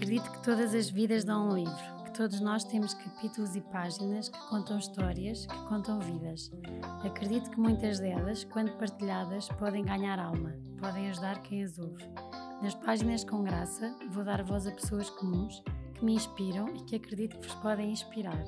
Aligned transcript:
Acredito 0.00 0.32
que 0.32 0.42
todas 0.42 0.74
as 0.74 0.88
vidas 0.88 1.24
dão 1.24 1.50
um 1.50 1.54
livro, 1.54 2.04
que 2.04 2.12
todos 2.14 2.40
nós 2.40 2.64
temos 2.64 2.94
capítulos 2.94 3.54
e 3.54 3.60
páginas 3.60 4.30
que 4.30 4.48
contam 4.48 4.78
histórias, 4.78 5.44
que 5.44 5.68
contam 5.68 6.00
vidas. 6.00 6.50
Acredito 7.04 7.50
que 7.50 7.60
muitas 7.60 8.00
delas, 8.00 8.42
quando 8.44 8.72
partilhadas, 8.78 9.46
podem 9.58 9.84
ganhar 9.84 10.18
alma, 10.18 10.56
podem 10.78 11.10
ajudar 11.10 11.42
quem 11.42 11.62
as 11.62 11.78
ouve. 11.78 12.02
Nas 12.62 12.74
páginas 12.76 13.24
com 13.24 13.44
graça, 13.44 13.94
vou 14.08 14.24
dar 14.24 14.42
voz 14.42 14.66
a 14.66 14.72
pessoas 14.72 15.10
comuns 15.10 15.62
que 15.92 16.02
me 16.02 16.14
inspiram 16.14 16.74
e 16.74 16.82
que 16.84 16.96
acredito 16.96 17.38
que 17.38 17.46
vos 17.46 17.56
podem 17.56 17.90
inspirar. 17.90 18.42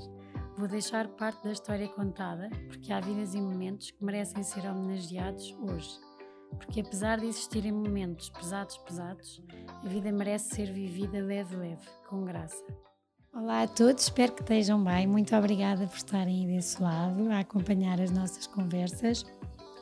Vou 0.56 0.66
deixar 0.66 1.06
parte 1.06 1.44
da 1.44 1.52
história 1.52 1.86
contada, 1.88 2.48
porque 2.66 2.94
há 2.94 2.98
vidas 2.98 3.34
e 3.34 3.42
momentos 3.42 3.90
que 3.90 4.02
merecem 4.02 4.42
ser 4.42 4.66
homenageados 4.66 5.54
hoje 5.60 6.00
porque 6.56 6.80
apesar 6.80 7.18
de 7.18 7.26
existirem 7.26 7.72
momentos 7.72 8.30
pesados, 8.30 8.76
pesados, 8.78 9.42
a 9.84 9.88
vida 9.88 10.12
merece 10.12 10.54
ser 10.54 10.72
vivida 10.72 11.20
leve, 11.20 11.56
leve, 11.56 11.88
com 12.08 12.24
graça. 12.24 12.62
Olá 13.34 13.62
a 13.62 13.66
todos, 13.66 14.04
espero 14.04 14.32
que 14.32 14.42
estejam 14.42 14.82
bem. 14.82 15.08
Muito 15.08 15.34
obrigada 15.34 15.88
por 15.88 15.96
estarem 15.96 16.44
aí 16.44 16.54
desse 16.54 16.80
lado 16.80 17.28
a 17.30 17.40
acompanhar 17.40 18.00
as 18.00 18.12
nossas 18.12 18.46
conversas. 18.46 19.24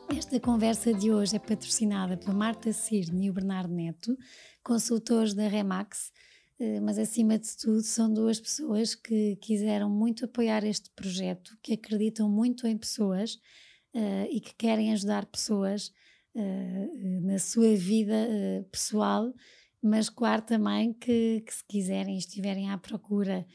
Esta 0.09 0.41
conversa 0.41 0.95
de 0.95 1.13
hoje 1.13 1.37
é 1.37 1.39
patrocinada 1.39 2.17
pela 2.17 2.33
Marta 2.33 2.73
Cirne 2.73 3.27
e 3.27 3.31
o 3.31 3.35
Bernardo 3.35 3.75
Neto, 3.75 4.17
consultores 4.65 5.35
da 5.35 5.47
Remax, 5.47 6.11
eh, 6.59 6.81
mas 6.81 6.99
acima 6.99 7.39
de 7.39 7.55
tudo 7.59 7.83
são 7.83 8.11
duas 8.13 8.41
pessoas 8.41 8.95
que 8.95 9.37
quiseram 9.37 9.91
muito 9.91 10.25
apoiar 10.25 10.65
este 10.65 10.89
projeto, 10.93 11.59
que 11.63 11.75
acreditam 11.75 12.27
muito 12.27 12.67
em 12.67 12.79
pessoas 12.79 13.35
uh, 13.95 14.27
e 14.31 14.41
que 14.41 14.55
querem 14.55 14.93
ajudar 14.93 15.27
pessoas 15.27 15.93
uh, 16.35 17.21
na 17.27 17.39
sua 17.39 17.77
vida 17.77 18.15
pessoal, 18.73 19.31
mas 19.83 20.09
claro 20.09 20.43
também 20.43 20.93
que, 20.93 21.43
que, 21.47 21.55
se 21.55 21.65
quiserem 21.67 22.17
estiverem 22.17 22.71
à 22.71 22.79
procura 22.79 23.47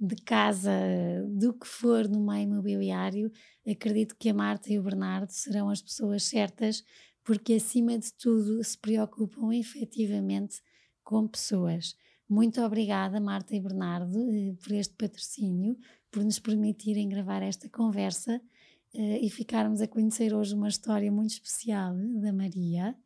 de 0.00 0.16
casa, 0.16 0.70
do 1.28 1.52
que 1.52 1.66
for 1.66 2.08
no 2.08 2.24
meio 2.24 2.44
imobiliário, 2.44 3.30
acredito 3.66 4.16
que 4.18 4.28
a 4.28 4.34
Marta 4.34 4.72
e 4.72 4.78
o 4.78 4.82
Bernardo 4.82 5.30
serão 5.30 5.68
as 5.68 5.80
pessoas 5.80 6.24
certas, 6.24 6.82
porque 7.22 7.54
acima 7.54 7.98
de 7.98 8.12
tudo 8.14 8.62
se 8.62 8.76
preocupam 8.76 9.54
efetivamente 9.54 10.60
com 11.02 11.26
pessoas. 11.28 11.96
Muito 12.28 12.60
obrigada, 12.62 13.20
Marta 13.20 13.54
e 13.54 13.60
Bernardo, 13.60 14.18
por 14.62 14.72
este 14.72 14.94
patrocínio, 14.94 15.76
por 16.10 16.24
nos 16.24 16.38
permitirem 16.38 17.08
gravar 17.08 17.42
esta 17.42 17.68
conversa 17.68 18.40
uh, 18.94 19.18
e 19.20 19.28
ficarmos 19.30 19.80
a 19.80 19.86
conhecer 19.86 20.34
hoje 20.34 20.54
uma 20.54 20.68
história 20.68 21.12
muito 21.12 21.32
especial 21.32 21.94
da 22.20 22.32
Maria. 22.32 22.96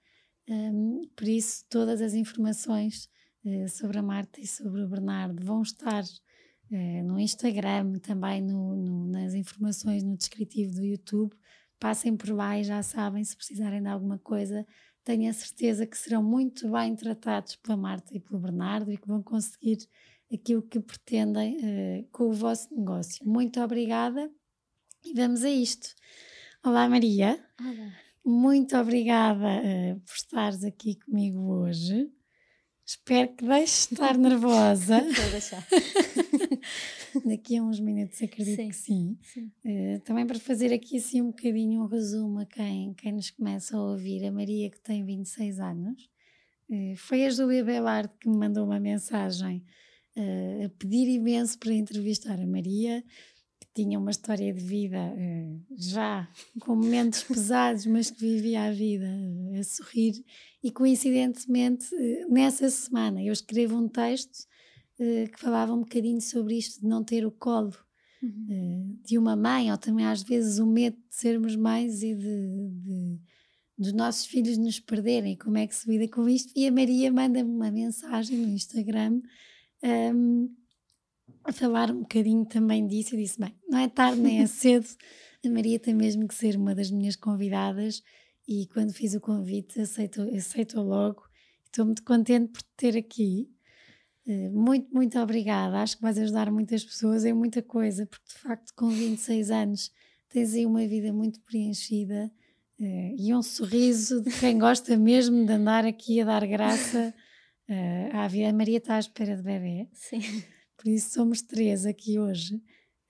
Um, 0.48 1.02
por 1.14 1.28
isso, 1.28 1.64
todas 1.68 2.00
as 2.00 2.14
informações 2.14 3.08
uh, 3.44 3.68
sobre 3.68 3.98
a 3.98 4.02
Marta 4.02 4.40
e 4.40 4.46
sobre 4.46 4.82
o 4.82 4.88
Bernardo 4.88 5.44
vão 5.44 5.62
estar 5.62 6.02
uh, 6.02 7.04
no 7.04 7.20
Instagram, 7.20 7.98
também 7.98 8.40
no, 8.40 8.74
no, 8.74 9.06
nas 9.08 9.34
informações 9.34 10.02
no 10.02 10.16
descritivo 10.16 10.74
do 10.74 10.84
YouTube. 10.84 11.36
Passem 11.78 12.16
por 12.16 12.30
lá 12.30 12.58
e 12.58 12.64
já 12.64 12.82
sabem, 12.82 13.22
se 13.22 13.36
precisarem 13.36 13.82
de 13.82 13.88
alguma 13.88 14.18
coisa, 14.18 14.66
tenho 15.04 15.30
a 15.30 15.32
certeza 15.32 15.86
que 15.86 15.96
serão 15.96 16.22
muito 16.22 16.70
bem 16.70 16.96
tratados 16.96 17.56
pela 17.56 17.76
Marta 17.76 18.14
e 18.14 18.20
pelo 18.20 18.40
Bernardo 18.40 18.90
e 18.90 18.96
que 18.96 19.06
vão 19.06 19.22
conseguir 19.22 19.78
aquilo 20.32 20.62
que 20.62 20.80
pretendem 20.80 21.56
uh, 21.56 22.08
com 22.10 22.24
o 22.24 22.32
vosso 22.32 22.74
negócio. 22.74 23.24
Muito 23.26 23.60
obrigada 23.60 24.30
e 25.04 25.14
vamos 25.14 25.44
a 25.44 25.50
isto. 25.50 25.94
Olá, 26.64 26.88
Maria. 26.88 27.42
Olá. 27.60 28.07
Muito 28.28 28.76
obrigada 28.76 29.62
uh, 29.62 30.00
por 30.00 30.14
estares 30.14 30.62
aqui 30.62 30.96
comigo 30.96 31.40
hoje. 31.50 32.10
Espero 32.84 33.34
que 33.34 33.42
deixes 33.42 33.86
de 33.86 33.94
estar 33.94 34.18
nervosa. 34.18 35.00
Vou 35.16 35.30
deixar. 35.30 35.66
Daqui 37.24 37.56
a 37.56 37.62
uns 37.62 37.80
minutos 37.80 38.20
acredito 38.20 38.56
sim, 38.56 38.68
que 38.68 38.76
sim. 38.76 39.18
sim. 39.22 39.50
Uh, 39.64 40.00
também 40.00 40.26
para 40.26 40.38
fazer 40.38 40.74
aqui 40.74 40.98
assim 40.98 41.22
um 41.22 41.30
bocadinho 41.30 41.80
um 41.80 41.86
resumo 41.86 42.40
a 42.40 42.44
quem, 42.44 42.92
quem 42.92 43.12
nos 43.12 43.30
começa 43.30 43.74
a 43.74 43.80
ouvir, 43.80 44.22
a 44.26 44.30
Maria 44.30 44.70
que 44.70 44.80
tem 44.82 45.02
26 45.02 45.58
anos. 45.58 46.02
Uh, 46.68 46.96
foi 46.96 47.24
a 47.24 47.30
Júlia 47.30 47.64
Belard 47.64 48.12
que 48.20 48.28
me 48.28 48.36
mandou 48.36 48.66
uma 48.66 48.78
mensagem 48.78 49.64
uh, 50.18 50.66
a 50.66 50.68
pedir 50.78 51.08
imenso 51.08 51.58
para 51.58 51.72
entrevistar 51.72 52.38
a 52.38 52.46
Maria 52.46 53.02
tinha 53.82 53.96
uma 53.96 54.10
história 54.10 54.52
de 54.52 54.60
vida 54.60 54.98
uh, 54.98 55.64
já 55.76 56.28
com 56.60 56.74
momentos 56.74 57.22
pesados, 57.22 57.86
mas 57.86 58.10
que 58.10 58.20
vivia 58.20 58.64
a 58.64 58.72
vida 58.72 59.06
uh, 59.06 59.60
a 59.60 59.62
sorrir. 59.62 60.24
E 60.62 60.72
coincidentemente, 60.72 61.86
uh, 61.94 62.32
nessa 62.32 62.68
semana, 62.70 63.22
eu 63.22 63.32
escrevo 63.32 63.76
um 63.76 63.88
texto 63.88 64.48
que 65.00 65.40
falava 65.40 65.72
um 65.72 65.82
bocadinho 65.82 66.20
sobre 66.20 66.58
isto 66.58 66.80
de 66.80 66.88
não 66.88 67.04
ter 67.04 67.24
o 67.24 67.30
colo 67.30 67.72
uhum. 68.20 68.98
de 69.04 69.16
uma 69.16 69.36
mãe, 69.36 69.70
ou 69.70 69.78
também 69.78 70.04
às 70.04 70.24
vezes 70.24 70.58
o 70.58 70.66
medo 70.66 70.96
de 70.96 71.14
sermos 71.14 71.54
mães 71.54 72.02
e 72.02 72.16
de, 72.16 72.68
de 72.82 73.20
dos 73.78 73.92
nossos 73.92 74.26
filhos 74.26 74.58
nos 74.58 74.80
perderem, 74.80 75.36
como 75.36 75.56
é 75.56 75.68
que 75.68 75.74
se 75.76 75.88
lida 75.88 76.08
com 76.08 76.28
isto. 76.28 76.52
E 76.56 76.66
a 76.66 76.72
Maria 76.72 77.12
manda-me 77.12 77.48
uma 77.48 77.70
mensagem 77.70 78.38
no 78.38 78.48
Instagram. 78.48 79.20
Um, 79.84 80.52
a 81.48 81.52
falar 81.52 81.90
um 81.90 82.00
bocadinho 82.00 82.44
também 82.44 82.86
disso. 82.86 83.14
Eu 83.14 83.20
disse: 83.20 83.40
bem, 83.40 83.54
não 83.68 83.78
é 83.78 83.88
tarde 83.88 84.20
nem 84.20 84.42
é 84.42 84.46
cedo, 84.48 84.86
a 85.44 85.48
Maria 85.48 85.78
tem 85.78 85.94
mesmo 85.94 86.26
que 86.28 86.34
ser 86.34 86.56
uma 86.56 86.74
das 86.74 86.90
minhas 86.90 87.16
convidadas. 87.16 88.02
E 88.46 88.66
quando 88.68 88.92
fiz 88.92 89.14
o 89.14 89.20
convite, 89.20 89.80
aceitou, 89.80 90.34
aceitou 90.34 90.82
logo. 90.82 91.22
Estou 91.66 91.84
muito 91.84 92.02
contente 92.02 92.50
por 92.50 92.62
te 92.62 92.70
ter 92.76 92.96
aqui. 92.96 93.50
Eh, 94.26 94.48
muito, 94.48 94.88
muito 94.92 95.18
obrigada. 95.18 95.78
Acho 95.78 95.96
que 95.96 96.02
vais 96.02 96.18
ajudar 96.18 96.50
muitas 96.50 96.82
pessoas 96.82 97.24
em 97.24 97.34
muita 97.34 97.62
coisa, 97.62 98.06
porque 98.06 98.26
de 98.26 98.34
facto, 98.40 98.72
com 98.74 98.88
26 98.88 99.50
anos, 99.50 99.92
tens 100.30 100.54
aí 100.54 100.64
uma 100.64 100.86
vida 100.86 101.12
muito 101.12 101.40
preenchida 101.40 102.30
uh, 102.80 103.14
e 103.18 103.34
um 103.34 103.42
sorriso 103.42 104.22
de 104.22 104.30
quem 104.38 104.58
gosta 104.58 104.96
mesmo 104.96 105.44
de 105.44 105.52
andar 105.52 105.84
aqui 105.84 106.20
a 106.20 106.24
dar 106.24 106.46
graça 106.46 107.14
uh, 107.68 108.16
à 108.16 108.28
vida. 108.28 108.48
A 108.48 108.52
Maria 108.52 108.78
está 108.78 108.96
à 108.96 108.98
espera 108.98 109.36
de 109.36 109.42
bebê. 109.42 109.88
Sim. 109.92 110.20
Por 110.78 110.88
isso 110.88 111.10
somos 111.10 111.42
três 111.42 111.84
aqui 111.84 112.20
hoje. 112.20 112.62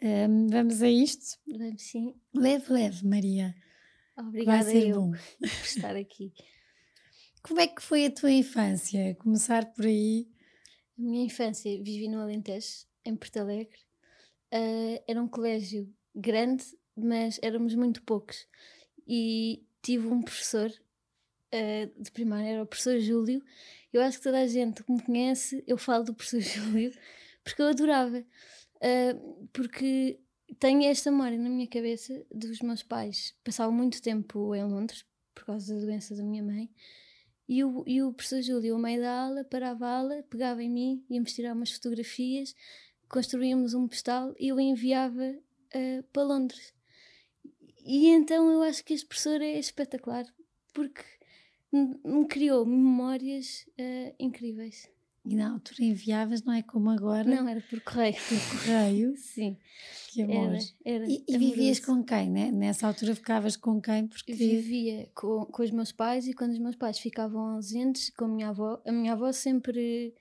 Um, 0.02 0.48
vamos 0.48 0.80
a 0.80 0.88
isto? 0.88 1.38
Vamos 1.46 1.82
sim. 1.82 2.14
Leve, 2.34 2.72
leve, 2.72 3.06
Maria. 3.06 3.54
Obrigada 4.16 4.64
Vai 4.64 4.72
ser 4.72 4.88
eu 4.88 5.02
bom. 5.02 5.10
por 5.38 5.46
estar 5.46 5.94
aqui. 5.94 6.32
Como 7.42 7.60
é 7.60 7.66
que 7.66 7.82
foi 7.82 8.06
a 8.06 8.10
tua 8.10 8.32
infância? 8.32 9.14
Começar 9.16 9.66
por 9.66 9.84
aí. 9.84 10.26
A 10.98 11.02
minha 11.02 11.26
infância 11.26 11.70
vivi 11.82 12.08
no 12.08 12.20
Alentejo, 12.20 12.86
em 13.04 13.14
Porto 13.14 13.36
Alegre. 13.36 13.78
Uh, 14.52 15.04
era 15.06 15.22
um 15.22 15.28
colégio 15.28 15.92
grande, 16.14 16.64
mas 16.96 17.38
éramos 17.42 17.74
muito 17.74 18.02
poucos. 18.02 18.48
E 19.06 19.62
tive 19.82 20.06
um 20.06 20.22
professor 20.22 20.70
uh, 20.70 22.02
de 22.02 22.10
primária, 22.12 22.48
era 22.48 22.62
o 22.62 22.66
professor 22.66 22.98
Júlio. 22.98 23.44
Eu 23.92 24.00
acho 24.00 24.16
que 24.16 24.24
toda 24.24 24.40
a 24.40 24.46
gente 24.46 24.82
que 24.82 24.90
me 24.90 25.02
conhece, 25.02 25.62
eu 25.66 25.76
falo 25.76 26.04
do 26.04 26.14
professor 26.14 26.40
Júlio 26.40 26.92
porque 27.48 27.62
eu 27.62 27.69
adorava. 27.69 28.25
Uh, 28.76 29.48
porque 29.53 30.20
tenho 30.59 30.84
esta 30.84 31.10
memória 31.10 31.38
na 31.38 31.48
minha 31.48 31.66
cabeça 31.66 32.25
dos 32.32 32.60
meus 32.60 32.82
pais. 32.82 33.34
Passavam 33.44 33.72
muito 33.75 34.00
tempo 34.03 34.54
em 34.54 34.64
Londres 34.64 35.04
por 35.34 35.44
causa 35.44 35.75
da 35.75 35.81
doença 35.81 36.14
da 36.14 36.22
minha 36.22 36.42
mãe. 36.42 36.70
E 37.48 37.64
o, 37.64 37.82
e 37.86 38.03
o 38.03 38.12
professor 38.12 38.42
Júlio, 38.42 38.75
ao 38.75 38.81
meio 38.81 39.00
da 39.00 39.22
aula, 39.22 39.44
parava 39.44 39.86
a 39.86 39.98
aula, 39.98 40.22
pegava 40.28 40.62
em 40.62 40.69
mim, 40.69 41.04
íamos 41.09 41.32
tirar 41.32 41.54
umas 41.54 41.72
fotografias, 41.72 42.54
construíamos 43.09 43.72
um 43.72 43.88
postal 43.88 44.34
e 44.38 44.48
eu 44.48 44.60
enviava 44.60 45.30
uh, 45.32 46.03
para 46.12 46.22
Londres. 46.25 46.75
E 47.84 48.09
então 48.09 48.50
eu 48.50 48.62
acho 48.62 48.84
que 48.84 48.92
este 48.92 49.06
professor 49.06 49.41
é 49.41 49.59
espetacular, 49.59 50.26
porque 50.75 51.03
me 51.72 52.27
criou 52.27 52.66
memórias 52.66 53.66
uh, 53.78 54.15
incríveis. 54.18 54.91
E 55.24 55.34
na 55.34 55.53
altura 55.53 55.84
enviavas, 55.84 56.42
não 56.42 56.54
é 56.54 56.62
como 56.62 56.91
agora? 56.91 57.28
Não, 57.28 57.47
era 57.48 57.60
por 57.60 57.80
correio. 57.80 58.15
Por 58.15 58.59
correio? 58.59 59.15
Sim. 59.18 59.56
Que 60.09 60.22
amor. 60.22 60.54
Era, 60.54 60.59
era 60.84 61.06
e, 61.06 61.24
e 61.28 61.38
vivias 61.38 61.80
com 61.80 62.03
quem, 62.03 62.30
né? 62.30 62.50
Nessa 62.50 62.86
altura 62.86 63.15
ficavas 63.15 63.56
com 63.56 63.80
quem? 63.80 64.06
Porque... 64.06 64.32
Eu 64.32 64.36
vivia 64.36 65.10
com, 65.15 65.44
com 65.44 65.62
os 65.62 65.70
meus 65.70 65.92
pais 65.92 66.26
e 66.26 66.32
quando 66.32 66.53
os 66.53 66.59
meus 66.59 66.76
pais 66.76 66.98
ficavam 66.98 67.54
ausentes, 67.54 68.10
com 68.10 68.24
a 68.24 68.28
minha 68.28 68.48
avó, 68.48 68.80
a 68.86 68.92
minha 68.92 69.12
avó 69.12 69.30
sempre 69.32 70.15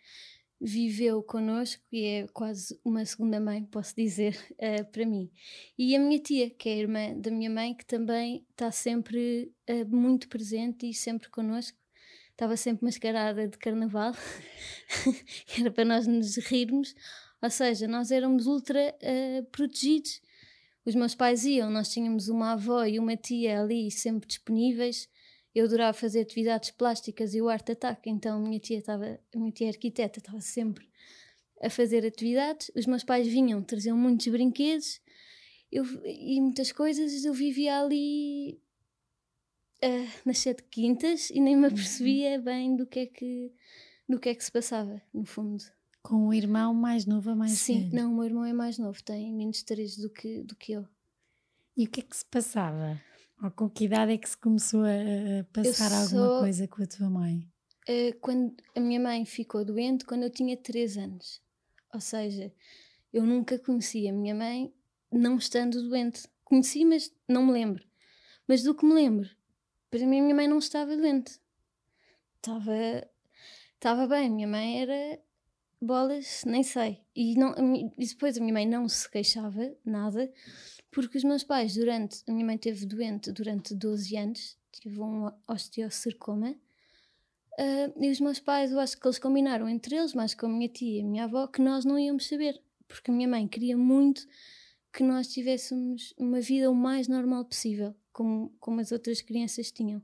viveu 0.59 1.21
connosco 1.21 1.83
e 1.91 2.03
é 2.03 2.27
quase 2.33 2.79
uma 2.83 3.05
segunda 3.05 3.39
mãe, 3.39 3.63
posso 3.63 3.95
dizer, 3.95 4.35
uh, 4.53 4.83
para 4.91 5.05
mim. 5.05 5.29
E 5.77 5.95
a 5.95 6.00
minha 6.00 6.19
tia, 6.19 6.50
que 6.50 6.67
é 6.67 6.73
a 6.73 6.77
irmã 6.77 7.13
da 7.15 7.31
minha 7.31 7.50
mãe, 7.50 7.73
que 7.73 7.85
também 7.85 8.45
está 8.51 8.71
sempre 8.71 9.53
uh, 9.69 9.95
muito 9.95 10.27
presente 10.27 10.89
e 10.89 10.93
sempre 10.93 11.29
connosco 11.29 11.77
estava 12.38 12.56
sempre 12.56 12.86
mascarada 12.86 13.48
de 13.48 13.57
carnaval, 13.57 14.13
era 15.60 15.72
para 15.72 15.84
nós 15.84 16.06
nos 16.06 16.38
rirmos, 16.38 16.94
ou 17.42 17.50
seja, 17.50 17.88
nós 17.88 18.12
éramos 18.12 18.45
ultra 18.45 18.95
uh, 19.01 19.44
protegidos. 19.45 20.22
Os 20.86 20.94
meus 20.94 21.16
pais 21.16 21.45
iam, 21.45 21.72
nós 21.72 21.89
tínhamos 21.92 22.30
uma 22.30 22.54
avó 22.54 22.86
e 22.86 23.00
uma 23.00 23.18
tia 23.18 23.60
ali 23.60 23.89
sempre 23.89 24.28
disponíveis. 24.28 25.10
Eu 25.54 25.66
adorava 25.66 25.98
fazer 25.98 26.22
atividades 26.22 26.69
plásticas 26.69 27.34
e 27.34 27.42
o 27.42 27.50
arte 27.50 27.72
ataque, 27.72 28.07
então 28.07 28.38
a 28.38 28.39
minha 28.39 28.60
tia 28.60 28.78
estava, 28.78 29.19
a 29.34 29.38
minha 29.38 29.51
tia 29.51 29.69
arquiteta 29.69 30.19
estava 30.19 30.39
sempre 30.39 30.88
a 31.60 31.72
fazer 31.72 32.06
atividades. 32.06 32.72
Os 32.75 32.86
meus 32.86 33.04
pais 33.04 33.28
vinham, 33.28 33.63
traziam 33.63 33.98
muitos 33.98 34.28
brinquedos 34.28 35.01
eu, 35.72 35.84
e 36.06 36.39
muitas 36.39 36.72
coisas. 36.72 37.25
Eu 37.25 37.34
vivia 37.34 37.80
ali 37.80 38.62
uh, 39.83 40.09
nas 40.25 40.39
sete 40.39 40.63
quintas 40.63 41.29
e 41.29 41.39
nem 41.39 41.56
me 41.56 41.68
uhum. 41.68 41.74
apercebia 41.74 42.39
bem 42.39 42.75
do 42.75 42.85
que 42.85 43.00
é 43.00 43.06
que, 43.06 43.51
do 44.07 44.19
que, 44.19 44.29
é 44.29 44.35
que 44.35 44.44
se 44.44 44.51
passava, 44.51 45.01
no 45.13 45.25
fundo. 45.25 45.63
Com 46.01 46.27
o 46.27 46.33
irmão 46.33 46.74
mais 46.74 47.06
novo 47.06 47.31
ou 47.31 47.35
mais 47.35 47.51
Sim, 47.51 47.89
não, 47.91 48.12
o 48.12 48.15
meu 48.15 48.25
irmão 48.25 48.45
é 48.45 48.53
mais 48.53 48.77
novo, 48.77 49.01
tem 49.03 49.33
menos 49.33 49.63
três 49.63 49.97
do 49.97 50.09
que, 50.09 50.44
do 50.44 50.56
que 50.56 50.74
eu. 50.74 50.88
E 51.75 51.85
o 51.85 51.89
que 51.89 52.00
é 52.00 52.03
que 52.03 52.15
se 52.15 52.25
passava? 52.25 53.00
Ou 53.44 53.51
com 53.51 53.69
que 53.69 53.85
idade 53.85 54.13
é 54.13 54.18
que 54.18 54.27
se 54.27 54.38
começou 54.38 54.83
a, 54.83 55.44
passar 55.53 55.91
alguma 55.94 56.39
coisa 56.39 56.68
com 56.68 56.81
a 56.81 56.88
tua 56.88 57.09
mãe? 57.09 57.47
Uh, 57.88 58.18
quando 58.19 58.56
a 58.75 58.79
minha 58.79 59.00
mãe 59.00 59.25
ficou 59.25 59.63
doente, 59.63 60.06
quando 60.06 60.24
eu 60.24 60.29
tinha 60.29 60.57
3 60.57 60.97
anos. 60.97 61.41
Ou 61.94 62.01
seja, 62.01 62.51
eu 63.13 63.24
nunca 63.24 63.59
conheci 63.59 64.07
a 64.07 64.13
minha 64.13 64.33
mãe 64.33 64.74
não 65.12 65.38
estando 65.38 65.88
doente. 65.88 66.27
Conheci, 66.44 66.83
mas 66.83 67.13
não 67.27 67.45
me 67.45 67.51
lembro. 67.51 67.83
Mas 68.47 68.63
do 68.63 68.74
que 68.74 68.85
me 68.85 68.94
lembro, 68.94 69.29
para 69.89 70.06
mim 70.06 70.19
a 70.19 70.24
minha 70.24 70.36
mãe 70.36 70.48
não 70.48 70.60
estava 70.60 70.95
doente. 70.95 71.39
Estava, 72.38 73.07
estava 73.75 74.07
bem, 74.07 74.30
minha 74.30 74.48
mãe 74.48 74.81
era 74.81 75.19
bolas, 75.81 76.44
nem 76.45 76.63
sei. 76.63 77.01
E, 77.16 77.36
não, 77.36 77.54
e 77.98 78.06
depois 78.06 78.38
a 78.38 78.42
minha 78.42 78.54
mãe 78.54 78.68
não 78.68 78.88
se 78.88 79.10
queixava 79.10 79.75
nada, 79.86 80.31
porque 80.92 81.18
os 81.18 81.24
meus 81.24 81.44
pais, 81.44 81.75
durante. 81.75 82.24
A 82.28 82.31
minha 82.31 82.45
mãe 82.45 82.57
teve 82.57 82.86
doente 82.86 83.31
durante 83.31 83.75
12 83.75 84.18
anos, 84.18 84.57
tive 84.72 85.00
um 85.00 85.31
osteocercoma. 85.48 86.56
Uh, 87.60 88.04
e 88.04 88.12
os 88.12 88.19
meus 88.19 88.39
pais, 88.39 88.72
eu 88.72 88.80
acho 88.80 89.00
que 89.00 89.07
eles 89.07 89.18
combinaram 89.18 89.68
entre 89.68 89.95
eles, 89.95 90.13
mais 90.13 90.36
com 90.36 90.45
a 90.45 90.50
minha 90.50 90.69
tia 90.69 91.00
e 91.00 91.01
a 91.01 91.07
minha 91.07 91.24
avó, 91.24 91.48
que 91.48 91.62
nós 91.62 91.84
não 91.86 91.98
íamos 91.98 92.28
saber, 92.28 92.62
porque 92.88 93.10
a 93.10 93.13
minha 93.13 93.28
mãe 93.28 93.48
queria 93.48 93.75
muito 93.75 94.28
que 94.94 95.04
nós 95.04 95.28
tivéssemos 95.28 96.13
uma 96.18 96.39
vida 96.39 96.69
o 96.69 96.75
mais 96.75 97.07
normal 97.07 97.45
possível, 97.45 97.95
como, 98.17 98.51
como 98.59 98.81
as 98.81 98.91
outras 98.91 99.21
crianças 99.21 99.71
tinham. 99.71 100.01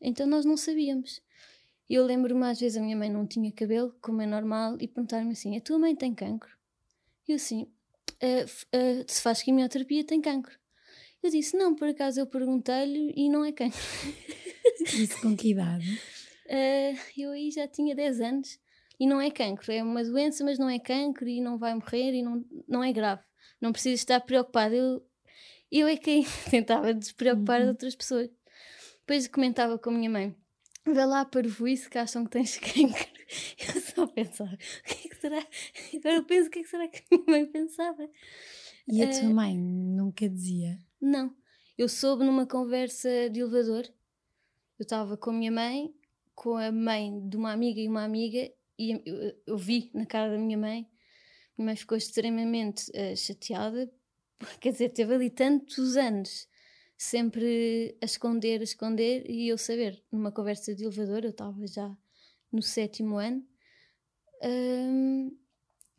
Então 0.00 0.26
nós 0.26 0.46
não 0.46 0.56
sabíamos. 0.56 1.20
Eu 1.88 2.06
lembro-me 2.06 2.46
às 2.46 2.58
vezes 2.58 2.78
a 2.78 2.80
minha 2.80 2.96
mãe 2.96 3.10
não 3.10 3.26
tinha 3.26 3.52
cabelo, 3.52 3.94
como 4.00 4.22
é 4.22 4.26
normal, 4.26 4.78
e 4.80 4.88
perguntar-me 4.88 5.32
assim: 5.32 5.54
a 5.54 5.60
tua 5.60 5.78
mãe 5.78 5.94
tem 5.94 6.14
cancro? 6.14 6.50
E 7.28 7.32
eu 7.32 7.36
assim: 7.36 7.64
uh, 7.64 8.44
uh, 8.74 9.04
se 9.06 9.20
faz 9.20 9.42
quimioterapia, 9.42 10.02
tem 10.02 10.18
cancro. 10.18 10.58
Eu 11.22 11.30
disse: 11.30 11.54
não, 11.54 11.74
por 11.74 11.88
acaso 11.88 12.20
eu 12.20 12.26
perguntei-lhe 12.26 13.12
e 13.14 13.28
não 13.28 13.44
é 13.44 13.52
cancro. 13.52 13.78
Isso 14.80 15.20
com 15.20 15.36
que 15.36 15.50
idade? 15.50 16.00
Uh, 16.46 16.96
eu 17.20 17.32
aí 17.32 17.50
já 17.50 17.68
tinha 17.68 17.94
10 17.94 18.20
anos 18.22 18.58
e 18.98 19.06
não 19.06 19.20
é 19.20 19.30
cancro, 19.30 19.70
é 19.70 19.82
uma 19.82 20.02
doença, 20.02 20.42
mas 20.42 20.58
não 20.58 20.70
é 20.70 20.78
cancro 20.78 21.28
e 21.28 21.42
não 21.42 21.58
vai 21.58 21.74
morrer 21.74 22.14
e 22.14 22.22
não, 22.22 22.42
não 22.66 22.82
é 22.82 22.92
grave. 22.92 23.22
Não 23.60 23.72
precisa 23.72 23.94
estar 23.94 24.20
preocupado. 24.20 24.74
Eu, 24.74 25.06
eu 25.80 25.88
é 25.88 25.96
quem 25.96 26.24
tentava 26.50 26.92
despreocupar 26.92 27.62
uhum. 27.62 27.68
outras 27.68 27.94
pessoas. 27.94 28.28
Depois 29.00 29.26
comentava 29.26 29.78
com 29.78 29.90
a 29.90 29.92
minha 29.92 30.10
mãe: 30.10 30.36
vê 30.86 31.04
lá 31.04 31.24
para 31.24 31.46
o 31.46 31.68
isso 31.68 31.88
que 31.88 31.98
acham 31.98 32.24
que 32.24 32.30
tens 32.30 32.58
cancro. 32.58 33.12
Eu 33.74 33.80
só 33.80 34.06
pensava: 34.06 34.52
o 34.52 34.56
que 34.56 35.08
é 35.08 35.10
que 35.10 35.16
será? 35.16 35.38
Agora 35.96 36.16
eu 36.16 36.24
penso: 36.24 36.48
o 36.48 36.50
que 36.50 36.58
é 36.58 36.62
que 36.62 36.68
será 36.68 36.86
que 36.86 36.98
a 36.98 37.02
minha 37.10 37.24
mãe 37.26 37.46
pensava? 37.46 38.08
E 38.86 39.02
a 39.02 39.10
tua 39.10 39.28
uh, 39.28 39.34
mãe 39.34 39.56
nunca 39.56 40.28
dizia? 40.28 40.78
Não. 41.00 41.34
Eu 41.78 41.88
soube 41.88 42.24
numa 42.24 42.46
conversa 42.46 43.30
de 43.30 43.40
elevador. 43.40 43.84
Eu 44.78 44.82
estava 44.82 45.16
com 45.16 45.30
a 45.30 45.32
minha 45.32 45.52
mãe, 45.52 45.94
com 46.34 46.56
a 46.56 46.70
mãe 46.70 47.26
de 47.26 47.36
uma 47.36 47.52
amiga 47.52 47.80
e 47.80 47.88
uma 47.88 48.04
amiga, 48.04 48.52
e 48.78 49.00
eu, 49.06 49.34
eu 49.46 49.56
vi 49.56 49.90
na 49.94 50.04
cara 50.04 50.32
da 50.32 50.38
minha 50.38 50.58
mãe. 50.58 50.86
Minha 51.56 51.66
mãe 51.66 51.76
ficou 51.76 51.96
extremamente 51.96 52.90
uh, 52.90 53.16
chateada. 53.16 53.90
Quer 54.60 54.72
dizer, 54.72 54.88
teve 54.90 55.14
ali 55.14 55.30
tantos 55.30 55.96
anos 55.96 56.48
sempre 56.96 57.96
a 58.00 58.04
esconder, 58.04 58.60
a 58.60 58.64
esconder, 58.64 59.28
e 59.28 59.48
eu 59.48 59.58
saber, 59.58 60.02
numa 60.10 60.30
conversa 60.30 60.74
de 60.74 60.84
elevador, 60.84 61.24
eu 61.24 61.30
estava 61.30 61.66
já 61.66 61.96
no 62.52 62.62
sétimo 62.62 63.16
ano. 63.16 63.44
Um, 64.42 65.36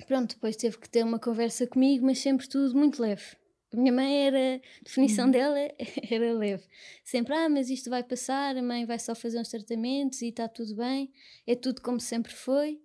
pronto, 0.08 0.36
depois 0.36 0.56
teve 0.56 0.78
que 0.78 0.90
ter 0.90 1.04
uma 1.04 1.20
conversa 1.20 1.68
comigo, 1.68 2.06
mas 2.06 2.20
sempre 2.20 2.48
tudo 2.48 2.78
muito 2.78 3.02
leve. 3.02 3.36
A 3.74 3.78
minha 3.78 3.92
mãe 3.92 4.28
era, 4.28 4.56
a 4.56 4.84
definição 4.84 5.26
uhum. 5.26 5.32
dela 5.32 5.58
era 6.10 6.34
leve. 6.34 6.64
Sempre, 7.04 7.34
ah, 7.34 7.50
mas 7.50 7.70
isto 7.70 7.90
vai 7.90 8.04
passar, 8.04 8.56
a 8.56 8.62
mãe 8.62 8.86
vai 8.86 9.00
só 9.00 9.16
fazer 9.16 9.40
uns 9.40 9.50
tratamentos 9.50 10.22
e 10.22 10.28
está 10.28 10.48
tudo 10.48 10.76
bem, 10.76 11.12
é 11.48 11.56
tudo 11.56 11.82
como 11.82 12.00
sempre 12.00 12.34
foi, 12.34 12.80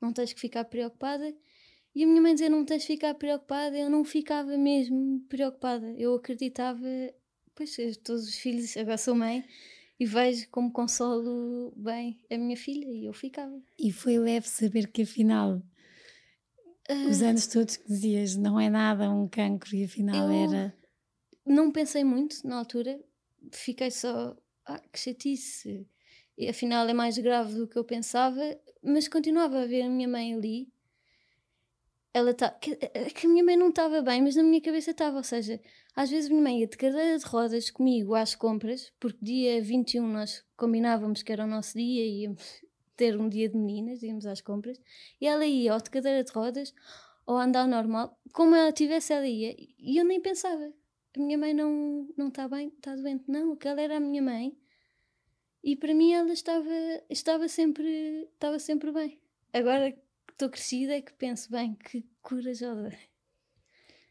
não 0.00 0.12
tens 0.12 0.32
que 0.32 0.40
ficar 0.40 0.64
preocupada. 0.64 1.34
E 1.94 2.04
a 2.04 2.06
minha 2.06 2.22
mãe 2.22 2.34
dizia: 2.34 2.48
Não 2.48 2.64
tens 2.64 2.82
de 2.82 2.88
ficar 2.88 3.14
preocupada. 3.14 3.76
Eu 3.76 3.90
não 3.90 4.04
ficava 4.04 4.56
mesmo 4.56 5.20
preocupada. 5.28 5.92
Eu 5.98 6.14
acreditava 6.14 6.86
pois 7.54 7.76
todos 7.98 8.28
os 8.28 8.36
filhos, 8.36 8.76
agora 8.76 8.98
sou 8.98 9.14
mãe 9.14 9.44
e 9.98 10.06
vejo 10.06 10.48
como 10.50 10.72
consolo 10.72 11.72
bem 11.76 12.18
a 12.30 12.36
minha 12.36 12.56
filha 12.56 12.86
e 12.86 13.04
eu 13.04 13.12
ficava. 13.12 13.60
E 13.78 13.92
foi 13.92 14.18
leve 14.18 14.48
saber 14.48 14.90
que 14.90 15.02
afinal 15.02 15.62
uh, 16.90 17.08
os 17.08 17.22
anos 17.22 17.46
todos 17.46 17.76
que 17.76 17.86
dizias 17.86 18.36
não 18.36 18.58
é 18.58 18.68
nada 18.68 19.10
um 19.10 19.28
cancro 19.28 19.76
e 19.76 19.84
afinal 19.84 20.30
era. 20.30 20.74
Não 21.46 21.70
pensei 21.70 22.04
muito 22.04 22.46
na 22.46 22.56
altura, 22.56 23.00
fiquei 23.52 23.90
só, 23.90 24.36
ah, 24.64 24.80
que 24.92 24.98
chatice. 24.98 25.86
E 26.38 26.48
afinal 26.48 26.88
é 26.88 26.94
mais 26.94 27.18
grave 27.18 27.54
do 27.54 27.68
que 27.68 27.76
eu 27.76 27.84
pensava, 27.84 28.40
mas 28.82 29.06
continuava 29.06 29.62
a 29.62 29.66
ver 29.66 29.82
a 29.82 29.88
minha 29.88 30.08
mãe 30.08 30.34
ali. 30.34 30.72
Ela 32.14 32.34
tá, 32.34 32.50
que, 32.50 32.76
que 32.76 33.26
a 33.26 33.30
minha 33.30 33.42
mãe 33.42 33.56
não 33.56 33.70
estava 33.70 34.02
bem, 34.02 34.20
mas 34.20 34.36
na 34.36 34.42
minha 34.42 34.60
cabeça 34.60 34.90
estava, 34.90 35.16
ou 35.16 35.22
seja, 35.22 35.58
às 35.96 36.10
vezes 36.10 36.28
minha 36.28 36.42
mãe 36.42 36.60
ia 36.60 36.66
de 36.66 36.76
cadeira 36.76 37.18
de 37.18 37.24
rodas 37.24 37.70
comigo 37.70 38.14
às 38.14 38.34
compras, 38.34 38.92
porque 39.00 39.18
dia 39.22 39.62
21 39.62 40.06
nós 40.06 40.44
combinávamos 40.56 41.22
que 41.22 41.32
era 41.32 41.44
o 41.44 41.48
nosso 41.48 41.78
dia 41.78 42.04
e 42.04 42.22
íamos 42.22 42.62
ter 42.96 43.18
um 43.18 43.28
dia 43.28 43.48
de 43.48 43.56
meninas, 43.56 44.02
íamos 44.02 44.26
às 44.26 44.42
compras, 44.42 44.78
e 45.20 45.26
ela 45.26 45.46
ia 45.46 45.72
ou 45.72 45.80
de 45.80 45.90
cadeira 45.90 46.22
de 46.22 46.32
rodas 46.32 46.74
ou 47.26 47.36
andar 47.38 47.66
normal, 47.66 48.18
como 48.32 48.54
ela 48.54 48.72
tivesse, 48.72 49.12
ela 49.12 49.26
ia, 49.26 49.54
e 49.78 49.96
eu 49.96 50.04
nem 50.04 50.20
pensava. 50.20 50.72
A 51.14 51.20
minha 51.20 51.36
mãe 51.36 51.52
não 51.52 52.08
está 52.28 52.48
bem, 52.48 52.68
está 52.68 52.94
doente, 52.96 53.24
não, 53.28 53.52
aquela 53.52 53.80
era 53.80 53.98
a 53.98 54.00
minha 54.00 54.22
mãe. 54.22 54.56
E 55.62 55.76
para 55.76 55.94
mim 55.94 56.12
ela 56.12 56.32
estava 56.32 56.70
estava 57.08 57.48
sempre 57.48 58.28
estava 58.34 58.58
sempre 58.58 58.90
bem. 58.90 59.20
Agora 59.52 59.94
estou 60.32 60.48
crescida 60.48 60.94
é 60.94 61.00
que 61.00 61.12
penso 61.12 61.50
bem 61.50 61.74
que 61.74 62.04
corajosa. 62.20 62.92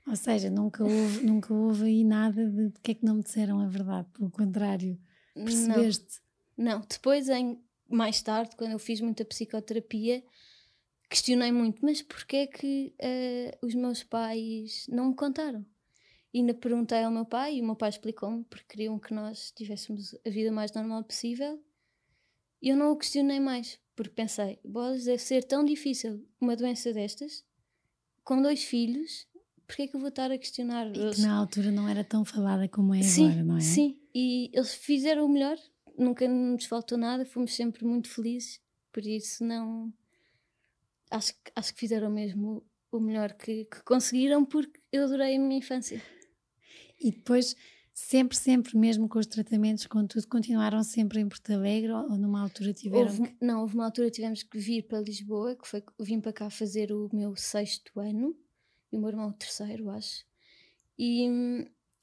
Ou 0.08 0.16
seja, 0.16 0.50
nunca 0.50 0.84
houve, 0.84 1.24
nunca 1.24 1.54
houve 1.54 1.86
aí 1.86 2.04
nada 2.04 2.50
de, 2.50 2.70
de 2.70 2.80
que 2.82 2.92
é 2.92 2.94
que 2.96 3.06
não 3.06 3.16
me 3.16 3.24
disseram 3.24 3.60
a 3.60 3.68
verdade, 3.68 4.08
pelo 4.14 4.32
contrário, 4.32 5.00
percebeste? 5.34 6.22
Não, 6.58 6.80
não. 6.80 6.86
depois, 6.90 7.30
em, 7.30 7.62
mais 7.88 8.22
tarde, 8.22 8.56
quando 8.56 8.72
eu 8.72 8.80
fiz 8.80 9.00
muita 9.00 9.24
psicoterapia, 9.24 10.24
questionei 11.10 11.52
muito, 11.52 11.86
mas 11.86 12.02
porquê 12.02 12.38
é 12.38 12.48
que 12.48 12.96
uh, 13.00 13.66
os 13.66 13.76
meus 13.76 14.04
pais 14.04 14.88
não 14.90 15.10
me 15.10 15.16
contaram? 15.16 15.66
E 16.34 16.40
ainda 16.40 16.54
perguntei 16.54 17.04
ao 17.04 17.12
meu 17.12 17.26
pai 17.26 17.58
e 17.58 17.62
o 17.62 17.66
meu 17.66 17.76
pai 17.76 17.90
explicou-me 17.90 18.44
porque 18.46 18.66
queriam 18.70 18.98
que 18.98 19.14
nós 19.14 19.52
tivéssemos 19.52 20.16
a 20.26 20.30
vida 20.30 20.52
mais 20.52 20.72
normal 20.72 21.04
possível. 21.04 21.62
E 22.62 22.70
eu 22.70 22.78
não 22.78 22.92
o 22.92 22.98
questionei 22.98 23.40
mais, 23.40 23.78
porque 23.96 24.14
pensei, 24.14 24.60
bolas, 24.64 25.06
deve 25.06 25.22
ser 25.22 25.44
tão 25.44 25.64
difícil 25.64 26.26
uma 26.40 26.56
doença 26.56 26.94
destas, 26.94 27.44
com 28.24 28.42
dois 28.42 28.64
filhos, 28.64 29.28
porque 29.68 29.84
é 29.84 29.88
que 29.88 29.96
eu 29.96 30.00
vou 30.00 30.10
estar 30.10 30.32
a 30.32 30.38
questionar? 30.38 30.88
E 30.88 31.00
eles... 31.00 31.16
que 31.16 31.22
na 31.22 31.36
altura 31.36 31.72
não 31.72 31.88
era 31.88 32.04
tão 32.04 32.26
falada 32.26 32.68
como 32.68 32.94
é 32.94 33.02
sim, 33.02 33.28
agora, 33.28 33.44
não 33.44 33.58
é? 33.58 33.62
Sim, 33.62 34.00
e 34.14 34.50
eles 34.54 34.74
fizeram 34.74 35.26
o 35.26 35.30
melhor, 35.30 35.58
nunca 35.98 36.28
nos 36.28 36.66
faltou 36.66 36.98
nada, 36.98 37.26
fomos 37.26 37.56
sempre 37.56 37.86
muito 37.86 38.10
felizes, 38.10 38.60
por 38.92 39.06
isso 39.06 39.44
não. 39.44 39.94
Acho, 41.10 41.34
acho 41.56 41.74
que 41.74 41.80
fizeram 41.80 42.10
mesmo 42.10 42.64
o 42.92 43.00
melhor 43.00 43.34
que, 43.34 43.66
que 43.66 43.84
conseguiram, 43.84 44.44
porque 44.44 44.80
eu 44.92 45.04
adorei 45.04 45.36
a 45.36 45.40
minha 45.40 45.58
infância. 45.58 46.02
E 47.00 47.12
depois 47.12 47.56
sempre, 47.94 48.38
sempre, 48.38 48.78
mesmo 48.78 49.08
com 49.08 49.20
os 49.20 49.28
tratamentos, 49.28 49.86
com 49.88 50.06
tudo, 50.06 50.28
continuaram 50.28 50.84
sempre 50.84 51.20
em 51.20 51.28
Porto 51.28 51.52
Alegre 51.52 51.92
ou 51.92 52.18
numa 52.18 52.42
altura 52.42 52.74
tiveram 52.74 53.04
houve, 53.04 53.22
que... 53.24 53.46
Não, 53.46 53.62
houve 53.62 53.76
uma 53.76 53.86
altura 53.86 54.10
tivemos 54.10 54.44
que 54.44 54.58
vir 54.58 54.84
para 54.84 55.00
Lisboa, 55.00 55.56
que 55.56 55.68
foi, 55.68 55.84
vim 56.00 56.20
para 56.20 56.34
cá 56.34 56.50
fazer 56.50 56.92
o 56.92 57.10
meu 57.14 57.36
sexto 57.36 58.00
ano 58.00 58.36
e 58.92 58.98
o 58.98 59.00
meu 59.00 59.10
irmão 59.10 59.30
o 59.30 59.34
terceiro, 59.34 59.90
acho. 59.90 60.26
E, 60.98 61.26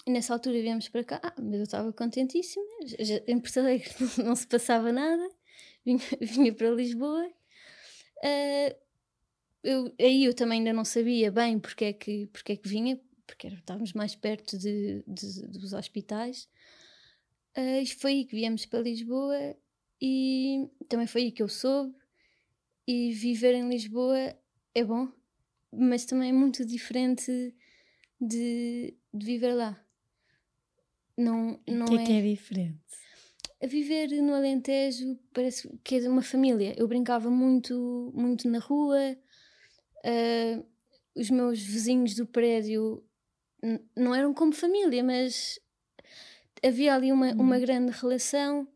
e 0.06 0.10
nessa 0.10 0.32
altura 0.32 0.60
viemos 0.60 0.88
para 0.88 1.04
cá, 1.04 1.20
ah, 1.22 1.34
mas 1.38 1.54
eu 1.54 1.62
estava 1.62 1.92
contentíssima, 1.92 2.64
já, 2.98 3.20
em 3.26 3.38
Porto 3.38 3.60
Alegre 3.60 3.90
não, 4.24 4.34
se 4.34 4.46
passava 4.46 4.92
nada, 4.92 5.28
vinha, 5.84 6.00
vinha 6.20 6.52
para 6.52 6.70
Lisboa. 6.70 7.26
Uh, 8.18 8.74
eu, 9.62 9.92
aí 10.00 10.24
eu 10.24 10.34
também 10.34 10.58
ainda 10.58 10.72
não 10.72 10.84
sabia 10.84 11.30
bem 11.30 11.58
porque 11.58 11.84
é 11.86 11.92
que, 11.92 12.26
porque 12.28 12.52
é 12.52 12.56
que 12.56 12.68
vinha, 12.68 12.98
porque 13.28 13.46
estávamos 13.46 13.92
mais 13.92 14.16
perto 14.16 14.56
de, 14.58 15.04
de 15.06 15.46
dos 15.48 15.74
hospitais. 15.74 16.48
Uh, 17.56 17.86
foi 17.98 18.12
aí 18.12 18.24
que 18.24 18.34
viemos 18.34 18.64
para 18.64 18.80
Lisboa 18.80 19.54
e 20.00 20.66
também 20.88 21.06
foi 21.06 21.24
aí 21.24 21.32
que 21.32 21.42
eu 21.42 21.48
soube. 21.48 21.94
E 22.86 23.12
viver 23.12 23.54
em 23.54 23.68
Lisboa 23.68 24.34
é 24.74 24.82
bom, 24.82 25.12
mas 25.70 26.06
também 26.06 26.30
é 26.30 26.32
muito 26.32 26.64
diferente 26.64 27.54
de, 28.18 28.96
de 29.12 29.26
viver 29.26 29.52
lá. 29.52 29.78
Não, 31.14 31.60
não 31.68 31.84
o 31.84 31.88
que 31.90 31.98
é, 31.98 32.02
é 32.02 32.06
que 32.06 32.12
é 32.12 32.22
diferente? 32.22 32.80
A 33.62 33.66
viver 33.66 34.08
no 34.22 34.34
Alentejo 34.34 35.18
parece 35.34 35.68
que 35.84 35.96
é 35.96 36.00
de 36.00 36.08
uma 36.08 36.22
família. 36.22 36.74
Eu 36.78 36.88
brincava 36.88 37.28
muito, 37.28 38.10
muito 38.14 38.48
na 38.48 38.58
rua. 38.58 39.18
Uh, 39.98 40.64
os 41.14 41.28
meus 41.28 41.60
vizinhos 41.60 42.14
do 42.14 42.24
prédio 42.24 43.04
não 43.96 44.14
eram 44.14 44.32
como 44.32 44.52
família, 44.52 45.02
mas 45.02 45.58
havia 46.64 46.94
ali 46.94 47.12
uma, 47.12 47.32
uma 47.32 47.56
uhum. 47.56 47.60
grande 47.60 47.92
relação. 47.92 48.68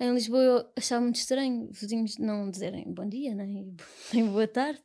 Em 0.00 0.12
Lisboa 0.12 0.42
eu 0.42 0.72
achava 0.76 1.02
muito 1.02 1.16
estranho 1.16 1.68
vizinhos 1.72 2.16
não 2.18 2.50
dizerem 2.50 2.84
bom 2.86 3.08
dia 3.08 3.34
nem, 3.34 3.76
nem 4.12 4.26
boa 4.26 4.46
tarde. 4.46 4.82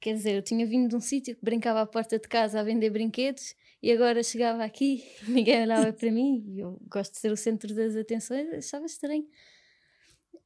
Quer 0.00 0.14
dizer, 0.14 0.36
eu 0.36 0.42
tinha 0.42 0.66
vindo 0.66 0.88
de 0.88 0.96
um 0.96 1.00
sítio 1.00 1.34
que 1.34 1.44
brincava 1.44 1.80
à 1.80 1.86
porta 1.86 2.18
de 2.18 2.28
casa 2.28 2.60
a 2.60 2.62
vender 2.62 2.90
brinquedos 2.90 3.54
e 3.82 3.90
agora 3.90 4.22
chegava 4.22 4.64
aqui 4.64 5.04
e 5.26 5.30
ninguém 5.30 5.62
olhava 5.62 5.92
para 5.92 6.10
mim 6.10 6.44
e 6.48 6.60
eu 6.60 6.80
gosto 6.88 7.12
de 7.12 7.18
ser 7.18 7.32
o 7.32 7.36
centro 7.36 7.74
das 7.74 7.96
atenções, 7.96 8.48
achava 8.52 8.86
estranho. 8.86 9.26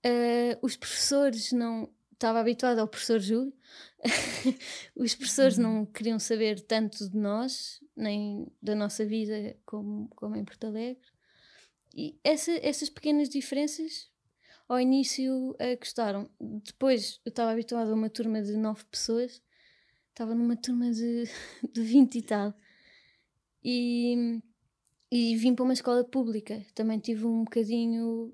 Uh, 0.04 0.56
os 0.62 0.76
professores 0.76 1.52
não. 1.52 1.92
Estava 2.20 2.38
habituado 2.38 2.78
ao 2.80 2.86
professor 2.86 3.18
Júlio, 3.18 3.50
os 4.94 5.14
professores 5.14 5.56
uhum. 5.56 5.62
não 5.62 5.86
queriam 5.86 6.18
saber 6.18 6.60
tanto 6.60 7.08
de 7.08 7.16
nós, 7.16 7.82
nem 7.96 8.46
da 8.60 8.74
nossa 8.74 9.06
vida, 9.06 9.56
como, 9.64 10.06
como 10.14 10.36
em 10.36 10.44
Porto 10.44 10.66
Alegre. 10.66 11.00
E 11.96 12.20
essa, 12.22 12.52
essas 12.60 12.90
pequenas 12.90 13.30
diferenças, 13.30 14.10
ao 14.68 14.78
início, 14.78 15.52
uh, 15.52 15.78
gostaram. 15.78 16.28
Depois, 16.38 17.18
eu 17.24 17.30
estava 17.30 17.52
habituada 17.52 17.90
a 17.90 17.94
uma 17.94 18.10
turma 18.10 18.42
de 18.42 18.54
nove 18.54 18.84
pessoas, 18.84 19.42
estava 20.10 20.34
numa 20.34 20.58
turma 20.58 20.90
de, 20.90 21.24
de 21.72 21.80
20 21.80 22.16
e 22.16 22.22
tal. 22.22 22.54
E, 23.64 24.42
e 25.10 25.36
vim 25.36 25.54
para 25.54 25.64
uma 25.64 25.72
escola 25.72 26.04
pública. 26.04 26.66
Também 26.74 26.98
tive 26.98 27.24
um 27.24 27.44
bocadinho, 27.44 28.30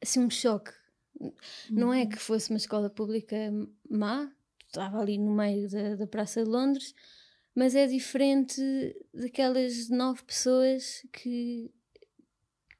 assim, 0.00 0.20
um 0.20 0.30
choque. 0.30 0.78
Não 1.70 1.92
é 1.92 2.02
uhum. 2.02 2.08
que 2.08 2.16
fosse 2.16 2.50
uma 2.50 2.56
escola 2.56 2.88
pública 2.88 3.36
má, 3.88 4.30
estava 4.66 5.00
ali 5.00 5.18
no 5.18 5.34
meio 5.34 5.68
da, 5.68 5.96
da 5.96 6.06
Praça 6.06 6.42
de 6.42 6.50
Londres, 6.50 6.94
mas 7.54 7.74
é 7.74 7.86
diferente 7.86 8.62
daquelas 9.12 9.88
nove 9.88 10.22
pessoas 10.22 11.04
que 11.12 11.70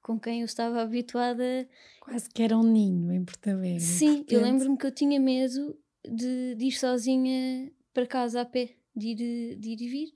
com 0.03 0.19
quem 0.19 0.41
eu 0.41 0.47
estava 0.47 0.81
habituada. 0.83 1.69
Quase 2.01 2.29
que 2.31 2.43
era 2.43 2.57
um 2.57 2.63
ninho 2.63 3.13
em 3.13 3.25
Porto 3.25 3.49
Alegre. 3.49 3.81
Sim, 3.81 4.25
eu 4.29 4.41
lembro-me 4.41 4.77
que 4.77 4.87
eu 4.87 4.91
tinha 4.91 5.21
medo 5.21 5.79
de, 6.05 6.55
de, 6.55 6.65
ir 6.67 6.73
sozinha 6.73 7.71
para 7.93 8.07
casa 8.07 8.41
a 8.41 8.45
pé, 8.45 8.77
de 8.97 9.09
ir, 9.09 9.57
de 9.57 9.69
ir 9.69 9.81
e 9.81 9.89
vir, 9.89 10.15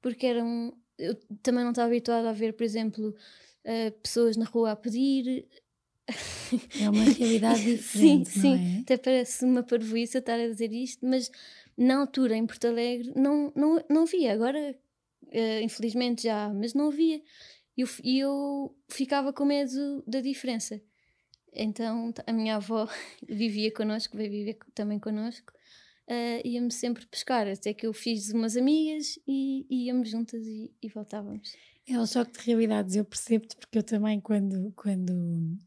porque 0.00 0.26
eram. 0.26 0.76
Eu 0.96 1.14
também 1.42 1.62
não 1.62 1.70
estava 1.70 1.88
habituada 1.88 2.30
a 2.30 2.32
ver, 2.32 2.54
por 2.54 2.64
exemplo, 2.64 3.14
uh, 3.64 3.92
pessoas 4.02 4.36
na 4.36 4.44
rua 4.44 4.72
a 4.72 4.76
pedir, 4.76 5.46
é 6.80 6.88
uma 6.88 7.04
realidade 7.04 7.62
diferente. 7.76 8.30
sim, 8.30 8.40
sim. 8.40 8.78
É? 8.78 8.80
Até 8.80 8.96
parece 8.96 9.44
uma 9.44 9.62
parvoíça 9.62 10.18
estar 10.18 10.38
a 10.38 10.48
dizer 10.48 10.72
isto, 10.72 11.06
mas 11.06 11.30
na 11.76 12.00
altura 12.00 12.36
em 12.36 12.46
Porto 12.46 12.66
Alegre 12.66 13.12
não, 13.14 13.52
não, 13.54 13.84
não 13.88 14.02
havia. 14.02 14.32
Agora, 14.32 14.76
uh, 15.26 15.62
infelizmente 15.62 16.24
já, 16.24 16.52
mas 16.52 16.74
não 16.74 16.88
havia. 16.88 17.20
E 17.76 17.82
eu, 17.82 17.88
eu 18.04 18.76
ficava 18.88 19.32
com 19.32 19.44
medo 19.44 20.02
da 20.06 20.20
diferença. 20.20 20.80
Então 21.52 22.12
a 22.26 22.32
minha 22.32 22.56
avó 22.56 22.88
vivia 23.28 23.72
connosco, 23.72 24.16
veio 24.16 24.30
viver 24.30 24.58
também 24.74 24.98
connosco. 24.98 25.52
Uh, 26.08 26.40
íamos 26.42 26.74
sempre 26.76 27.04
pescar, 27.06 27.46
até 27.46 27.74
que 27.74 27.86
eu 27.86 27.92
fiz 27.92 28.30
umas 28.32 28.56
amigas 28.56 29.18
e, 29.26 29.66
e 29.68 29.86
íamos 29.86 30.08
juntas 30.08 30.46
e, 30.46 30.72
e 30.82 30.88
voltávamos. 30.88 31.52
É 31.86 31.98
um 31.98 32.06
choque 32.06 32.32
de 32.32 32.46
realidades, 32.46 32.96
eu 32.96 33.04
percebo-te, 33.04 33.56
porque 33.56 33.78
eu 33.78 33.82
também, 33.82 34.20
quando, 34.20 34.72
quando 34.74 35.58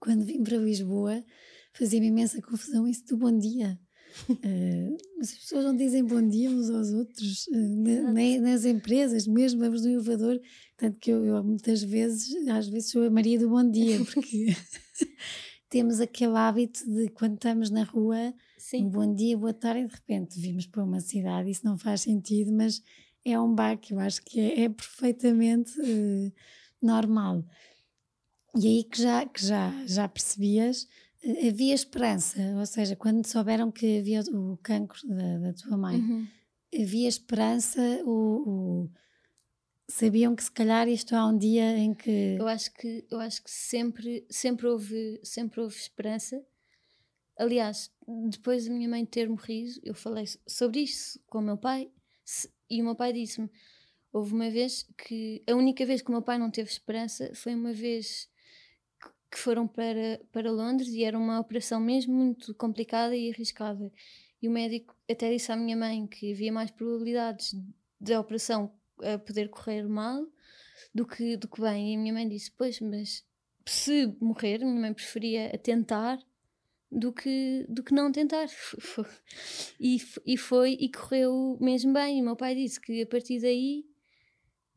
quando 0.00 0.24
vim 0.24 0.42
para 0.42 0.56
Lisboa, 0.56 1.24
fazia-me 1.72 2.08
imensa 2.08 2.42
confusão 2.42 2.86
isso 2.86 3.04
do 3.06 3.16
bom 3.16 3.36
dia. 3.36 3.78
Uh, 4.30 4.96
as 5.20 5.32
pessoas 5.34 5.64
não 5.64 5.76
dizem 5.76 6.04
bom 6.04 6.26
dia 6.26 6.50
uns 6.50 6.70
aos 6.70 6.92
outros, 6.92 7.46
uh, 7.48 8.12
nem 8.12 8.40
nas 8.40 8.64
empresas, 8.64 9.26
mesmo 9.26 9.60
vamos 9.60 9.82
no 9.84 9.90
elevador. 9.90 10.40
Tanto 10.76 10.98
que 10.98 11.10
eu, 11.10 11.24
eu, 11.24 11.42
muitas 11.44 11.82
vezes, 11.82 12.34
às 12.48 12.68
vezes, 12.68 12.90
sou 12.90 13.04
a 13.04 13.10
Maria 13.10 13.38
do 13.38 13.48
bom 13.48 13.68
dia, 13.68 13.98
porque 14.04 14.46
temos 15.68 16.00
aquele 16.00 16.36
hábito 16.36 16.88
de 16.90 17.08
quando 17.10 17.34
estamos 17.34 17.70
na 17.70 17.84
rua, 17.84 18.32
Sim. 18.56 18.86
um 18.86 18.90
bom 18.90 19.14
dia, 19.14 19.36
boa 19.36 19.52
tarde, 19.52 19.82
e 19.82 19.86
de 19.86 19.94
repente 19.94 20.40
vimos 20.40 20.66
para 20.66 20.84
uma 20.84 21.00
cidade, 21.00 21.50
isso 21.50 21.64
não 21.64 21.76
faz 21.76 22.02
sentido, 22.02 22.52
mas 22.52 22.82
é 23.24 23.38
um 23.38 23.54
baque, 23.54 23.92
eu 23.92 23.98
acho 23.98 24.22
que 24.24 24.40
é, 24.40 24.62
é 24.62 24.68
perfeitamente 24.68 25.72
uh, 25.80 26.32
normal. 26.80 27.44
E 28.56 28.66
aí 28.66 28.84
que 28.84 29.00
já, 29.00 29.26
que 29.26 29.44
já, 29.44 29.72
já 29.86 30.08
percebias, 30.08 30.88
eh, 31.22 31.48
havia 31.48 31.74
esperança, 31.74 32.40
ou 32.58 32.66
seja, 32.66 32.96
quando 32.96 33.26
souberam 33.26 33.70
que 33.70 33.98
havia 33.98 34.22
o 34.32 34.56
cancro 34.62 35.06
da, 35.06 35.38
da 35.38 35.52
tua 35.52 35.76
mãe, 35.76 36.00
uhum. 36.00 36.26
havia 36.74 37.08
esperança, 37.08 37.80
o, 38.04 38.10
o, 38.10 38.90
sabiam 39.88 40.34
que 40.34 40.44
se 40.44 40.50
calhar 40.50 40.88
isto 40.88 41.14
há 41.14 41.26
um 41.26 41.36
dia 41.36 41.76
em 41.76 41.94
que... 41.94 42.36
Eu 42.38 42.48
acho 42.48 42.72
que, 42.72 43.04
eu 43.10 43.20
acho 43.20 43.42
que 43.42 43.50
sempre, 43.50 44.26
sempre, 44.30 44.66
houve, 44.66 45.20
sempre 45.22 45.60
houve 45.60 45.76
esperança. 45.76 46.44
Aliás, 47.36 47.90
depois 48.30 48.66
da 48.66 48.72
minha 48.72 48.88
mãe 48.88 49.04
ter 49.04 49.28
morrido, 49.28 49.80
eu 49.84 49.94
falei 49.94 50.24
sobre 50.46 50.80
isso 50.80 51.20
com 51.26 51.38
o 51.38 51.42
meu 51.42 51.56
pai 51.56 51.90
e 52.68 52.82
o 52.82 52.84
meu 52.84 52.94
pai 52.94 53.12
disse-me, 53.12 53.48
houve 54.12 54.34
uma 54.34 54.50
vez 54.50 54.86
que, 54.96 55.42
a 55.48 55.54
única 55.54 55.86
vez 55.86 56.02
que 56.02 56.08
o 56.08 56.12
meu 56.12 56.22
pai 56.22 56.38
não 56.38 56.50
teve 56.50 56.70
esperança 56.70 57.30
foi 57.34 57.54
uma 57.54 57.72
vez 57.72 58.28
que 59.30 59.38
foram 59.38 59.66
para, 59.66 60.20
para 60.32 60.50
Londres 60.50 60.88
e 60.88 61.04
era 61.04 61.18
uma 61.18 61.38
operação 61.38 61.80
mesmo 61.80 62.14
muito 62.14 62.54
complicada 62.54 63.14
e 63.14 63.30
arriscada. 63.30 63.92
E 64.40 64.48
o 64.48 64.50
médico 64.50 64.96
até 65.10 65.30
disse 65.32 65.52
à 65.52 65.56
minha 65.56 65.76
mãe 65.76 66.06
que 66.06 66.32
havia 66.32 66.52
mais 66.52 66.70
probabilidades 66.70 67.54
da 68.00 68.20
operação 68.20 68.72
a 69.02 69.18
poder 69.18 69.48
correr 69.48 69.86
mal 69.86 70.26
do 70.94 71.06
que, 71.06 71.36
do 71.36 71.48
que 71.48 71.60
bem. 71.60 71.92
E 71.92 71.96
a 71.96 71.98
minha 71.98 72.12
mãe 72.12 72.28
disse: 72.28 72.50
Pois, 72.52 72.80
mas 72.80 73.24
se 73.66 74.06
morrer, 74.20 74.58
minha 74.58 74.80
mãe 74.80 74.94
preferia 74.94 75.56
tentar 75.58 76.18
do 76.90 77.12
que, 77.12 77.66
do 77.68 77.82
que 77.82 77.92
não 77.92 78.10
tentar. 78.10 78.46
e, 79.78 79.98
e 80.24 80.36
foi 80.36 80.76
e 80.80 80.90
correu 80.90 81.58
mesmo 81.60 81.92
bem. 81.92 82.18
E 82.18 82.22
o 82.22 82.24
meu 82.24 82.36
pai 82.36 82.54
disse 82.54 82.80
que 82.80 83.02
a 83.02 83.06
partir 83.06 83.40
daí 83.40 83.84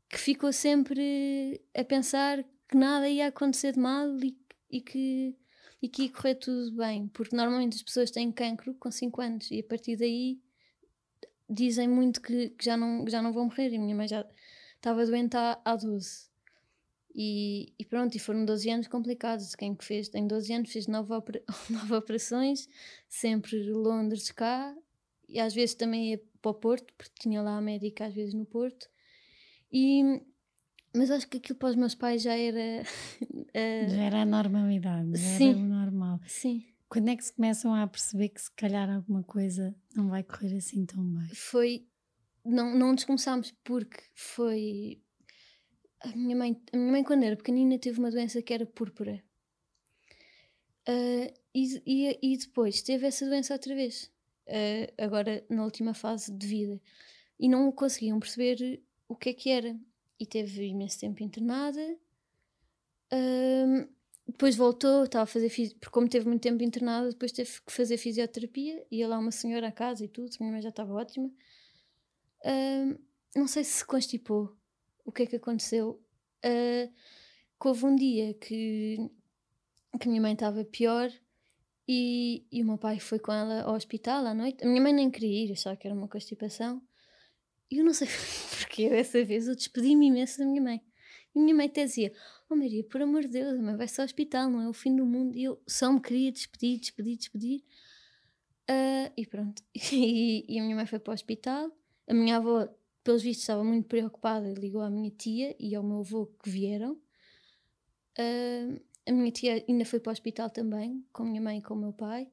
que 0.10 0.18
ficou 0.18 0.52
sempre 0.52 1.62
a 1.74 1.84
pensar 1.86 2.44
que 2.68 2.76
nada 2.76 3.08
ia 3.08 3.28
acontecer 3.28 3.74
de 3.74 3.80
mal 3.80 4.08
e 4.18 4.38
e 4.72 4.82
que, 4.82 5.36
e 5.82 5.90
que 5.90 6.04
ia 6.04 6.12
correr 6.12 6.36
tudo 6.36 6.76
bem, 6.78 7.08
porque 7.10 7.36
normalmente 7.36 7.76
as 7.76 7.84
pessoas 7.84 8.12
têm 8.12 8.32
cancro 8.32 8.74
com 8.76 8.90
5 8.90 9.22
anos 9.22 9.52
e 9.52 9.60
a 9.60 9.64
partir 9.64 9.96
daí 9.98 10.40
dizem 11.52 11.88
muito 11.88 12.22
que, 12.22 12.50
que, 12.50 12.64
já, 12.64 12.78
não, 12.78 13.06
já 13.08 13.22
não 13.22 13.34
vão 13.34 13.46
morrer. 13.46 13.74
E 13.74 13.78
minha 13.78 13.96
mãe 13.96 14.08
já 14.08 14.26
estava 14.76 15.06
doente 15.06 15.36
há, 15.36 15.60
há 15.64 15.76
12. 15.76 16.30
E, 17.14 17.74
e, 17.78 17.84
pronto, 17.84 18.16
e 18.16 18.20
foram 18.20 18.46
12 18.46 18.70
anos 18.70 18.88
complicados. 18.88 19.54
Quem 19.56 19.76
que 19.76 19.84
fez, 19.84 20.08
tem 20.08 20.26
12 20.26 20.54
anos, 20.54 20.72
fez 20.72 20.88
9, 20.88 21.14
opera, 21.14 21.44
operações, 21.96 22.70
sempre 23.10 23.70
Londres 23.70 24.32
cá, 24.32 24.74
e 25.28 25.40
às 25.40 25.54
vezes 25.54 25.76
também 25.76 26.12
ia 26.12 26.22
para 26.42 26.52
o 26.52 26.54
Porto, 26.54 26.94
porque 26.98 27.14
tinha 27.20 27.42
lá 27.42 27.58
a 27.58 27.62
médica 27.62 28.06
às 28.06 28.14
vezes 28.14 28.34
no 28.34 28.46
Porto. 28.46 28.90
E, 29.72 30.22
mas 30.94 31.10
acho 31.10 31.28
que 31.28 31.38
aquilo 31.38 31.58
para 31.58 31.70
os 31.70 31.76
meus 31.76 31.96
pais 31.96 32.22
já 32.22 32.36
era. 32.36 32.84
Uh... 33.32 33.90
Já 33.90 34.04
era 34.04 34.22
a 34.22 34.26
normalidade, 34.26 35.12
já 35.12 35.38
Sim. 35.38 35.50
era 35.50 35.58
o 35.58 35.68
normal. 35.68 36.20
Sim. 36.28 36.66
Quando 36.90 37.10
é 37.10 37.16
que 37.16 37.24
se 37.24 37.34
começam 37.34 37.74
a 37.74 37.88
perceber 37.88 38.30
que 38.30 38.42
se 38.42 38.52
calhar 38.52 38.90
alguma 38.90 39.24
coisa 39.24 39.74
não 39.96 40.10
vai 40.10 40.24
correr 40.24 40.58
assim 40.58 40.86
tão 40.86 41.04
bem? 41.04 41.28
Foi. 41.34 41.88
Não, 42.44 42.78
não 42.78 42.92
nos 42.92 43.06
começámos 43.06 43.52
porque 43.64 44.02
foi. 44.14 45.02
A 46.02 46.10
minha, 46.16 46.36
mãe, 46.36 46.62
a 46.74 46.78
minha 46.78 46.92
mãe, 46.92 47.04
quando 47.04 47.24
era 47.24 47.38
pequenina, 47.38 47.78
teve 47.78 48.00
uma 48.00 48.12
doença 48.12 48.42
que 48.42 48.54
era 48.54 48.66
púrpura. 48.66 49.24
Uh, 50.90 51.32
e, 51.54 51.82
e, 51.86 52.20
e, 52.22 52.38
depois 52.38 52.82
teve 52.82 53.06
essa 53.06 53.26
doença 53.26 53.54
outra 53.54 53.76
vez, 53.76 54.12
uh, 54.48 54.94
agora 54.98 55.46
na 55.48 55.64
última 55.64 55.94
fase 55.94 56.32
de 56.32 56.48
vida. 56.48 56.82
E 57.40 57.48
não 57.48 57.72
conseguiam 57.72 58.20
perceber 58.20 58.82
o 59.08 59.16
que 59.16 59.30
é 59.30 59.34
que 59.34 59.50
era 59.50 59.80
e 60.22 60.26
teve 60.26 60.68
imenso 60.68 61.00
tempo 61.00 61.24
internada. 61.24 61.82
Um, 63.12 63.88
depois 64.28 64.56
voltou, 64.56 65.04
estava 65.04 65.24
a 65.24 65.26
fazer 65.26 65.50
porque 65.50 65.90
como 65.90 66.08
teve 66.08 66.28
muito 66.28 66.44
tempo 66.44 66.64
internada, 66.64 67.10
depois 67.10 67.32
teve 67.32 67.50
que 67.66 67.72
fazer 67.72 67.98
fisioterapia. 67.98 68.86
Ia 68.92 69.08
lá 69.08 69.18
uma 69.18 69.32
senhora 69.32 69.68
à 69.70 69.72
casa 69.72 70.06
e 70.06 70.08
tudo, 70.08 70.30
minha 70.40 70.52
mãe 70.52 70.62
já 70.62 70.70
estava 70.70 70.94
ótima. 70.94 71.30
Um, 72.46 72.98
não 73.36 73.48
sei 73.48 73.64
se 73.64 73.80
se 73.80 73.86
constipou, 73.86 74.56
o 75.04 75.12
que 75.12 75.24
é 75.24 75.26
que 75.26 75.36
aconteceu. 75.38 76.00
Uh, 76.46 76.94
houve 77.60 77.86
um 77.86 77.96
dia 77.96 78.34
que, 78.36 78.98
que 80.00 80.08
minha 80.08 80.22
mãe 80.22 80.34
estava 80.34 80.64
pior 80.64 81.12
E, 81.88 82.46
e 82.52 82.62
o 82.62 82.66
meu 82.66 82.78
pai 82.78 83.00
foi 83.00 83.20
com 83.20 83.34
ela 83.34 83.64
ao 83.64 83.76
hospital 83.76 84.26
à 84.26 84.34
noite. 84.34 84.64
A 84.64 84.68
minha 84.68 84.82
mãe 84.82 84.94
nem 84.94 85.10
queria 85.10 85.46
ir, 85.46 85.52
achava 85.52 85.76
que 85.76 85.88
era 85.88 85.96
uma 85.96 86.08
constipação. 86.08 86.82
Eu 87.72 87.86
não 87.86 87.94
sei 87.94 88.08
porque 88.60 88.90
dessa 88.90 89.24
vez 89.24 89.48
eu 89.48 89.56
despedi-me 89.56 90.08
imenso 90.08 90.40
da 90.40 90.46
minha 90.46 90.62
mãe. 90.62 90.82
E 91.34 91.40
minha 91.40 91.56
mãe 91.56 91.68
até 91.68 91.86
dizia: 91.86 92.14
Oh 92.50 92.56
Maria, 92.56 92.84
por 92.84 93.02
amor 93.02 93.22
de 93.22 93.30
Deus, 93.30 93.58
a 93.58 93.62
mãe 93.62 93.76
vai-se 93.78 94.00
ao 94.02 94.06
hospital, 94.06 94.50
não 94.50 94.62
é 94.62 94.70
o 94.70 94.74
fim 94.74 94.96
do 94.96 95.06
mundo. 95.06 95.38
E 95.38 95.46
eu 95.46 95.62
só 95.66 95.92
me 95.92 96.02
queria 96.02 96.32
despedir, 96.32 96.80
despedir, 96.80 97.18
despedir. 97.18 97.64
Uh, 98.70 99.12
e 99.16 99.26
pronto. 99.26 99.64
E, 99.94 100.46
e, 100.48 100.60
a 100.60 100.64
minha 100.64 100.76
mãe 100.76 100.86
foi 100.86 101.00
para 101.00 101.12
o 101.12 101.14
hospital. 101.14 101.72
A 102.08 102.14
minha 102.14 102.38
avó, 102.38 102.68
pelos 103.04 103.22
vistos, 103.24 103.44
estava 103.44 103.64
muito 103.64 103.88
preocupada, 103.88 104.54
ligou 104.54 104.82
à 104.82 104.90
minha 104.90 105.10
tia 105.12 105.56
e 105.60 105.74
ao 105.74 105.84
meu 105.84 106.00
avô 106.00 106.28
que 106.44 106.50
vieram. 106.50 106.94
Uh, 108.20 108.82
a 109.08 109.12
minha 109.12 109.32
tia 109.32 109.64
ainda 109.68 109.86
foi 109.86 110.00
para 110.00 110.12
o 110.12 110.14
hospital 110.14 110.50
também, 110.50 111.06
com 111.14 111.24
a 111.24 111.26
minha 111.26 111.42
mãe 111.42 111.60
e 111.60 111.62
com 111.62 111.74
o 111.74 111.78
meu 111.78 111.94
pai. 111.94 112.28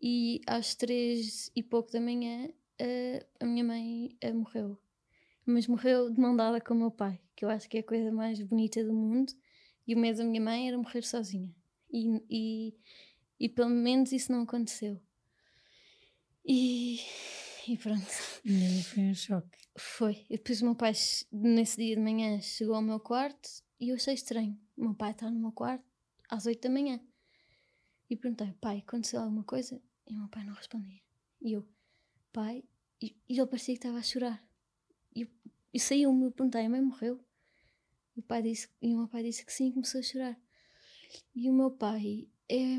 E 0.00 0.40
às 0.46 0.74
três 0.74 1.50
e 1.54 1.62
pouco 1.62 1.92
da 1.92 2.00
manhã, 2.00 2.48
uh, 2.80 3.26
a 3.40 3.46
minha 3.46 3.64
mãe 3.64 4.16
morreu. 4.34 4.78
Mas 5.44 5.66
morreu 5.66 6.10
de 6.10 6.20
mão 6.20 6.36
dada 6.36 6.60
com 6.60 6.74
o 6.74 6.76
meu 6.76 6.90
pai 6.90 7.20
que 7.36 7.44
eu 7.44 7.50
acho 7.50 7.68
que 7.68 7.76
é 7.76 7.80
a 7.80 7.84
coisa 7.84 8.10
mais 8.10 8.40
bonita 8.40 8.82
do 8.82 8.94
mundo, 8.94 9.32
e 9.86 9.94
o 9.94 9.98
medo 9.98 10.18
da 10.18 10.24
minha 10.24 10.40
mãe 10.40 10.68
era 10.68 10.78
morrer 10.78 11.02
sozinha. 11.02 11.54
E, 11.92 12.22
e, 12.30 12.74
e 13.38 13.48
pelo 13.48 13.68
menos 13.68 14.10
isso 14.10 14.32
não 14.32 14.42
aconteceu. 14.42 15.00
E, 16.44 16.98
e 17.68 17.76
pronto. 17.76 18.06
E 18.44 18.82
foi 18.82 19.02
um 19.04 19.14
choque. 19.14 19.58
Foi. 19.76 20.24
E 20.30 20.38
depois 20.38 20.62
o 20.62 20.64
meu 20.64 20.74
pai, 20.74 20.92
nesse 21.30 21.76
dia 21.76 21.94
de 21.94 22.00
manhã, 22.00 22.40
chegou 22.40 22.74
ao 22.74 22.82
meu 22.82 22.98
quarto 22.98 23.48
e 23.78 23.90
eu 23.90 23.96
achei 23.96 24.14
estranho. 24.14 24.58
O 24.76 24.82
meu 24.82 24.94
pai 24.94 25.10
está 25.10 25.30
no 25.30 25.38
meu 25.38 25.52
quarto 25.52 25.84
às 26.30 26.46
oito 26.46 26.62
da 26.62 26.70
manhã. 26.70 26.98
E 28.08 28.16
perguntei, 28.16 28.52
pai, 28.60 28.78
aconteceu 28.78 29.20
alguma 29.20 29.44
coisa? 29.44 29.80
E 30.08 30.14
o 30.14 30.18
meu 30.18 30.28
pai 30.28 30.44
não 30.44 30.54
respondia. 30.54 31.00
E 31.42 31.52
eu, 31.52 31.66
pai, 32.36 32.62
e, 33.00 33.16
e 33.26 33.38
ele 33.38 33.46
parecia 33.46 33.74
que 33.74 33.78
estava 33.78 33.96
a 33.96 34.02
chorar. 34.02 34.46
E, 35.14 35.26
e 35.72 35.80
saiu-me, 35.80 36.26
eu 36.26 36.30
perguntei, 36.30 36.66
a 36.66 36.68
mãe 36.68 36.82
morreu? 36.82 37.18
E 38.14 38.20
o, 38.20 38.22
pai 38.22 38.42
disse, 38.42 38.68
e 38.82 38.94
o 38.94 38.98
meu 38.98 39.08
pai 39.08 39.22
disse 39.22 39.42
que 39.42 39.50
sim, 39.50 39.72
começou 39.72 40.00
a 40.00 40.02
chorar. 40.02 40.38
E 41.34 41.48
o 41.48 41.54
meu 41.54 41.70
pai 41.70 42.28
é. 42.46 42.76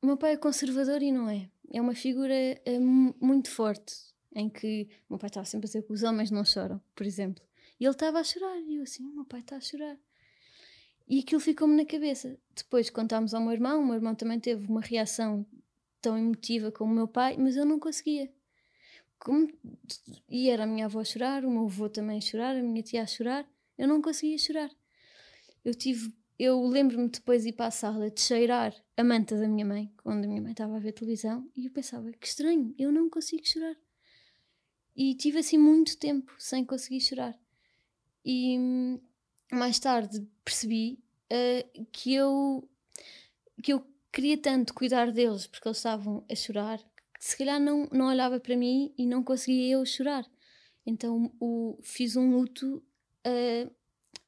O 0.00 0.06
meu 0.06 0.16
pai 0.16 0.34
é 0.34 0.36
conservador 0.36 1.02
e 1.02 1.10
não 1.10 1.28
é. 1.28 1.50
É 1.72 1.80
uma 1.80 1.96
figura 1.96 2.34
é, 2.34 2.78
muito 2.78 3.50
forte, 3.50 3.92
em 4.32 4.48
que 4.48 4.88
o 5.08 5.14
meu 5.14 5.18
pai 5.18 5.28
estava 5.28 5.46
sempre 5.46 5.66
a 5.66 5.68
dizer 5.68 5.82
que 5.82 5.92
os 5.92 6.04
homens 6.04 6.30
não 6.30 6.44
choram, 6.44 6.80
por 6.94 7.04
exemplo. 7.04 7.42
E 7.80 7.84
ele 7.84 7.92
estava 7.92 8.20
a 8.20 8.24
chorar, 8.24 8.56
e 8.60 8.76
eu 8.76 8.84
assim, 8.84 9.02
o 9.02 9.14
meu 9.14 9.24
pai 9.24 9.40
está 9.40 9.56
a 9.56 9.60
chorar. 9.60 9.98
E 11.08 11.18
aquilo 11.20 11.40
ficou-me 11.40 11.74
na 11.74 11.84
cabeça. 11.84 12.38
Depois 12.54 12.88
contámos 12.88 13.34
ao 13.34 13.40
meu 13.40 13.52
irmão, 13.52 13.82
o 13.82 13.84
meu 13.84 13.94
irmão 13.96 14.14
também 14.14 14.38
teve 14.38 14.66
uma 14.68 14.80
reação 14.80 15.44
tão 16.00 16.16
emotiva 16.18 16.70
como 16.70 16.92
o 16.92 16.94
meu 16.94 17.08
pai, 17.08 17.36
mas 17.36 17.56
eu 17.56 17.64
não 17.64 17.80
conseguia. 17.80 18.30
Como... 19.24 19.48
E 20.28 20.50
era 20.50 20.64
a 20.64 20.66
minha 20.66 20.84
avó 20.84 21.00
a 21.00 21.04
chorar, 21.04 21.44
o 21.44 21.50
meu 21.50 21.64
avô 21.64 21.88
também 21.88 22.18
a 22.18 22.20
chorar, 22.20 22.54
a 22.54 22.62
minha 22.62 22.82
tia 22.82 23.02
a 23.02 23.06
chorar, 23.06 23.48
eu 23.78 23.88
não 23.88 24.02
conseguia 24.02 24.36
chorar. 24.36 24.70
Eu 25.64 25.74
tive, 25.74 26.14
eu 26.38 26.62
lembro-me 26.66 27.08
depois 27.08 27.42
de 27.42 27.48
ir 27.48 27.52
para 27.54 27.68
a 27.68 27.70
sala 27.70 28.10
de 28.10 28.20
cheirar 28.20 28.74
a 28.94 29.02
manta 29.02 29.34
da 29.40 29.48
minha 29.48 29.64
mãe, 29.64 29.90
quando 30.02 30.26
a 30.26 30.28
minha 30.28 30.42
mãe 30.42 30.52
estava 30.52 30.76
a 30.76 30.78
ver 30.78 30.92
televisão, 30.92 31.50
e 31.56 31.64
eu 31.64 31.72
pensava, 31.72 32.12
que 32.12 32.26
estranho, 32.26 32.74
eu 32.78 32.92
não 32.92 33.08
consigo 33.08 33.48
chorar. 33.48 33.74
E 34.94 35.14
tive 35.14 35.38
assim 35.38 35.56
muito 35.56 35.96
tempo 35.96 36.30
sem 36.38 36.62
conseguir 36.62 37.00
chorar. 37.00 37.36
E 38.22 38.58
hum, 38.58 39.00
mais 39.50 39.78
tarde 39.78 40.20
percebi 40.44 40.98
uh, 41.32 41.86
que 41.90 42.14
eu 42.14 42.68
que 43.62 43.72
eu 43.72 43.84
queria 44.12 44.36
tanto 44.36 44.74
cuidar 44.74 45.10
deles 45.10 45.46
porque 45.46 45.66
eles 45.66 45.78
estavam 45.78 46.24
a 46.30 46.34
chorar 46.34 46.78
se 47.24 47.38
calhar 47.38 47.58
não, 47.58 47.88
não 47.90 48.08
olhava 48.08 48.38
para 48.38 48.54
mim 48.54 48.92
e 48.98 49.06
não 49.06 49.24
conseguia 49.24 49.76
eu 49.76 49.86
chorar. 49.86 50.30
Então 50.84 51.32
o, 51.40 51.78
fiz 51.82 52.16
um 52.16 52.30
luto 52.30 52.84
uh, 53.26 53.74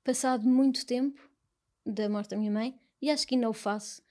passado 0.03 0.49
muito 0.49 0.87
tempo 0.87 1.21
da 1.85 2.09
morte 2.09 2.31
da 2.31 2.39
minha 2.39 2.51
mãe, 2.51 2.75
e 3.03 3.11
acho 3.11 3.27
que 3.27 3.35
ainda 3.35 3.51
o 3.51 3.53
faço, 3.53 4.03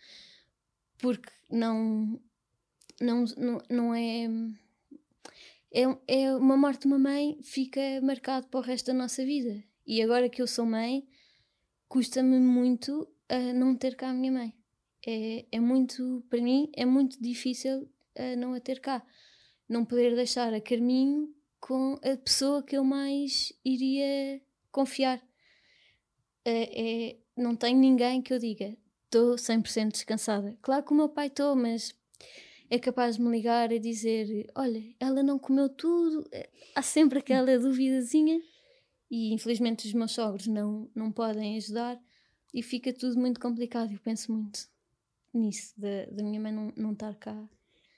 porque 1.00 1.32
não, 1.50 2.22
não, 3.02 3.26
não, 3.36 3.58
não 3.72 3.96
é, 3.96 4.26
é. 5.74 5.84
É 6.08 6.36
uma 6.36 6.56
morte 6.56 6.82
de 6.82 6.88
uma 6.88 7.00
mãe 7.00 7.40
fica 7.42 7.82
marcado 8.04 8.46
para 8.50 8.60
o 8.60 8.64
resto 8.64 8.86
da 8.86 8.94
nossa 8.94 9.26
vida. 9.26 9.64
E 9.84 10.00
agora 10.00 10.30
que 10.30 10.44
eu 10.44 10.48
sou 10.48 10.64
mãe, 10.64 11.08
custa-me 11.88 12.38
muito 12.40 13.02
uh, 13.32 13.54
não 13.56 13.76
ter 13.76 13.96
cá 13.96 14.12
a 14.12 14.14
minha 14.14 14.32
mãe. 14.32 14.54
É, 15.08 15.44
é 15.52 15.60
muito, 15.60 16.24
para 16.30 16.40
mim, 16.40 16.70
é 16.76 16.86
muito 16.86 17.20
difícil 17.20 17.90
uh, 18.18 18.38
não 18.38 18.54
a 18.54 18.60
ter 18.60 18.80
cá. 18.80 19.06
Não 19.68 19.84
poder 19.84 20.16
deixar 20.16 20.54
a 20.54 20.62
Carminho 20.62 21.34
com 21.60 22.00
a 22.04 22.18
pessoa 22.18 22.62
que 22.62 22.78
eu 22.78 22.84
mais 22.84 23.52
iria 23.64 24.42
confiar. 24.72 25.22
É, 26.44 27.10
é, 27.10 27.18
não 27.36 27.56
tenho 27.56 27.80
ninguém 27.80 28.22
que 28.22 28.34
eu 28.34 28.40
diga 28.40 28.78
estou 29.16 29.36
100% 29.36 29.92
descansada. 29.92 30.58
Claro 30.62 30.84
que 30.84 30.92
o 30.92 30.96
meu 30.96 31.10
pai 31.10 31.28
estou, 31.28 31.56
mas 31.56 31.96
é 32.70 32.78
capaz 32.78 33.16
de 33.16 33.22
me 33.22 33.30
ligar 33.30 33.72
e 33.72 33.80
dizer: 33.80 34.52
Olha, 34.54 34.84
ela 35.00 35.24
não 35.24 35.40
comeu 35.40 35.70
tudo. 35.70 36.28
É, 36.32 36.50
há 36.76 36.82
sempre 36.82 37.20
aquela 37.20 37.58
duvidazinha. 37.58 38.40
E 39.10 39.34
infelizmente 39.34 39.88
os 39.88 39.94
meus 39.94 40.12
sogros 40.12 40.48
não, 40.48 40.90
não 40.94 41.12
podem 41.12 41.58
ajudar 41.58 42.02
e 42.54 42.62
fica 42.62 42.92
tudo 42.92 43.20
muito 43.20 43.40
complicado. 43.40 43.94
Eu 43.94 44.00
penso 44.00 44.34
muito 44.34 44.68
nisso, 45.34 45.74
da, 45.78 46.06
da 46.12 46.24
minha 46.24 46.40
mãe 46.40 46.52
não, 46.52 46.74
não 46.76 46.92
estar 46.92 47.14
cá. 47.16 47.48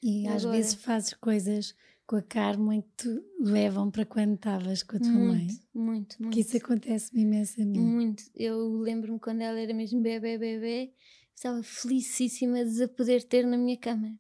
E 0.02 0.28
às 0.28 0.44
vezes 0.44 0.76
fazes 0.76 1.14
coisas 1.14 1.76
com 2.06 2.16
a 2.16 2.22
Carmen 2.22 2.82
que 2.82 3.04
te 3.04 3.24
levam 3.40 3.92
para 3.92 4.06
quando 4.06 4.36
estavas 4.36 4.82
com 4.82 4.96
a 4.96 5.00
tua 5.00 5.12
muito, 5.12 5.28
mãe? 5.28 5.48
Muito, 5.74 6.16
muito. 6.22 6.34
Que 6.34 6.40
isso 6.40 6.56
acontece-me 6.56 7.22
imensamente. 7.22 7.80
Muito. 7.80 8.24
Eu 8.34 8.78
lembro-me 8.80 9.20
quando 9.20 9.42
ela 9.42 9.60
era 9.60 9.74
mesmo 9.74 10.02
bebê, 10.02 10.38
bebê, 10.38 10.94
estava 11.36 11.62
felicíssima 11.62 12.64
de 12.64 12.84
a 12.84 12.88
poder 12.88 13.24
ter 13.24 13.46
na 13.46 13.58
minha 13.58 13.78
cama. 13.78 14.18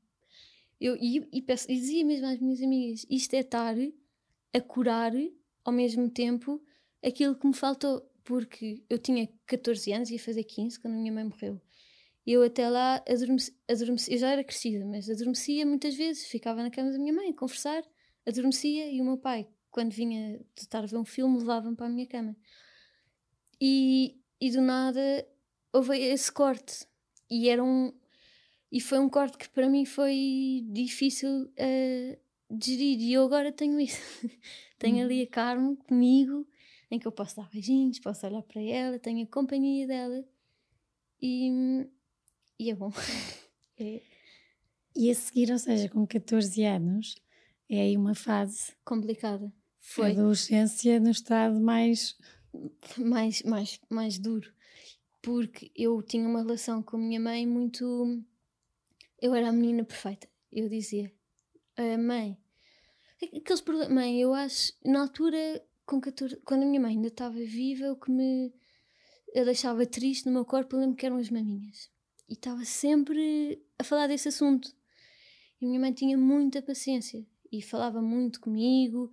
Eu, 0.79 0.95
e, 0.97 1.27
e, 1.31 1.41
peço, 1.41 1.71
e 1.71 1.75
dizia 1.75 2.05
mesmo 2.05 2.27
às 2.27 2.39
minhas 2.39 2.61
amigas: 2.61 3.05
isto 3.09 3.33
é 3.33 3.39
estar 3.39 3.75
a 4.53 4.61
curar 4.61 5.13
ao 5.63 5.73
mesmo 5.73 6.09
tempo 6.09 6.61
aquilo 7.03 7.35
que 7.35 7.47
me 7.47 7.53
faltou. 7.53 8.05
Porque 8.23 8.83
eu 8.89 8.99
tinha 8.99 9.29
14 9.45 9.93
anos, 9.93 10.09
ia 10.09 10.19
fazer 10.19 10.43
15 10.43 10.77
quando 10.81 10.95
a 10.95 10.97
minha 10.97 11.13
mãe 11.13 11.23
morreu. 11.23 11.61
E 12.27 12.33
eu 12.33 12.43
até 12.43 12.69
lá 12.69 13.01
adormeci, 13.09 13.57
adormeci, 13.71 14.11
eu 14.11 14.17
já 14.17 14.29
era 14.29 14.43
crescida, 14.43 14.85
mas 14.85 15.09
adormecia 15.09 15.65
muitas 15.65 15.95
vezes, 15.95 16.27
ficava 16.27 16.61
na 16.61 16.69
cama 16.69 16.91
da 16.91 16.99
minha 16.99 17.13
mãe 17.13 17.29
a 17.29 17.33
conversar, 17.33 17.81
adormecia 18.27 18.91
e 18.91 18.99
o 18.99 19.05
meu 19.05 19.17
pai, 19.17 19.47
quando 19.71 19.93
vinha 19.93 20.37
de 20.53 20.61
estar 20.61 20.83
a 20.83 20.85
ver 20.85 20.97
um 20.97 21.05
filme, 21.05 21.39
levava-me 21.39 21.77
para 21.77 21.85
a 21.85 21.89
minha 21.89 22.05
cama. 22.05 22.35
E, 23.61 24.19
e 24.41 24.51
do 24.51 24.59
nada 24.59 25.25
houve 25.71 25.97
esse 25.97 26.29
corte. 26.29 26.85
E 27.29 27.47
era 27.47 27.63
um. 27.63 27.93
E 28.69 28.81
foi 28.81 28.99
um 28.99 29.07
corte 29.07 29.37
que 29.37 29.47
para 29.47 29.69
mim 29.69 29.85
foi 29.85 30.65
difícil 30.69 31.29
uh, 31.43 32.17
de 32.51 32.71
gerir. 32.71 32.99
E 32.99 33.13
eu 33.13 33.23
agora 33.23 33.53
tenho 33.53 33.79
isso. 33.79 34.01
tenho 34.77 35.05
ali 35.05 35.21
a 35.21 35.27
Carmo 35.27 35.77
comigo, 35.77 36.45
em 36.91 36.99
que 36.99 37.07
eu 37.07 37.11
posso 37.11 37.37
dar 37.37 37.49
beijinhos, 37.49 37.99
posso 37.99 38.25
olhar 38.27 38.43
para 38.43 38.61
ela, 38.61 38.99
tenho 38.99 39.23
a 39.23 39.27
companhia 39.27 39.87
dela. 39.87 40.25
E, 41.21 41.87
e 42.59 42.71
é 42.71 42.75
bom. 42.75 42.91
é. 43.79 44.01
E 44.95 45.11
a 45.11 45.15
seguir, 45.15 45.51
ou 45.51 45.59
seja, 45.59 45.89
com 45.89 46.07
14 46.07 46.63
anos, 46.63 47.15
é 47.69 47.81
aí 47.81 47.95
uma 47.95 48.15
fase 48.15 48.73
complicada. 48.83 49.53
Foi. 49.79 50.07
A 50.07 50.11
adolescência 50.11 50.99
no 50.99 51.11
estado 51.11 51.59
mais. 51.59 52.17
Mais, 52.97 53.43
mais, 53.43 53.79
mais 53.89 54.17
duro. 54.17 54.51
Porque 55.21 55.71
eu 55.75 56.01
tinha 56.01 56.27
uma 56.27 56.41
relação 56.41 56.81
com 56.81 56.97
a 56.97 56.99
minha 56.99 57.19
mãe 57.19 57.45
muito. 57.45 58.23
Eu 59.21 59.35
era 59.35 59.49
a 59.49 59.51
menina 59.51 59.83
perfeita. 59.83 60.27
Eu 60.51 60.67
dizia, 60.67 61.13
a 61.75 61.97
mãe, 61.97 62.35
aqueles 63.35 63.61
problemas. 63.61 63.93
Mãe, 63.93 64.19
eu 64.19 64.33
acho, 64.33 64.73
na 64.83 65.01
altura, 65.01 65.63
com 65.85 66.01
14, 66.01 66.37
quando 66.37 66.63
a 66.63 66.65
minha 66.65 66.81
mãe 66.81 66.95
ainda 66.95 67.09
estava 67.09 67.37
viva, 67.37 67.91
o 67.91 67.97
que 67.97 68.09
me 68.09 68.51
deixava 69.35 69.85
triste 69.85 70.25
no 70.25 70.31
meu 70.31 70.45
corpo, 70.45 70.75
eu 70.75 70.79
lembro 70.79 70.95
que 70.95 71.05
eram 71.05 71.17
as 71.17 71.29
maminhas 71.29 71.91
e 72.27 72.33
estava 72.33 72.63
sempre 72.65 73.61
a 73.79 73.83
falar 73.83 74.07
desse 74.07 74.27
assunto. 74.27 74.75
E 75.59 75.65
a 75.65 75.67
minha 75.67 75.79
mãe 75.79 75.93
tinha 75.93 76.17
muita 76.17 76.61
paciência 76.61 77.25
e 77.51 77.61
falava 77.61 78.01
muito 78.01 78.39
comigo 78.39 79.11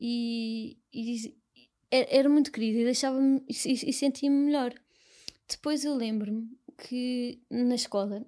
e, 0.00 0.78
e 0.92 1.34
era 1.90 2.28
muito 2.28 2.52
querida 2.52 2.80
e 2.80 2.84
deixava-me 2.84 3.42
e, 3.48 3.52
e 3.52 3.92
sentia-me 3.92 4.36
melhor. 4.36 4.74
Depois 5.48 5.84
eu 5.84 5.94
lembro-me 5.94 6.50
que 6.76 7.40
na 7.50 7.74
escola, 7.74 8.24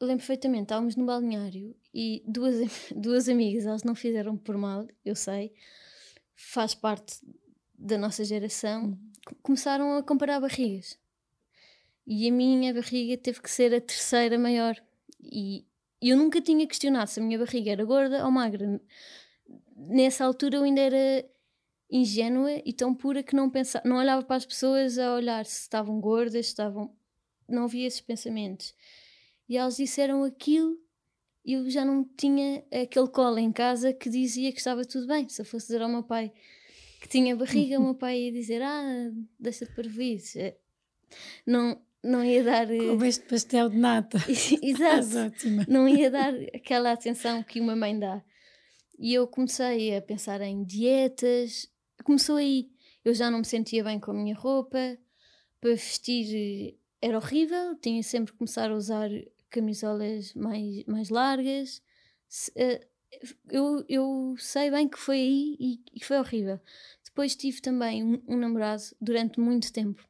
lembro 0.00 0.18
perfeitamente, 0.18 0.64
estávamos 0.64 0.96
no 0.96 1.06
balneário 1.06 1.74
e 1.94 2.22
duas, 2.26 2.56
duas 2.94 3.28
amigas, 3.28 3.66
elas 3.66 3.84
não 3.84 3.94
fizeram 3.94 4.36
por 4.36 4.56
mal, 4.56 4.86
eu 5.04 5.14
sei, 5.14 5.52
faz 6.34 6.74
parte 6.74 7.20
da 7.76 7.96
nossa 7.96 8.24
geração, 8.24 8.84
uhum. 8.84 9.10
começaram 9.42 9.96
a 9.96 10.02
comparar 10.02 10.40
barrigas 10.40 10.98
e 12.12 12.28
a 12.28 12.32
minha 12.32 12.74
barriga 12.74 13.16
teve 13.16 13.40
que 13.40 13.48
ser 13.48 13.72
a 13.72 13.80
terceira 13.80 14.36
maior. 14.36 14.74
E 15.22 15.64
eu 16.02 16.16
nunca 16.16 16.40
tinha 16.40 16.66
questionado 16.66 17.08
se 17.08 17.20
a 17.20 17.22
minha 17.22 17.38
barriga 17.38 17.70
era 17.70 17.84
gorda 17.84 18.24
ou 18.24 18.32
magra. 18.32 18.82
Nessa 19.76 20.24
altura 20.24 20.56
eu 20.56 20.64
ainda 20.64 20.80
era 20.80 21.24
ingênua 21.88 22.50
e 22.64 22.72
tão 22.72 22.92
pura 22.92 23.22
que 23.22 23.36
não 23.36 23.48
pensava, 23.48 23.88
não 23.88 23.96
olhava 23.96 24.24
para 24.24 24.34
as 24.34 24.44
pessoas 24.44 24.98
a 24.98 25.14
olhar 25.14 25.46
se 25.46 25.60
estavam 25.60 26.00
gordas, 26.00 26.46
se 26.46 26.50
estavam. 26.50 26.92
Não 27.48 27.64
havia 27.64 27.86
esses 27.86 28.00
pensamentos. 28.00 28.74
E 29.48 29.56
elas 29.56 29.76
disseram 29.76 30.24
aquilo 30.24 30.76
e 31.44 31.52
eu 31.52 31.70
já 31.70 31.84
não 31.84 32.02
tinha 32.02 32.64
aquele 32.72 33.06
colo 33.06 33.38
em 33.38 33.52
casa 33.52 33.92
que 33.92 34.10
dizia 34.10 34.50
que 34.50 34.58
estava 34.58 34.84
tudo 34.84 35.06
bem. 35.06 35.28
Se 35.28 35.42
eu 35.42 35.46
fosse 35.46 35.66
dizer 35.66 35.82
ao 35.82 35.88
meu 35.88 36.02
pai 36.02 36.32
que 37.00 37.08
tinha 37.08 37.36
barriga, 37.36 37.78
o 37.78 37.84
meu 37.84 37.94
pai 37.94 38.22
ia 38.22 38.32
dizer: 38.32 38.62
Ah, 38.62 39.12
deixa 39.38 39.64
de 39.64 39.72
parvoíces. 39.76 40.34
É, 40.34 40.58
não, 41.46 41.80
não 42.02 42.24
ia 42.24 42.42
dar. 42.42 42.70
Eh, 42.70 42.78
Com 42.96 43.04
este 43.04 43.26
pastel 43.26 43.68
de 43.68 43.78
nata. 43.78 44.18
Exato. 44.62 45.48
Não 45.68 45.88
ia 45.88 46.10
dar 46.10 46.34
aquela 46.54 46.92
atenção 46.92 47.42
que 47.42 47.60
uma 47.60 47.76
mãe 47.76 47.98
dá. 47.98 48.22
E 48.98 49.14
eu 49.14 49.26
comecei 49.26 49.96
a 49.96 50.02
pensar 50.02 50.40
em 50.40 50.64
dietas. 50.64 51.68
Começou 52.04 52.36
aí. 52.36 52.70
Eu 53.04 53.14
já 53.14 53.30
não 53.30 53.38
me 53.38 53.44
sentia 53.44 53.84
bem 53.84 53.98
com 53.98 54.10
a 54.10 54.14
minha 54.14 54.34
roupa. 54.34 54.98
Para 55.60 55.70
vestir 55.70 56.26
eh, 56.34 56.74
era 57.02 57.18
horrível. 57.18 57.76
Tinha 57.76 58.02
sempre 58.02 58.32
que 58.32 58.38
começar 58.38 58.70
a 58.70 58.74
usar 58.74 59.10
camisolas 59.50 60.32
mais, 60.34 60.84
mais 60.86 61.08
largas. 61.10 61.82
Eh, 62.56 62.86
eu, 63.50 63.84
eu 63.88 64.34
sei 64.38 64.70
bem 64.70 64.88
que 64.88 64.98
foi 64.98 65.16
aí 65.16 65.56
e, 65.58 65.80
e 65.94 66.04
foi 66.04 66.18
horrível. 66.18 66.58
Depois 67.04 67.34
tive 67.34 67.60
também 67.60 68.04
um, 68.04 68.22
um 68.28 68.36
namorado 68.36 68.82
durante 69.00 69.40
muito 69.40 69.72
tempo 69.72 70.08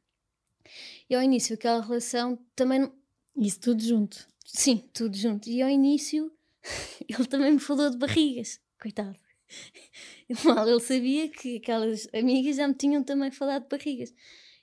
e 1.09 1.15
ao 1.15 1.21
início 1.21 1.55
aquela 1.55 1.81
relação 1.81 2.37
também 2.55 2.79
não... 2.79 2.93
Isso 3.35 3.59
tudo 3.59 3.81
junto. 3.81 4.27
Sim, 4.45 4.77
tudo 4.93 5.15
junto. 5.15 5.49
E 5.49 5.61
ao 5.61 5.69
início 5.69 6.31
ele 7.07 7.25
também 7.25 7.53
me 7.53 7.59
falou 7.59 7.89
de 7.89 7.97
barrigas. 7.97 8.59
Coitado. 8.79 9.17
Mal 10.45 10.67
ele 10.67 10.79
sabia 10.79 11.29
que 11.29 11.57
aquelas 11.57 12.07
amigas 12.13 12.55
já 12.55 12.67
me 12.67 12.73
tinham 12.73 13.03
também 13.03 13.31
falado 13.31 13.63
de 13.63 13.69
barrigas. 13.69 14.13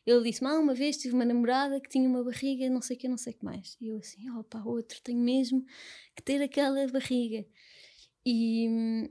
Ele 0.06 0.22
disse: 0.22 0.42
Mal, 0.42 0.60
uma 0.60 0.74
vez 0.74 0.96
tive 0.96 1.14
uma 1.14 1.24
namorada 1.24 1.80
que 1.80 1.88
tinha 1.88 2.08
uma 2.08 2.24
barriga, 2.24 2.68
não 2.70 2.80
sei 2.80 2.96
o 2.96 2.98
que, 2.98 3.08
não 3.08 3.18
sei 3.18 3.32
o 3.32 3.36
que 3.36 3.44
mais. 3.44 3.76
E 3.80 3.88
eu 3.88 3.98
assim: 3.98 4.30
opa, 4.30 4.62
outro, 4.64 5.00
tenho 5.02 5.20
mesmo 5.20 5.64
que 6.16 6.22
ter 6.22 6.42
aquela 6.42 6.86
barriga. 6.88 7.44
E, 8.24 9.10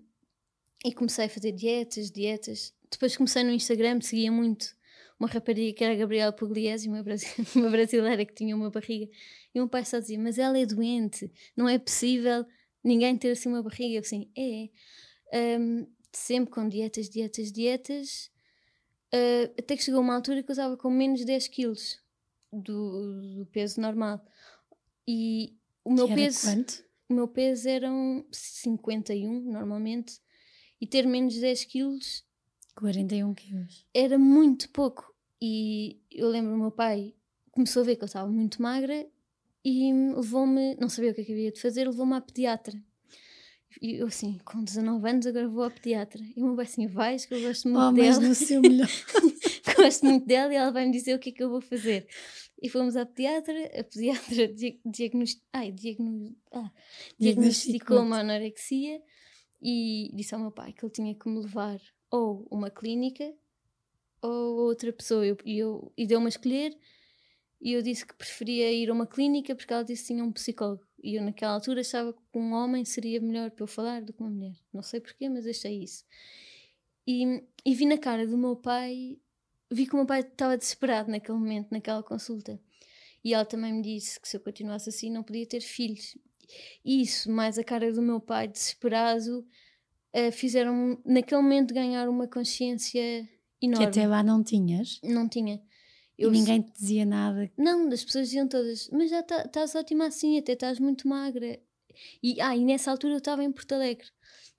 e 0.84 0.94
comecei 0.94 1.26
a 1.26 1.30
fazer 1.30 1.52
dietas, 1.52 2.12
dietas. 2.12 2.74
Depois 2.90 3.16
comecei 3.16 3.44
no 3.44 3.52
Instagram, 3.52 4.02
seguia 4.02 4.32
muito 4.32 4.77
uma 5.20 5.28
rapariga 5.28 5.76
que 5.76 5.84
era 5.84 5.96
Gabriela 5.96 6.32
Pugliese, 6.32 6.88
uma, 6.88 7.04
uma 7.56 7.70
brasileira 7.70 8.26
que 8.26 8.34
tinha 8.34 8.56
uma 8.56 8.70
barriga. 8.70 9.06
E 9.54 9.60
o 9.60 9.64
meu 9.64 9.70
pai 9.70 9.84
só 9.84 10.00
dizia: 10.00 10.20
Mas 10.20 10.38
ela 10.38 10.58
é 10.58 10.66
doente, 10.66 11.32
não 11.56 11.68
é 11.68 11.78
possível 11.80 12.46
ninguém 12.84 13.18
ter 13.18 13.32
assim 13.32 13.50
uma 13.50 13.64
barriga. 13.64 13.96
Eu 13.96 14.02
assim: 14.02 14.32
É. 14.38 14.70
Um, 15.60 15.88
sempre 16.12 16.52
com 16.52 16.68
dietas, 16.68 17.10
dietas, 17.10 17.52
dietas. 17.52 18.32
Uh, 19.14 19.54
até 19.58 19.76
que 19.76 19.84
chegou 19.84 20.02
uma 20.02 20.16
altura 20.16 20.44
que 20.44 20.50
eu 20.50 20.54
estava 20.54 20.76
com 20.76 20.90
menos 20.90 21.20
de 21.20 21.26
10 21.26 21.48
quilos 21.48 22.00
do, 22.52 23.38
do 23.38 23.46
peso 23.48 23.80
normal. 23.80 24.24
E 25.08 25.56
o 25.84 25.94
meu 25.94 26.08
peso. 26.08 26.42
Quanto? 26.42 26.86
O 27.10 27.14
meu 27.14 27.28
peso 27.28 27.70
eram 27.70 28.26
51 28.32 29.52
normalmente. 29.52 30.20
E 30.80 30.86
ter 30.86 31.08
menos 31.08 31.34
de 31.34 31.42
10 31.42 31.66
quilos 31.66 32.27
41 32.78 33.34
quilos. 33.34 33.86
Era 33.94 34.18
muito 34.18 34.70
pouco. 34.70 35.14
E 35.42 36.00
eu 36.12 36.30
lembro 36.30 36.54
o 36.54 36.58
meu 36.58 36.72
pai 36.72 37.14
começou 37.52 37.82
a 37.82 37.86
ver 37.86 37.96
que 37.96 38.04
eu 38.04 38.08
estava 38.08 38.30
muito 38.30 38.62
magra 38.62 39.08
e 39.66 39.92
levou-me, 40.16 40.76
não 40.76 40.90
sabia 40.90 41.12
o 41.12 41.14
que, 41.14 41.22
é 41.22 41.26
que 41.26 41.32
havia 41.32 41.52
de 41.52 41.60
fazer, 41.60 41.86
levou-me 41.86 42.16
à 42.16 42.22
pediatra. 42.22 42.80
E 43.82 43.96
eu 43.96 44.08
assim, 44.08 44.40
com 44.46 44.64
19 44.64 45.10
anos 45.10 45.28
agora 45.28 45.48
vou 45.48 45.64
à 45.64 45.70
pediatra. 45.70 46.24
E 46.36 46.42
o 46.42 46.46
meu 46.46 46.56
pai 46.56 46.66
assim, 46.66 46.88
vais 46.88 47.26
que 47.26 47.34
eu 47.34 47.42
gosto 47.42 47.68
muito 47.68 47.84
oh, 47.84 47.92
dela. 47.92 48.20
no 48.20 48.36
seu 48.36 48.62
melhor. 48.62 48.88
gosto 49.76 50.06
muito 50.06 50.26
dela 50.26 50.54
e 50.54 50.56
ela 50.56 50.72
vai-me 50.72 50.92
dizer 50.92 51.16
o 51.16 51.20
que 51.20 51.30
é 51.30 51.32
que 51.32 51.44
eu 51.44 51.50
vou 51.50 51.62
fazer. 51.62 52.08
E 52.62 52.70
fomos 52.70 52.96
à 52.96 53.06
pediatra, 53.06 53.80
a 53.80 53.84
pediatra 53.84 54.48
diagnost... 54.86 55.42
Ai, 55.54 55.72
diagno... 55.72 56.36
ah, 56.52 56.72
diagnosticou 57.20 58.02
uma 58.02 58.20
anorexia 58.20 59.02
e 59.62 60.12
disse 60.14 60.34
ao 60.34 60.42
meu 60.42 60.52
pai 60.52 60.74
que 60.74 60.84
ele 60.84 60.92
tinha 60.92 61.16
que 61.16 61.30
me 61.30 61.40
levar 61.40 61.80
ou 62.10 62.48
uma 62.50 62.70
clínica 62.70 63.34
ou 64.22 64.58
outra 64.68 64.92
pessoa. 64.94 65.26
E 65.46 65.58
eu, 65.58 65.92
e 65.98 66.06
deu-me 66.06 66.26
a 66.26 66.30
escolher 66.30 66.78
e 67.60 67.74
eu 67.74 67.82
disse 67.82 68.06
que 68.06 68.14
preferia 68.14 68.72
ir 68.72 68.90
a 68.90 68.94
uma 68.94 69.08
clínica 69.08 69.56
porque 69.56 69.74
ela 69.74 69.84
disse 69.84 70.04
que 70.04 70.14
tinha 70.14 70.24
um 70.24 70.32
psicólogo. 70.32 70.86
E 71.04 71.16
eu 71.16 71.24
naquela 71.24 71.54
altura 71.54 71.82
achava 71.82 72.14
que 72.14 72.38
um 72.38 72.54
homem 72.54 72.86
seria 72.86 73.20
melhor 73.20 73.52
para 73.52 73.64
eu 73.64 73.68
falar 73.68 74.02
do 74.02 74.14
que 74.14 74.22
uma 74.22 74.30
mulher. 74.30 74.56
Não 74.74 74.82
sei 74.82 75.00
porquê, 75.00 75.30
mas 75.30 75.48
achei 75.48 75.84
isso. 75.84 76.06
E, 77.06 77.44
e 77.66 77.74
vi 77.74 77.86
na 77.86 77.98
cara 77.98 78.28
do 78.28 78.38
meu 78.38 78.56
pai, 78.56 79.18
vi 79.72 79.86
que 79.86 79.94
o 79.94 79.98
meu 79.98 80.06
pai 80.06 80.22
estava 80.22 80.58
desesperado 80.58 81.10
naquele 81.10 81.38
momento, 81.38 81.72
naquela 81.72 82.04
consulta. 82.04 82.60
E 83.24 83.34
ela 83.34 83.46
também 83.46 83.74
me 83.74 83.82
disse 83.82 84.20
que 84.20 84.28
se 84.28 84.38
eu 84.38 84.42
continuasse 84.42 84.90
assim 84.90 85.10
não 85.10 85.24
podia 85.24 85.48
ter 85.48 85.62
filhos. 85.62 86.18
Isso, 86.84 87.32
mais 87.32 87.58
a 87.58 87.64
cara 87.64 87.92
do 87.92 88.02
meu 88.02 88.20
pai 88.20 88.48
desesperado, 88.48 89.46
uh, 90.18 90.32
fizeram 90.32 90.98
naquele 91.06 91.42
momento 91.42 91.74
ganhar 91.74 92.10
uma 92.10 92.28
consciência 92.28 93.28
enorme. 93.62 93.86
Que 93.86 93.90
até 93.90 94.08
lá 94.08 94.24
não 94.24 94.44
tinhas? 94.44 95.00
Não 95.04 95.28
tinha. 95.30 95.62
Eu, 96.18 96.30
e 96.30 96.32
ninguém 96.32 96.62
te 96.62 96.72
dizia 96.74 97.06
nada? 97.06 97.52
Não, 97.56 97.88
as 97.90 98.04
pessoas 98.04 98.30
diziam 98.30 98.48
todas, 98.48 98.90
mas 98.92 99.12
já 99.12 99.22
tá, 99.22 99.44
estás 99.44 99.74
tá, 99.74 99.80
ótima 99.80 100.08
assim, 100.08 100.38
até 100.38 100.54
estás 100.54 100.80
muito 100.80 101.08
magra. 101.08 101.60
E, 102.24 102.42
ah, 102.42 102.56
e 102.56 102.66
nessa 102.66 102.90
altura 102.90 103.14
eu 103.14 103.18
estava 103.20 103.44
em 103.44 103.52
Porto 103.52 103.74
Alegre. 103.74 104.08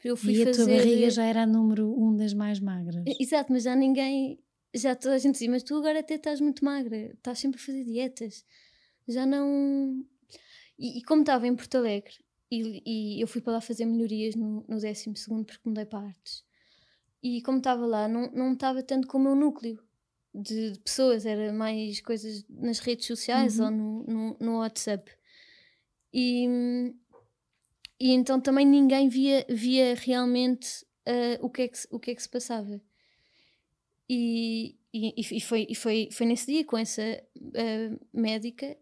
Eu 0.04 0.16
fui 0.16 0.34
e 0.34 0.44
fazer... 0.44 0.50
a 0.50 0.54
tua 0.54 0.76
barriga 0.76 1.10
já 1.10 1.24
era 1.24 1.42
a 1.42 1.46
número 1.46 1.92
um 2.00 2.16
das 2.16 2.32
mais 2.32 2.60
magras. 2.60 3.02
Exato, 3.18 3.52
mas 3.52 3.64
já 3.64 3.74
ninguém, 3.74 4.38
já 4.72 4.94
toda 4.94 5.16
a 5.16 5.18
gente 5.18 5.32
dizia, 5.32 5.50
mas 5.50 5.64
tu 5.64 5.74
agora 5.76 5.98
até 5.98 6.14
estás 6.14 6.40
muito 6.40 6.64
magra, 6.64 6.96
estás 6.96 7.40
sempre 7.40 7.60
a 7.60 7.64
fazer 7.64 7.84
dietas. 7.84 8.44
Já 9.08 9.26
não. 9.26 10.04
E, 10.78 10.98
e 10.98 11.02
como 11.02 11.22
estava 11.22 11.48
em 11.48 11.56
Porto 11.56 11.76
Alegre, 11.76 12.14
e, 12.50 12.82
e, 12.86 13.20
eu 13.20 13.26
fui 13.26 13.40
para 13.40 13.54
lá 13.54 13.60
fazer 13.60 13.84
melhorias 13.84 14.34
no, 14.34 14.64
no 14.66 14.80
12 14.80 15.10
porque 15.44 15.68
mudei 15.68 15.84
para 15.84 16.06
artes. 16.06 16.44
E 17.22 17.42
como 17.42 17.58
estava 17.58 17.84
lá, 17.84 18.08
não, 18.08 18.30
não 18.32 18.52
estava 18.52 18.82
tanto 18.82 19.06
com 19.06 19.18
o 19.18 19.20
meu 19.20 19.34
núcleo 19.34 19.82
de, 20.34 20.72
de 20.72 20.80
pessoas, 20.80 21.26
era 21.26 21.52
mais 21.52 22.00
coisas 22.00 22.44
nas 22.48 22.78
redes 22.78 23.06
sociais 23.06 23.58
uhum. 23.58 23.64
ou 23.64 23.70
no, 23.70 24.04
no, 24.04 24.36
no, 24.40 24.58
WhatsApp. 24.58 25.10
E, 26.12 26.46
e 28.00 28.12
então 28.12 28.40
também 28.40 28.66
ninguém 28.66 29.08
via, 29.08 29.44
via 29.48 29.94
realmente 29.94 30.84
uh, 31.06 31.44
o, 31.44 31.50
que 31.50 31.62
é 31.62 31.68
que, 31.68 31.78
o 31.90 31.98
que 31.98 32.10
é 32.12 32.14
que 32.14 32.22
se 32.22 32.28
passava. 32.28 32.80
E, 34.08 34.78
e, 34.92 35.14
e, 35.18 35.40
foi, 35.40 35.66
e 35.68 35.74
foi, 35.74 36.08
foi 36.10 36.26
nesse 36.26 36.46
dia 36.46 36.64
com 36.64 36.78
essa 36.78 37.02
uh, 37.36 38.06
médica 38.12 38.76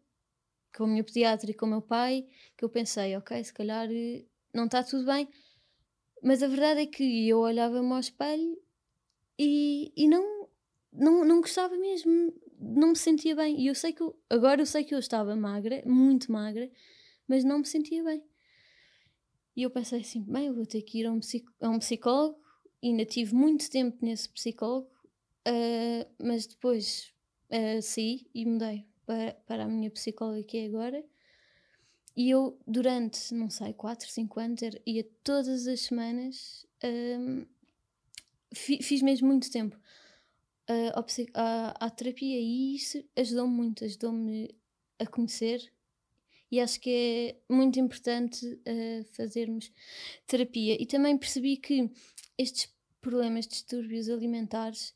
com 0.77 0.85
a 0.85 0.87
minha 0.87 1.03
pediatra 1.03 1.51
e 1.51 1.55
com 1.55 1.67
o 1.67 1.71
meu 1.71 1.83
pai, 1.83 2.27
que 2.57 2.65
eu 2.65 2.69
pensei, 2.69 3.17
ok, 3.17 3.43
se 3.43 3.53
calhar 3.53 3.89
eh, 3.91 4.25
não 4.53 4.67
está 4.67 4.83
tudo 4.83 5.07
bem. 5.07 5.29
Mas 6.23 6.43
a 6.43 6.49
verdade 6.49 6.81
é 6.83 6.87
que 6.87 7.29
eu 7.29 7.39
olhava-me 7.39 7.93
ao 7.93 8.01
espelho 8.01 8.59
e, 9.39 9.93
e 9.97 10.07
não, 10.07 10.49
não, 10.93 11.25
não 11.25 11.41
gostava 11.41 11.77
mesmo, 11.77 12.33
não 12.61 12.89
me 12.89 12.97
sentia 12.97 13.35
bem. 13.35 13.59
E 13.61 13.67
eu 13.67 13.75
sei 13.75 13.93
que 13.93 14.03
eu, 14.03 14.15
agora 14.29 14.61
eu 14.61 14.67
sei 14.67 14.85
que 14.85 14.95
eu 14.95 14.99
estava 14.99 15.35
magra, 15.35 15.83
muito 15.87 16.31
magra, 16.31 16.71
mas 17.27 17.43
não 17.43 17.59
me 17.61 17.67
sentia 17.67 18.05
bem. 18.05 18.23
E 19.57 19.63
eu 19.63 19.71
pensei 19.71 20.01
assim, 20.01 20.23
bem, 20.25 20.49
eu 20.49 20.55
vou 20.55 20.67
ter 20.67 20.83
que 20.83 21.01
ir 21.01 21.07
a 21.07 21.13
um, 21.13 21.21
a 21.61 21.71
um 21.71 21.79
psicólogo. 21.79 22.39
E 22.83 22.89
ainda 22.89 23.07
tive 23.07 23.35
muito 23.35 23.71
tempo 23.71 23.97
nesse 24.03 24.29
psicólogo, 24.29 24.91
uh, 25.49 26.07
mas 26.23 26.47
depois 26.47 27.13
uh, 27.51 27.81
saí 27.81 28.27
e 28.35 28.45
mudei 28.45 28.87
para, 29.07 29.35
para 29.47 29.65
a 29.65 29.69
minha 29.69 29.91
psicóloga 29.91 30.43
que 30.43 30.59
é 30.59 30.67
agora. 30.67 31.03
E 32.17 32.31
eu, 32.31 32.59
durante, 32.67 33.33
não 33.35 33.49
sei, 33.51 33.73
4, 33.75 34.11
5 34.11 34.41
anos, 34.41 34.61
ia 34.87 35.05
todas 35.23 35.67
as 35.67 35.81
semanas, 35.81 36.67
um, 36.83 37.47
fiz 38.53 39.03
mesmo 39.03 39.29
muito 39.29 39.51
tempo 39.51 39.77
uh, 40.71 41.31
à, 41.35 41.87
à 41.87 41.91
terapia 41.91 42.41
e 42.41 42.75
isso 42.75 43.05
ajudou-me 43.17 43.55
muito, 43.55 43.85
ajudou-me 43.85 44.55
a 44.99 45.07
conhecer. 45.07 45.73
E 46.51 46.61
acho 46.61 46.81
que 46.81 46.91
é 46.91 47.53
muito 47.53 47.79
importante 47.79 48.47
uh, 48.47 49.05
fazermos 49.13 49.71
terapia. 50.27 50.81
E 50.81 50.87
também 50.87 51.19
percebi 51.19 51.57
que 51.57 51.91
estes 52.39 52.75
problemas, 53.01 53.47
distúrbios 53.47 54.09
alimentares, 54.09 54.95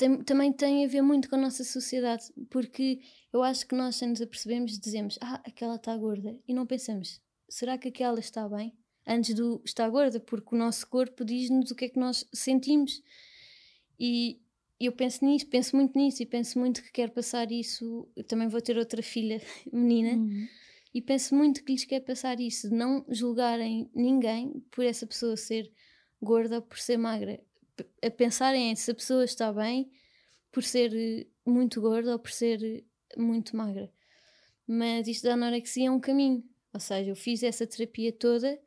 tem, 0.00 0.22
também 0.22 0.50
tem 0.50 0.84
a 0.84 0.88
ver 0.88 1.02
muito 1.02 1.28
com 1.28 1.36
a 1.36 1.38
nossa 1.38 1.62
sociedade, 1.62 2.24
porque 2.48 3.00
eu 3.30 3.42
acho 3.42 3.66
que 3.66 3.74
nós, 3.74 3.96
sem 3.96 4.08
nos 4.08 4.22
apercebemos, 4.22 4.78
dizemos: 4.78 5.18
Ah, 5.20 5.42
aquela 5.44 5.76
está 5.76 5.94
gorda, 5.94 6.38
e 6.48 6.54
não 6.54 6.66
pensamos: 6.66 7.20
será 7.48 7.76
que 7.76 7.88
aquela 7.88 8.18
está 8.18 8.48
bem? 8.48 8.74
Antes 9.06 9.34
do 9.34 9.60
está 9.62 9.88
gorda, 9.90 10.18
porque 10.18 10.54
o 10.54 10.58
nosso 10.58 10.88
corpo 10.88 11.22
diz-nos 11.22 11.70
o 11.70 11.74
que 11.74 11.84
é 11.84 11.88
que 11.90 11.98
nós 11.98 12.26
sentimos. 12.32 13.02
E 13.98 14.40
eu 14.78 14.92
penso 14.92 15.22
nisso, 15.22 15.46
penso 15.48 15.76
muito 15.76 15.98
nisso, 15.98 16.22
e 16.22 16.26
penso 16.26 16.58
muito 16.58 16.82
que 16.82 16.90
quero 16.90 17.12
passar 17.12 17.52
isso. 17.52 18.08
Eu 18.16 18.24
também 18.24 18.48
vou 18.48 18.62
ter 18.62 18.78
outra 18.78 19.02
filha 19.02 19.42
menina, 19.70 20.16
uhum. 20.16 20.48
E 20.92 21.00
penso 21.00 21.36
muito 21.36 21.62
que 21.62 21.72
lhes 21.72 21.84
quer 21.84 22.00
passar 22.00 22.40
isso, 22.40 22.68
de 22.68 22.74
não 22.74 23.04
julgarem 23.08 23.88
ninguém 23.94 24.60
por 24.72 24.84
essa 24.84 25.06
pessoa 25.06 25.36
ser 25.36 25.70
gorda 26.20 26.56
ou 26.56 26.62
por 26.62 26.78
ser 26.78 26.96
magra. 26.96 27.40
A 28.02 28.10
pensarem 28.10 28.70
em 28.70 28.76
se 28.76 28.90
a 28.90 28.94
pessoa 28.94 29.24
está 29.24 29.52
bem 29.52 29.90
por 30.52 30.62
ser 30.62 30.94
eh, 30.94 31.26
muito 31.46 31.80
gorda 31.80 32.12
ou 32.12 32.18
por 32.18 32.30
ser 32.30 32.62
eh, 32.62 32.84
muito 33.20 33.56
magra. 33.56 33.92
Mas 34.66 35.08
isto 35.08 35.24
da 35.24 35.34
anorexia 35.34 35.88
é 35.88 35.90
um 35.90 36.00
caminho. 36.00 36.44
Ou 36.72 36.80
seja, 36.80 37.10
eu 37.10 37.16
fiz 37.16 37.42
essa 37.42 37.66
terapia 37.66 38.12
toda, 38.12 38.60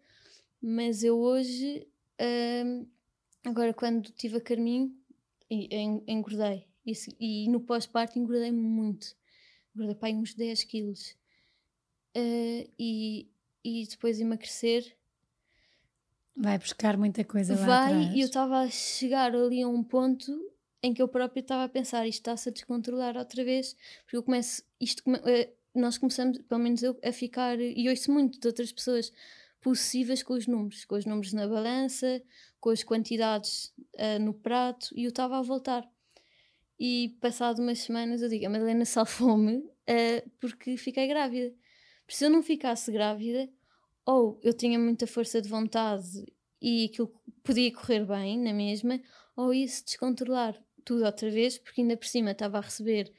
mas 0.62 1.04
eu 1.04 1.17
hoje, 1.17 1.88
hum, 2.65 2.88
agora 3.45 3.73
quando 3.73 4.12
tive 4.12 4.38
a 4.38 4.41
Carminho, 4.41 4.93
engordei. 6.08 6.67
E, 6.86 6.93
e 7.19 7.49
no 7.49 7.62
pós-parto 7.62 8.19
engordei 8.19 8.52
muito. 8.52 9.15
Engordei 9.73 9.95
para 9.95 10.13
uns 10.13 10.34
10 10.34 10.63
quilos. 10.65 11.15
Uh, 12.15 12.69
e, 12.78 13.30
e 13.63 13.88
depois 13.88 14.19
emagrecer. 14.19 14.95
Vai 16.36 16.58
buscar 16.58 16.98
muita 16.98 17.24
coisa 17.24 17.56
lá 17.56 17.65
Vai, 17.65 18.13
e 18.15 18.22
eu 18.22 18.26
estava 18.26 18.62
a 18.62 18.69
chegar 18.69 19.36
ali 19.36 19.62
a 19.62 19.67
um 19.67 19.84
ponto 19.84 20.32
em 20.82 20.93
que 20.93 21.02
eu 21.02 21.08
própria 21.08 21.39
estava 21.39 21.63
a 21.63 21.69
pensar 21.69 22.08
isto 22.08 22.19
está-se 22.19 22.50
a 22.50 22.52
descontrolar 22.52 23.15
outra 23.15 23.43
vez, 23.43 23.76
porque 24.04 24.17
eu 24.17 24.24
começo, 24.24 24.63
isto, 24.82 25.02
uh, 25.08 25.54
nós 25.74 25.98
começamos, 25.98 26.39
pelo 26.39 26.60
menos 26.60 26.84
eu, 26.84 27.00
a 27.04 27.12
ficar, 27.12 27.60
e 27.60 27.88
ouço 27.88 28.12
muito 28.12 28.39
de 28.39 28.48
outras 28.48 28.72
pessoas, 28.72 29.12
possíveis 29.62 30.22
com 30.22 30.34
os 30.34 30.46
números, 30.46 30.84
com 30.84 30.96
os 30.96 31.06
números 31.06 31.32
na 31.32 31.48
balança, 31.48 32.22
com 32.60 32.69
as 32.69 32.84
quantidades 32.84 33.74
uh, 33.96 34.19
no 34.19 34.34
prato, 34.34 34.89
e 34.93 35.06
eu 35.06 35.10
estava 35.10 35.39
a 35.39 35.41
voltar. 35.41 35.89
E 36.78 37.15
passado 37.22 37.62
umas 37.62 37.80
semanas 37.80 38.22
eu 38.22 38.28
digo, 38.28 38.46
a 38.46 38.50
Madalena 38.50 38.84
salvou-me 38.86 39.58
uh, 39.58 40.30
porque 40.39 40.76
fiquei 40.76 41.08
grávida. 41.08 41.56
Porque 42.06 42.17
se 42.17 42.26
eu 42.26 42.30
não 42.30 42.43
ficasse 42.43 42.91
grávida, 42.91 43.50
ou 44.06 44.39
eu 44.44 44.54
tinha 44.54 44.78
muita 44.78 45.08
força 45.08 45.42
de 45.42 45.50
vontade 45.50 46.26
e 46.62 46.86
aquilo 46.86 47.13
podia 47.44 47.74
correr 47.74 48.06
bem 48.06 48.39
na 48.39 48.54
mesma, 48.54 49.02
ou 49.36 49.54
ia 49.54 49.68
se 49.68 49.84
descontrolar 49.84 50.62
tudo 50.86 51.06
outra 51.06 51.30
vez, 51.30 51.58
porque 51.58 51.82
ainda 51.82 51.98
por 51.98 52.08
cima 52.08 52.32
estava 52.32 52.58
a 52.58 52.62
receber 52.62 53.12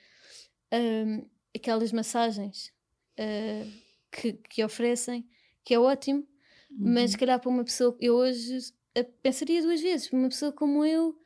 um, 0.72 1.28
aquelas 1.54 1.92
massagens 1.92 2.72
uh, 3.18 3.70
que, 4.10 4.32
que 4.32 4.64
oferecem, 4.64 5.28
que 5.64 5.74
é 5.74 5.78
ótimo, 5.78 6.26
uhum. 6.70 6.94
mas 6.94 7.12
se 7.12 7.18
calhar 7.18 7.40
para 7.40 7.50
uma 7.50 7.64
pessoa, 7.64 7.96
eu 8.00 8.14
hoje 8.14 8.58
uh, 8.98 9.04
pensaria 9.22 9.62
duas 9.62 9.80
vezes, 9.80 10.08
para 10.08 10.18
uma 10.18 10.28
pessoa 10.28 10.52
como 10.52 10.84
eu, 10.84 11.18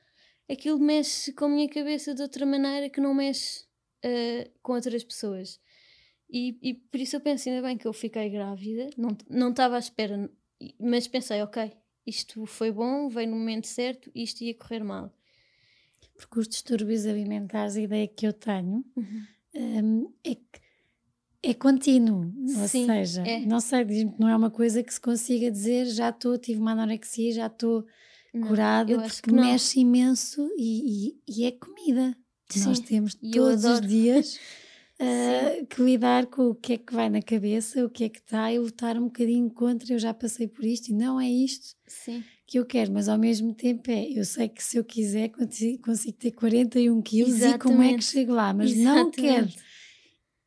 aquilo 0.51 0.79
mexe 0.79 1.33
com 1.33 1.47
a 1.47 1.49
minha 1.49 1.69
cabeça 1.69 2.15
de 2.15 2.23
outra 2.23 2.47
maneira 2.47 2.89
que 2.89 3.01
não 3.01 3.15
mexe 3.15 3.65
uh, 4.05 4.51
com 4.63 4.73
outras 4.73 5.05
pessoas. 5.05 5.61
E, 6.31 6.59
e 6.63 6.75
por 6.75 7.01
isso 7.01 7.17
eu 7.17 7.21
penso, 7.21 7.49
ainda 7.49 7.67
bem 7.67 7.77
que 7.77 7.87
eu 7.87 7.93
fiquei 7.93 8.29
grávida, 8.29 8.91
não 9.31 9.51
estava 9.51 9.77
à 9.77 9.79
espera, 9.79 10.31
mas 10.79 11.09
pensei, 11.09 11.41
ok, 11.43 11.73
isto 12.07 12.45
foi 12.47 12.71
bom, 12.71 13.09
veio 13.09 13.31
no 13.31 13.37
momento 13.37 13.67
certo 13.67 14.11
e 14.15 14.23
isto 14.23 14.43
ia 14.43 14.55
correr 14.55 14.85
mal. 14.85 15.13
Porque 16.17 16.41
os 16.41 16.49
distúrbios 16.49 17.07
alimentares, 17.07 17.77
a 17.77 17.81
ideia 17.81 18.09
que 18.09 18.27
eu 18.27 18.33
tenho 18.33 18.85
uhum. 18.97 19.25
um, 19.55 20.13
é 20.25 20.35
que 20.35 20.69
é 21.43 21.55
contínuo, 21.55 22.33
Sim, 22.47 22.61
ou 22.61 22.69
seja, 22.69 23.23
é. 23.23 23.41
não 23.47 23.61
sei, 23.61 23.85
não 24.19 24.29
é 24.29 24.37
uma 24.37 24.51
coisa 24.51 24.83
que 24.83 24.93
se 24.93 25.01
consiga 25.01 25.51
dizer 25.51 25.87
já 25.87 26.09
estou, 26.09 26.37
tive 26.37 26.61
uma 26.61 26.73
anorexia, 26.73 27.33
já 27.33 27.47
estou 27.47 27.87
curada, 28.33 29.01
porque 29.01 29.33
mexe 29.33 29.81
imenso 29.81 30.51
e, 30.57 31.09
e, 31.09 31.23
e, 31.29 31.45
é 31.45 31.53
comida. 31.53 32.17
Sim. 32.49 32.65
Nós 32.65 32.81
temos 32.81 33.15
todos 33.15 33.65
os 33.65 33.81
dias 33.81 34.41
uh, 35.01 35.67
que 35.67 35.83
lidar 35.83 36.27
com 36.27 36.51
o 36.51 36.55
que 36.55 36.75
é 36.75 36.79
que 36.79 36.95
vai 36.95 37.09
na 37.09 37.23
cabeça, 37.23 37.85
o 37.85 37.91
que 37.91 38.05
é 38.05 38.09
que 38.09 38.19
está, 38.19 38.53
e 38.53 38.59
lutar 38.59 38.97
um 38.97 39.05
bocadinho 39.05 39.51
contra. 39.51 39.93
Eu 39.93 39.99
já 39.99 40.13
passei 40.13 40.47
por 40.47 40.65
isto 40.65 40.89
e 40.89 40.93
não 40.93 41.21
é 41.21 41.29
isto 41.29 41.77
Sim. 41.87 42.25
que 42.47 42.59
eu 42.59 42.67
quero, 42.67 42.93
mas 42.93 43.09
ao 43.09 43.19
mesmo 43.19 43.55
tempo 43.55 43.91
é. 43.91 44.11
Eu 44.11 44.25
sei 44.25 44.49
que 44.49 44.63
se 44.63 44.77
eu 44.77 44.85
quiser 44.85 45.29
consigo, 45.29 45.83
consigo 45.83 46.17
ter 46.17 46.33
41 46.33 47.01
quilos 47.03 47.35
Exatamente. 47.35 47.57
e 47.57 47.59
como 47.59 47.83
é 47.83 47.95
que 47.95 48.05
chego 48.05 48.33
lá, 48.33 48.53
mas 48.53 48.73
Exatamente. 48.73 49.05
não 49.05 49.11
quero. 49.11 49.49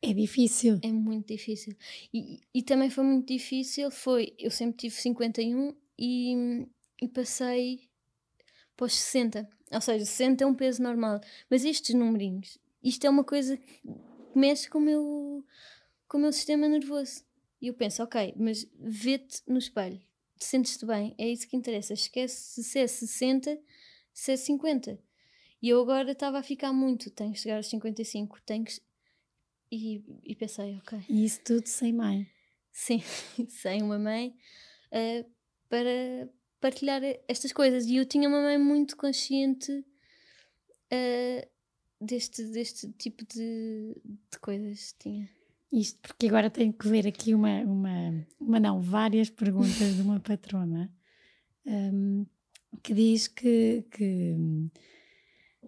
É 0.04 0.12
difícil. 0.12 0.80
É 0.82 0.90
muito 0.90 1.28
difícil. 1.28 1.76
E, 2.12 2.40
e 2.52 2.62
também 2.62 2.90
foi 2.90 3.04
muito 3.04 3.28
difícil. 3.32 3.88
Foi, 3.90 4.34
eu 4.36 4.50
sempre 4.50 4.76
tive 4.76 4.96
51 4.96 5.72
e 5.96 6.66
e 7.02 7.08
passei 7.08 7.80
para 8.76 8.86
os 8.86 8.94
60. 8.94 9.48
Ou 9.72 9.80
seja, 9.80 10.04
60 10.04 10.44
é 10.44 10.46
um 10.46 10.54
peso 10.54 10.80
normal. 10.80 11.20
Mas 11.50 11.64
estes 11.64 11.94
numerinhos, 11.94 12.58
isto 12.82 13.04
é 13.04 13.10
uma 13.10 13.24
coisa 13.24 13.58
mexe 14.38 14.68
com 14.68 14.78
o 14.78 14.80
meu, 14.80 15.44
com 16.08 16.18
o 16.18 16.20
meu 16.20 16.32
sistema 16.32 16.68
nervoso. 16.68 17.24
E 17.60 17.68
eu 17.68 17.74
penso, 17.74 18.02
ok, 18.02 18.34
mas 18.36 18.66
vê-te 18.78 19.42
no 19.46 19.58
espelho, 19.58 20.00
te 20.38 20.44
sentes-te 20.44 20.84
bem, 20.84 21.14
é 21.16 21.28
isso 21.28 21.48
que 21.48 21.56
interessa. 21.56 21.94
Esquece 21.94 22.62
se 22.62 22.78
é 22.78 22.86
60, 22.86 23.58
se 24.12 24.32
é 24.32 24.36
50. 24.36 24.98
E 25.62 25.68
eu 25.68 25.80
agora 25.80 26.10
estava 26.10 26.38
a 26.38 26.42
ficar 26.42 26.72
muito, 26.72 27.10
tenho 27.10 27.32
que 27.32 27.38
chegar 27.38 27.56
aos 27.56 27.68
55, 27.68 28.40
tenho 28.42 28.64
que. 28.64 28.80
E, 29.70 30.04
e 30.24 30.34
pensei, 30.34 30.76
ok. 30.76 30.98
E 31.08 31.24
isso 31.24 31.40
tudo 31.44 31.66
sem 31.66 31.92
mãe? 31.92 32.28
Sim, 32.72 33.00
sem 33.48 33.82
uma 33.82 33.98
mãe, 33.98 34.34
uh, 34.88 35.30
para, 35.68 36.28
partilhar 36.62 37.02
estas 37.28 37.52
coisas. 37.52 37.86
E 37.86 37.96
eu 37.96 38.06
tinha 38.06 38.28
uma 38.28 38.40
mãe 38.40 38.56
muito 38.56 38.96
consciente 38.96 39.72
uh, 39.72 41.51
deste, 42.04 42.44
deste 42.44 42.88
tipo 42.92 43.24
de, 43.26 43.96
de 44.30 44.38
coisas. 44.40 44.94
Tinha. 44.98 45.28
Isto 45.72 45.98
porque 46.02 46.26
agora 46.26 46.50
tenho 46.50 46.72
que 46.72 46.88
ver 46.88 47.06
aqui 47.06 47.34
uma, 47.34 47.60
uma, 47.62 48.26
uma 48.38 48.60
não, 48.60 48.80
várias 48.80 49.30
perguntas 49.30 49.96
de 49.96 50.02
uma 50.02 50.20
patrona 50.20 50.92
um, 51.64 52.26
que 52.82 52.92
diz 52.92 53.28
que, 53.28 53.84
que 53.90 54.36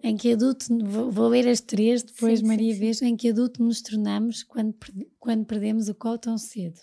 em 0.03 0.15
que 0.15 0.33
adulto, 0.33 0.65
vou, 0.85 1.09
vou 1.09 1.27
ler 1.29 1.47
as 1.47 1.61
três, 1.61 2.03
depois 2.03 2.39
sim, 2.39 2.45
Maria 2.45 2.73
sim, 2.73 2.79
vez, 2.79 3.01
em 3.01 3.15
que 3.15 3.29
adulto 3.29 3.63
nos 3.63 3.81
tornamos 3.81 4.43
quando, 4.43 4.75
quando 5.17 5.45
perdemos 5.45 5.89
o 5.89 5.95
colo 5.95 6.19
tão 6.19 6.37
cedo. 6.37 6.79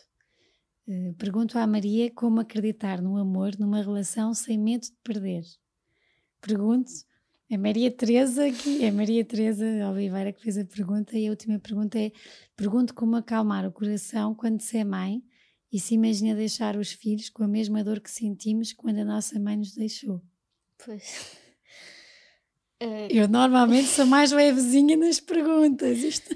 Eh, 0.89 1.15
pergunto 1.17 1.57
à 1.59 1.67
Maria 1.67 2.11
como 2.11 2.41
acreditar 2.41 3.01
no 3.01 3.17
amor 3.17 3.57
numa 3.59 3.81
relação 3.81 4.35
sem 4.35 4.59
medo 4.59 4.83
de 4.83 4.93
perder. 5.05 5.45
Pergunto, 6.41 6.91
é 7.53 7.59
Maria 7.59 7.91
Teresa 7.91 8.47
aqui, 8.47 8.83
é 8.83 8.91
Maria 8.91 9.23
Teresa 9.23 9.67
Oliveira 9.91 10.33
que 10.33 10.41
fez 10.41 10.57
a 10.57 10.65
pergunta 10.65 11.19
e 11.19 11.27
a 11.27 11.31
última 11.31 11.59
pergunta 11.59 11.99
é: 11.99 12.11
pergunto 12.57 12.95
como 12.95 13.15
acalmar 13.15 13.67
o 13.67 13.73
coração 13.73 14.35
quando 14.35 14.63
se 14.63 14.79
é 14.79 14.85
mãe 14.85 15.23
e 15.71 15.79
se 15.79 15.95
imagina 15.95 16.35
deixar 16.35 16.77
os 16.77 16.93
filhos 16.93 17.29
com 17.29 17.45
a 17.45 17.49
mesma 17.49 17.85
dor 17.85 18.01
que 18.01 18.11
sentimos 18.11 18.73
quando 18.73 19.01
a 19.01 19.05
nossa 19.05 19.39
mãe 19.39 19.59
nos 19.59 19.75
deixou. 19.75 20.23
Pois. 20.83 21.37
Eu 23.11 23.29
normalmente 23.29 23.87
sou 23.87 24.07
mais 24.07 24.33
levezinha 24.33 24.97
nas 24.97 25.21
perguntas. 25.21 25.99
Isto... 25.99 26.35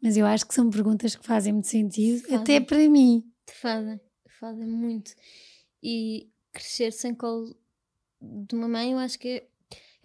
Mas 0.00 0.16
eu 0.16 0.24
acho 0.24 0.46
que 0.46 0.54
são 0.54 0.70
perguntas 0.70 1.14
que 1.14 1.26
fazem 1.26 1.52
muito 1.52 1.66
sentido, 1.68 2.22
fazem. 2.22 2.36
até 2.36 2.60
para 2.60 2.88
mim. 2.88 3.22
Fazem, 3.60 4.00
fazem 4.40 4.66
muito. 4.66 5.12
E 5.82 6.30
crescer 6.50 6.92
sem 6.92 7.14
colo 7.14 7.54
de 8.20 8.54
uma 8.54 8.68
mãe, 8.68 8.92
eu 8.92 8.98
acho 8.98 9.18
que 9.18 9.28
é, 9.28 9.46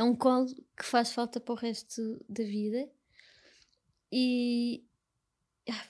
é 0.01 0.03
um 0.03 0.15
colo 0.15 0.47
que 0.75 0.83
faz 0.83 1.13
falta 1.13 1.39
para 1.39 1.53
o 1.53 1.57
resto 1.57 2.23
da 2.27 2.43
vida. 2.43 2.89
E. 4.11 4.83
Ah, 5.69 5.85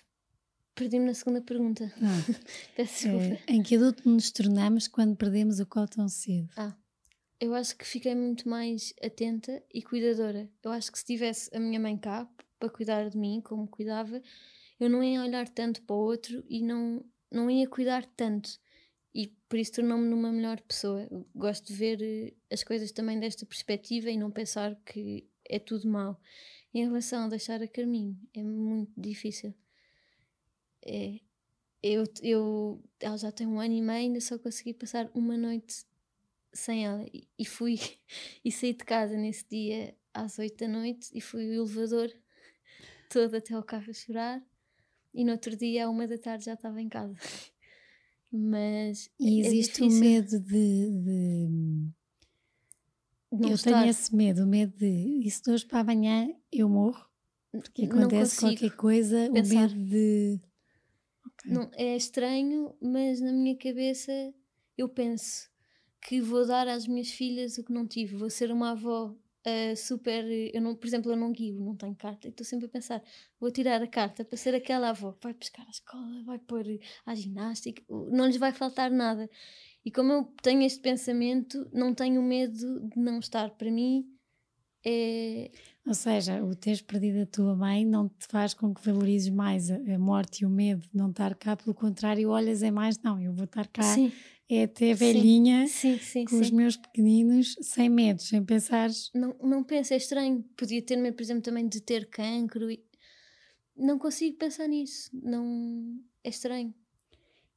Perdi-me 0.75 1.05
na 1.05 1.13
segunda 1.13 1.41
pergunta. 1.41 1.93
Peço 2.75 3.07
desculpa. 3.07 3.41
É, 3.47 3.53
em 3.53 3.63
que 3.63 3.75
adulto 3.75 4.07
nos 4.09 4.31
tornamos 4.31 4.87
quando 4.87 5.15
perdemos 5.15 5.59
o 5.59 5.65
colo 5.65 5.87
tão 5.87 6.09
cedo? 6.09 6.49
Ah, 6.57 6.75
eu 7.39 7.55
acho 7.55 7.77
que 7.77 7.85
fiquei 7.85 8.13
muito 8.13 8.49
mais 8.49 8.93
atenta 9.01 9.63
e 9.73 9.81
cuidadora. 9.81 10.49
Eu 10.61 10.71
acho 10.71 10.91
que 10.91 10.99
se 10.99 11.05
tivesse 11.05 11.49
a 11.55 11.59
minha 11.59 11.79
mãe 11.79 11.97
cá, 11.97 12.29
para 12.59 12.69
cuidar 12.69 13.09
de 13.09 13.17
mim 13.17 13.41
como 13.41 13.67
cuidava, 13.67 14.21
eu 14.79 14.89
não 14.89 15.01
ia 15.03 15.21
olhar 15.21 15.47
tanto 15.47 15.81
para 15.83 15.95
o 15.95 15.99
outro 15.99 16.43
e 16.49 16.61
não, 16.61 17.03
não 17.31 17.49
ia 17.49 17.67
cuidar 17.67 18.05
tanto. 18.17 18.59
E 19.13 19.27
por 19.49 19.59
isso 19.59 19.73
tornou-me 19.73 20.07
numa 20.07 20.31
melhor 20.31 20.61
pessoa. 20.61 21.07
Gosto 21.35 21.67
de 21.67 21.73
ver 21.73 22.01
eh, 22.01 22.33
as 22.51 22.63
coisas 22.63 22.91
também 22.91 23.19
desta 23.19 23.45
perspectiva 23.45 24.09
e 24.09 24.17
não 24.17 24.31
pensar 24.31 24.75
que 24.85 25.27
é 25.49 25.59
tudo 25.59 25.89
mau. 25.89 26.19
Em 26.73 26.85
relação 26.85 27.25
a 27.25 27.27
deixar 27.27 27.61
a 27.61 27.67
Carminho, 27.67 28.17
é 28.33 28.41
muito 28.41 28.93
difícil. 28.95 29.53
É, 30.83 31.19
eu, 31.83 32.03
eu, 32.21 32.83
ela 32.99 33.17
já 33.17 33.31
tem 33.31 33.45
um 33.45 33.59
ano 33.59 33.73
e 33.73 33.81
meio, 33.81 34.07
ainda 34.07 34.21
só 34.21 34.39
consegui 34.39 34.73
passar 34.73 35.09
uma 35.13 35.37
noite 35.37 35.85
sem 36.53 36.85
ela. 36.85 37.05
E, 37.13 37.27
e 37.37 37.45
fui 37.45 37.77
e 38.45 38.51
saí 38.51 38.73
de 38.73 38.85
casa 38.85 39.17
nesse 39.17 39.45
dia 39.49 39.95
às 40.13 40.39
oito 40.39 40.57
da 40.57 40.67
noite 40.67 41.09
e 41.13 41.19
fui 41.19 41.45
o 41.47 41.53
elevador 41.53 42.09
todo 43.09 43.35
até 43.35 43.53
ao 43.53 43.63
carro 43.63 43.89
a 43.89 43.93
chorar 43.93 44.41
e 45.13 45.25
no 45.25 45.33
outro 45.33 45.55
dia, 45.57 45.85
à 45.85 45.89
uma 45.89 46.07
da 46.07 46.17
tarde, 46.17 46.45
já 46.45 46.53
estava 46.53 46.81
em 46.81 46.87
casa. 46.87 47.15
Mas. 48.31 49.09
E 49.19 49.41
é 49.41 49.47
existe 49.47 49.83
o 49.83 49.91
medo 49.91 50.39
de. 50.39 50.91
de... 51.03 51.47
eu 53.31 53.55
estar. 53.55 53.71
tenho 53.71 53.89
esse 53.89 54.15
medo, 54.15 54.43
o 54.43 54.47
medo 54.47 54.77
de. 54.77 55.21
E 55.25 55.29
se 55.29 55.43
de 55.43 55.51
hoje 55.51 55.65
para 55.65 55.79
amanhã 55.81 56.33
eu 56.51 56.69
morro? 56.69 57.05
Porque 57.51 57.83
acontece 57.83 58.39
qualquer 58.39 58.71
coisa, 58.75 59.29
pensar. 59.31 59.55
o 59.55 59.59
medo 59.59 59.89
de. 59.89 60.39
Não, 61.45 61.69
é 61.73 61.95
estranho, 61.95 62.73
mas 62.81 63.19
na 63.19 63.33
minha 63.33 63.57
cabeça 63.57 64.11
eu 64.77 64.87
penso 64.87 65.49
que 66.01 66.21
vou 66.21 66.45
dar 66.45 66.67
às 66.67 66.87
minhas 66.87 67.09
filhas 67.09 67.57
o 67.57 67.63
que 67.63 67.73
não 67.73 67.87
tive. 67.87 68.15
Vou 68.15 68.29
ser 68.29 68.51
uma 68.51 68.71
avó 68.71 69.15
uh, 69.47 69.75
super. 69.75 70.25
Eu 70.53 70.61
não, 70.61 70.75
por 70.75 70.87
exemplo, 70.87 71.11
eu 71.11 71.15
não 71.15 71.31
guio, 71.31 71.59
não 71.59 71.75
tenho 71.75 71.95
carta. 71.95 72.27
Estou 72.27 72.45
sempre 72.45 72.65
a 72.67 72.69
pensar: 72.69 73.03
vou 73.39 73.51
tirar 73.51 73.81
a 73.81 73.87
carta 73.87 74.23
para 74.25 74.37
ser 74.37 74.55
aquela 74.55 74.89
avó 74.89 75.13
que 75.13 75.23
vai 75.23 75.33
pescar 75.33 75.65
à 75.67 75.69
escola, 75.69 76.23
vai 76.23 76.39
pôr 76.39 76.65
à 77.05 77.15
ginástica, 77.15 77.83
não 77.89 78.25
lhes 78.27 78.37
vai 78.37 78.51
faltar 78.51 78.91
nada. 78.91 79.29
E 79.83 79.91
como 79.91 80.11
eu 80.13 80.23
tenho 80.43 80.61
este 80.61 80.79
pensamento, 80.79 81.69
não 81.73 81.93
tenho 81.93 82.21
medo 82.21 82.79
de 82.89 82.99
não 82.99 83.19
estar. 83.19 83.49
Para 83.51 83.71
mim, 83.71 84.05
é. 84.85 85.51
Ou 85.85 85.95
seja, 85.95 86.43
o 86.43 86.53
teres 86.55 86.81
perdido 86.81 87.21
a 87.21 87.25
tua 87.25 87.55
mãe 87.55 87.83
não 87.83 88.07
te 88.07 88.27
faz 88.27 88.53
com 88.53 88.73
que 88.73 88.85
valorizes 88.85 89.29
mais 89.29 89.71
a, 89.71 89.75
a 89.75 89.97
morte 89.97 90.43
e 90.43 90.45
o 90.45 90.49
medo 90.49 90.81
de 90.81 90.95
não 90.95 91.09
estar 91.09 91.33
cá, 91.35 91.55
pelo 91.55 91.73
contrário, 91.73 92.29
olhas 92.29 92.61
é 92.61 92.69
mais, 92.69 92.99
não, 93.01 93.19
eu 93.19 93.33
vou 93.33 93.45
estar 93.45 93.67
cá, 93.67 93.95
sim. 93.95 94.11
é 94.47 94.63
até 94.63 94.93
velhinha, 94.93 95.67
sim. 95.67 95.97
Sim, 95.97 96.25
com 96.25 96.39
os 96.39 96.51
meus 96.51 96.77
pequeninos, 96.77 97.55
sem 97.61 97.89
medo, 97.89 98.21
sem 98.21 98.43
pensar. 98.45 98.91
Não, 99.13 99.35
não 99.41 99.63
penso, 99.63 99.93
é 99.93 99.97
estranho. 99.97 100.43
Podia 100.55 100.81
ter 100.83 100.97
medo, 100.97 101.15
por 101.15 101.23
exemplo, 101.23 101.41
também 101.41 101.67
de 101.67 101.81
ter 101.81 102.07
cancro. 102.09 102.69
E... 102.69 102.79
Não 103.75 103.97
consigo 103.97 104.37
pensar 104.37 104.67
nisso, 104.67 105.09
não. 105.13 105.99
É 106.23 106.29
estranho. 106.29 106.73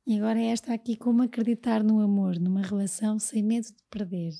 E 0.06 0.18
agora 0.18 0.40
é 0.40 0.46
esta 0.46 0.72
aqui, 0.72 0.96
como 0.96 1.22
acreditar 1.22 1.82
no 1.82 2.00
amor, 2.00 2.38
numa 2.38 2.62
relação 2.62 3.18
sem 3.18 3.42
medo 3.42 3.66
de 3.66 3.82
perder. 3.90 4.32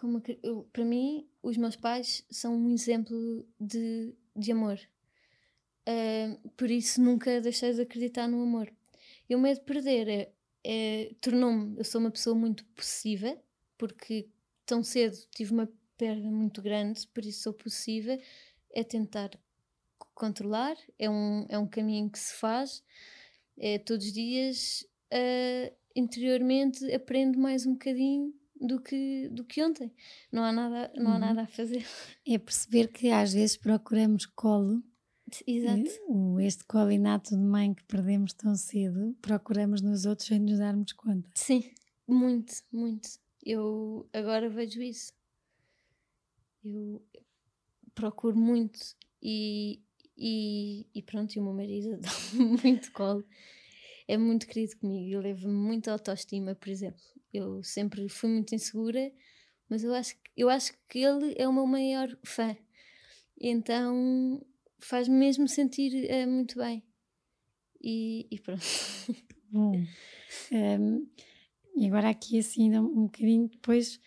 Como, 0.00 0.22
eu, 0.42 0.66
para 0.72 0.82
mim, 0.82 1.28
os 1.42 1.58
meus 1.58 1.76
pais 1.76 2.24
são 2.30 2.56
um 2.56 2.70
exemplo 2.70 3.46
de, 3.60 4.14
de 4.34 4.50
amor. 4.50 4.80
Uh, 5.86 6.48
por 6.56 6.70
isso 6.70 7.02
nunca 7.02 7.38
deixei 7.38 7.74
de 7.74 7.82
acreditar 7.82 8.26
no 8.26 8.42
amor. 8.42 8.72
E 9.28 9.36
o 9.36 9.38
medo 9.38 9.60
de 9.60 9.66
perder 9.66 10.08
é, 10.08 10.32
é, 10.64 11.14
tornou-me. 11.20 11.76
Eu 11.76 11.84
sou 11.84 12.00
uma 12.00 12.10
pessoa 12.10 12.34
muito 12.34 12.64
possessiva, 12.68 13.36
porque 13.76 14.26
tão 14.64 14.82
cedo 14.82 15.18
tive 15.34 15.52
uma 15.52 15.70
perda 15.98 16.30
muito 16.30 16.62
grande, 16.62 17.06
por 17.08 17.22
isso 17.22 17.42
sou 17.42 17.52
possessiva. 17.52 18.18
É 18.72 18.82
tentar 18.82 19.38
controlar, 20.14 20.78
é 20.98 21.10
um, 21.10 21.44
é 21.46 21.58
um 21.58 21.66
caminho 21.66 22.08
que 22.08 22.18
se 22.18 22.32
faz. 22.36 22.82
É 23.58 23.78
todos 23.78 24.06
os 24.06 24.12
dias, 24.14 24.88
uh, 25.12 25.76
interiormente, 25.94 26.90
aprendo 26.90 27.38
mais 27.38 27.66
um 27.66 27.72
bocadinho 27.74 28.39
do 28.60 28.80
que, 28.80 29.28
do 29.30 29.44
que 29.44 29.62
ontem. 29.64 29.90
Não 30.30 30.44
há, 30.44 30.52
nada, 30.52 30.92
não 30.94 31.12
há 31.12 31.14
uhum. 31.14 31.20
nada 31.20 31.42
a 31.42 31.46
fazer. 31.46 31.84
É 32.26 32.38
perceber 32.38 32.88
que 32.88 33.08
às 33.08 33.32
vezes 33.32 33.56
procuramos 33.56 34.26
colo. 34.26 34.82
Exato. 35.46 35.90
O, 36.08 36.40
este 36.40 36.64
colo 36.64 36.90
inato 36.90 37.30
de 37.30 37.42
mãe 37.42 37.72
que 37.72 37.84
perdemos 37.84 38.32
tão 38.32 38.54
cedo, 38.54 39.16
procuramos 39.22 39.80
nos 39.80 40.04
outros 40.04 40.28
sem 40.28 40.40
nos 40.40 40.58
darmos 40.58 40.92
conta. 40.92 41.30
Sim, 41.34 41.64
muito, 42.06 42.52
muito. 42.72 43.08
Eu 43.42 44.08
agora 44.12 44.50
vejo 44.50 44.82
isso. 44.82 45.12
Eu 46.64 47.02
procuro 47.94 48.36
muito 48.36 48.78
e, 49.22 49.80
e, 50.16 50.86
e 50.94 51.02
pronto, 51.02 51.34
e 51.34 51.38
o 51.38 51.44
meu 51.44 51.54
marido 51.54 51.96
dá 52.02 52.10
muito 52.62 52.92
colo. 52.92 53.24
É 54.06 54.18
muito 54.18 54.48
querido 54.48 54.76
comigo, 54.78 55.06
ele 55.06 55.28
leva-me 55.28 55.54
muita 55.54 55.92
autoestima, 55.92 56.56
por 56.56 56.68
exemplo. 56.68 57.00
Eu 57.32 57.62
sempre 57.62 58.08
fui 58.08 58.30
muito 58.30 58.54
insegura, 58.54 59.12
mas 59.68 59.84
eu 59.84 59.94
acho, 59.94 60.14
eu 60.36 60.48
acho 60.48 60.72
que 60.88 60.98
ele 60.98 61.34
é 61.38 61.46
o 61.46 61.52
meu 61.52 61.66
maior 61.66 62.08
fã. 62.24 62.56
Então 63.40 64.44
faz-me 64.78 65.16
mesmo 65.16 65.46
sentir 65.48 65.92
uh, 66.10 66.28
muito 66.28 66.58
bem. 66.58 66.82
E, 67.82 68.26
e 68.30 68.38
pronto. 68.40 68.62
Bom. 69.50 69.72
Um, 70.52 71.08
e 71.76 71.86
agora 71.86 72.10
aqui 72.10 72.38
assim 72.38 72.76
um 72.78 73.06
bocadinho 73.06 73.48
depois 73.48 74.00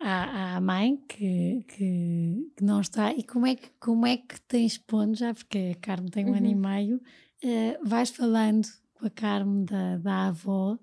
à, 0.00 0.56
à 0.56 0.60
mãe 0.60 0.96
que, 1.08 1.64
que, 1.68 2.50
que, 2.56 2.64
não 2.64 2.80
está 2.80 3.12
e 3.14 3.22
como 3.22 3.46
é 3.46 3.54
que, 3.54 3.70
como 3.78 4.04
é 4.04 4.16
que 4.16 4.40
tens 4.42 4.78
pondo, 4.78 5.16
já 5.16 5.32
porque 5.32 5.74
a 5.76 5.80
Carmen 5.80 6.10
tem 6.10 6.24
um 6.26 6.30
uhum. 6.30 6.36
ano 6.36 6.46
e 6.46 6.54
meio, 6.54 6.96
uh, 6.96 7.88
vais 7.88 8.10
falando 8.10 8.66
com 8.94 9.06
a 9.06 9.10
Carmen 9.10 9.64
da, 9.64 9.98
da 9.98 10.28
avó 10.28 10.76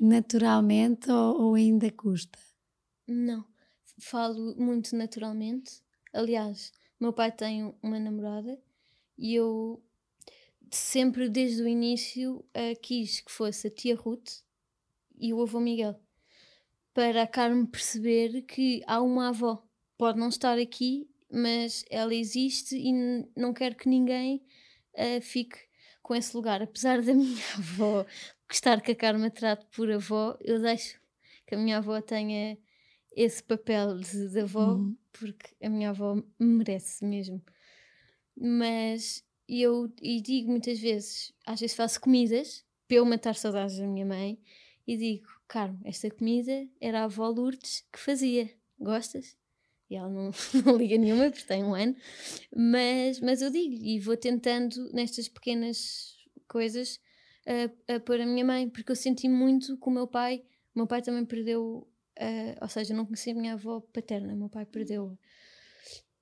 naturalmente 0.00 1.10
ou, 1.10 1.42
ou 1.42 1.54
ainda 1.54 1.90
custa? 1.90 2.38
Não, 3.06 3.44
falo 3.98 4.56
muito 4.56 4.96
naturalmente. 4.96 5.82
Aliás, 6.12 6.72
meu 6.98 7.12
pai 7.12 7.30
tem 7.30 7.74
uma 7.82 8.00
namorada 8.00 8.58
e 9.18 9.34
eu 9.34 9.82
sempre 10.70 11.28
desde 11.28 11.62
o 11.62 11.68
início 11.68 12.36
uh, 12.36 12.80
quis 12.80 13.20
que 13.20 13.30
fosse 13.30 13.66
a 13.66 13.70
tia 13.70 13.94
Ruth 13.94 14.40
e 15.18 15.34
o 15.34 15.42
avô 15.42 15.60
Miguel 15.60 16.00
para 16.94 17.22
a 17.22 17.26
Carmen 17.26 17.66
perceber 17.66 18.42
que 18.42 18.82
há 18.86 19.00
uma 19.00 19.28
avó. 19.28 19.62
Pode 19.96 20.18
não 20.18 20.28
estar 20.28 20.58
aqui, 20.58 21.08
mas 21.30 21.84
ela 21.90 22.14
existe 22.14 22.76
e 22.76 22.92
não 23.36 23.52
quero 23.52 23.76
que 23.76 23.88
ninguém 23.88 24.42
uh, 24.94 25.20
fique 25.20 25.56
com 26.02 26.14
esse 26.14 26.34
lugar. 26.36 26.62
Apesar 26.62 27.02
da 27.02 27.12
minha 27.14 27.44
avó 27.56 28.06
gostar 28.50 28.80
que 28.82 28.90
a 28.90 28.96
Carmen 28.96 29.22
me 29.22 29.30
trate 29.30 29.64
por 29.74 29.88
avó, 29.90 30.36
eu 30.40 30.60
deixo 30.60 31.00
que 31.46 31.54
a 31.54 31.58
minha 31.58 31.78
avó 31.78 32.00
tenha 32.02 32.58
esse 33.14 33.40
papel 33.42 33.98
de, 33.98 34.28
de 34.28 34.40
avó, 34.40 34.74
uhum. 34.74 34.96
porque 35.12 35.54
a 35.62 35.68
minha 35.68 35.90
avó 35.90 36.20
merece 36.38 37.04
mesmo. 37.04 37.40
Mas 38.36 39.24
eu 39.48 39.92
e 40.02 40.20
digo 40.20 40.50
muitas 40.50 40.80
vezes, 40.80 41.32
às 41.46 41.60
vezes 41.60 41.76
faço 41.76 42.00
comidas 42.00 42.64
para 42.88 42.96
eu 42.96 43.04
matar 43.04 43.36
saudades 43.36 43.78
da 43.78 43.86
minha 43.86 44.04
mãe 44.04 44.38
e 44.86 44.96
digo, 44.96 45.28
Carmo, 45.46 45.80
esta 45.84 46.10
comida 46.10 46.68
era 46.80 47.02
a 47.02 47.04
avó 47.04 47.28
Lourdes 47.28 47.86
que 47.92 48.00
fazia, 48.00 48.50
gostas? 48.78 49.36
E 49.88 49.94
ela 49.94 50.08
não, 50.08 50.30
não 50.66 50.76
liga 50.76 50.98
nenhuma 50.98 51.30
porque 51.30 51.46
tem 51.46 51.62
um 51.62 51.74
ano, 51.74 51.94
mas, 52.56 53.20
mas 53.20 53.42
eu 53.42 53.50
digo 53.50 53.74
e 53.74 54.00
vou 54.00 54.16
tentando 54.16 54.92
nestas 54.92 55.28
pequenas 55.28 56.16
coisas 56.48 57.00
a, 57.46 57.94
a 57.94 58.00
pôr 58.00 58.20
a 58.20 58.26
minha 58.26 58.44
mãe, 58.44 58.68
porque 58.68 58.92
eu 58.92 58.96
senti 58.96 59.28
muito 59.28 59.76
com 59.78 59.90
o 59.90 59.94
meu 59.94 60.06
pai. 60.06 60.44
O 60.74 60.78
meu 60.78 60.86
pai 60.86 61.02
também 61.02 61.24
perdeu, 61.24 61.88
uh, 62.18 62.58
ou 62.60 62.68
seja, 62.68 62.94
não 62.94 63.04
conhecia 63.04 63.32
a 63.32 63.36
minha 63.36 63.54
avó 63.54 63.80
paterna, 63.92 64.34
meu 64.34 64.48
pai 64.48 64.64
perdeu. 64.64 65.18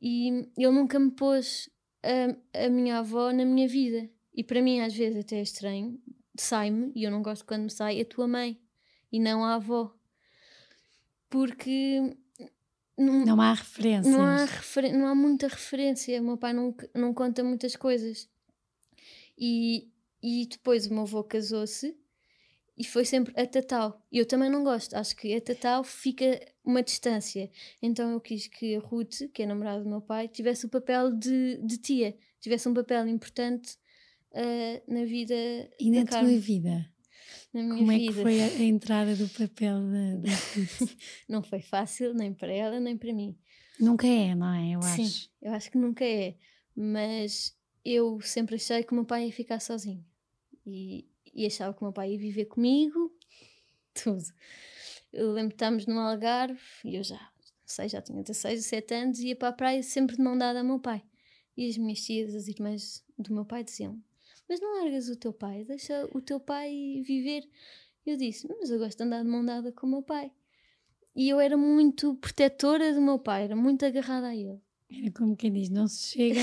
E 0.01 0.29
ele 0.57 0.71
nunca 0.71 0.99
me 0.99 1.11
pôs 1.11 1.69
a, 2.03 2.65
a 2.67 2.69
minha 2.69 2.99
avó 2.99 3.33
na 3.33 3.45
minha 3.45 3.69
vida. 3.69 4.09
E 4.35 4.45
para 4.45 4.63
mim, 4.63 4.81
às 4.81 4.95
vezes, 4.95 5.19
até 5.19 5.37
é 5.37 5.43
estranho, 5.43 6.01
sai-me, 6.37 6.93
e 6.95 7.03
eu 7.03 7.11
não 7.11 7.23
gosto 7.23 7.45
quando 7.45 7.65
me 7.65 7.71
sai, 7.71 8.01
a 8.01 8.05
tua 8.05 8.29
mãe 8.29 8.61
e 9.11 9.19
não 9.19 9.45
a 9.45 9.55
avó. 9.55 9.95
Porque 11.29 12.17
não, 12.97 13.25
não 13.25 13.41
há 13.41 13.55
referências. 13.55 14.15
Não 14.15 14.25
há, 14.25 14.47
não 14.93 15.07
há 15.07 15.15
muita 15.15 15.47
referência. 15.47 16.21
O 16.21 16.25
meu 16.25 16.37
pai 16.37 16.53
não, 16.53 16.75
não 16.95 17.15
conta 17.15 17.45
muitas 17.45 17.77
coisas. 17.77 18.29
E, 19.37 19.89
e 20.23 20.47
depois 20.47 20.87
o 20.87 20.95
meu 20.95 21.03
avô 21.03 21.23
casou-se 21.23 21.97
e 22.79 22.85
foi 22.85 23.05
sempre 23.05 23.35
a 23.41 23.45
Tatal. 23.45 24.01
E 24.11 24.19
eu 24.19 24.27
também 24.27 24.49
não 24.49 24.63
gosto, 24.63 24.95
acho 24.95 25.17
que 25.17 25.35
a 25.35 25.41
Tatal 25.41 25.83
fica 25.83 26.41
uma 26.65 26.83
distância. 26.83 27.51
Então 27.83 28.13
eu 28.13 28.21
quis 28.21 28.47
que 28.47 28.77
a 28.77 28.81
Ruth, 28.81 29.29
que 29.35 29.43
é 29.43 29.45
a 29.45 29.49
namorada 29.49 29.83
do 29.83 29.91
meu 29.91 30.01
pai, 30.01 30.29
tivesse 30.29 30.65
o 30.65 30.69
papel 30.69 31.11
de, 31.13 31.59
de 31.59 31.77
tia, 31.79 32.17
tivesse 32.41 32.69
um 32.69 32.75
papel 32.75 33.09
importante 33.09 33.77
uh, 34.33 34.93
na 34.93 35.05
vida. 35.05 35.35
E 35.81 35.91
na 35.91 36.05
tua 36.05 36.23
vida? 36.39 36.89
Na 37.53 37.63
minha 37.63 37.79
Como 37.79 37.91
vida. 37.91 38.05
é 38.05 38.07
que 38.07 38.13
foi 38.23 38.41
a, 38.41 38.47
a 38.47 38.63
entrada 38.63 39.17
do 39.17 39.29
papel 39.29 39.81
da, 39.81 40.15
da 40.17 40.31
Ruth? 40.31 40.97
não 41.29 41.43
foi 41.43 41.61
fácil, 41.61 42.15
nem 42.15 42.33
para 42.33 42.53
ela, 42.53 42.79
nem 42.79 42.97
para 42.97 43.13
mim. 43.13 43.37
Nunca 43.81 44.07
é, 44.07 44.37
não 44.37 44.55
é? 44.55 44.77
Eu 44.77 44.83
Sim, 44.83 45.05
acho. 45.05 45.31
eu 45.43 45.53
acho 45.53 45.71
que 45.71 45.79
nunca 45.79 46.05
é. 46.05 46.37
Mas 46.77 47.57
eu 47.85 48.21
sempre 48.21 48.55
achei 48.55 48.85
que 48.85 48.93
o 48.93 48.95
meu 48.95 49.05
pai 49.05 49.27
ia 49.27 49.33
ficar 49.33 49.61
sozinho. 49.61 50.05
E, 50.69 51.09
e 51.35 51.47
achava 51.47 51.75
que 51.75 51.81
o 51.81 51.85
meu 51.85 51.93
pai 51.93 52.13
ia 52.13 52.19
viver 52.19 52.47
comigo, 52.47 53.13
tudo. 53.95 54.25
Eu 55.13 55.33
lembro 55.33 55.51
que 55.51 55.57
estávamos 55.57 55.87
no 55.87 55.99
Algarve 55.99 56.61
e 56.85 56.97
eu 56.97 57.03
já, 57.03 57.19
sei, 57.65 57.89
já 57.89 58.03
tinha 58.03 58.23
16, 58.23 58.65
17 58.65 58.95
anos 58.95 59.19
e 59.21 59.29
ia 59.29 59.37
para 59.37 59.49
a 59.49 59.53
praia 59.53 59.83
sempre 59.83 60.17
de 60.17 60.23
mão 60.23 60.37
dada 60.37 60.61
ao 60.61 60.65
meu 60.65 60.79
pai. 60.79 61.03
E 61.57 61.69
as 61.69 61.77
minhas 61.77 62.01
tias, 62.01 62.35
as 62.35 62.47
irmãs 62.47 63.05
do 63.19 63.35
meu 63.35 63.45
pai 63.45 63.65
diziam: 63.65 64.01
Mas 64.49 64.61
não 64.61 64.83
largas 64.83 65.09
o 65.09 65.17
teu 65.17 65.33
pai, 65.33 65.65
deixa 65.65 66.09
o 66.13 66.21
teu 66.21 66.39
pai 66.39 67.03
viver. 67.05 67.49
Eu 68.07 68.17
disse: 68.17 68.47
Mas 68.49 68.71
eu 68.71 68.79
gosto 68.79 68.99
de 68.99 69.05
andar 69.05 69.23
de 69.23 69.29
mão 69.29 69.45
dada 69.45 69.73
com 69.73 69.87
o 69.87 69.91
meu 69.91 70.03
pai. 70.03 70.31
E 71.17 71.29
eu 71.29 71.41
era 71.41 71.57
muito 71.57 72.15
protetora 72.17 72.93
do 72.93 73.01
meu 73.01 73.19
pai, 73.19 73.45
era 73.45 73.57
muito 73.57 73.85
agarrada 73.85 74.29
a 74.29 74.37
ele. 74.37 74.61
Era 74.91 75.11
como 75.13 75.37
quem 75.37 75.53
diz, 75.53 75.69
não 75.69 75.87
se 75.87 76.09
chega 76.09 76.41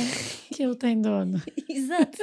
que 0.53 0.61
ele 0.61 0.75
tem 0.75 1.01
dono. 1.01 1.41
Exato. 1.67 2.21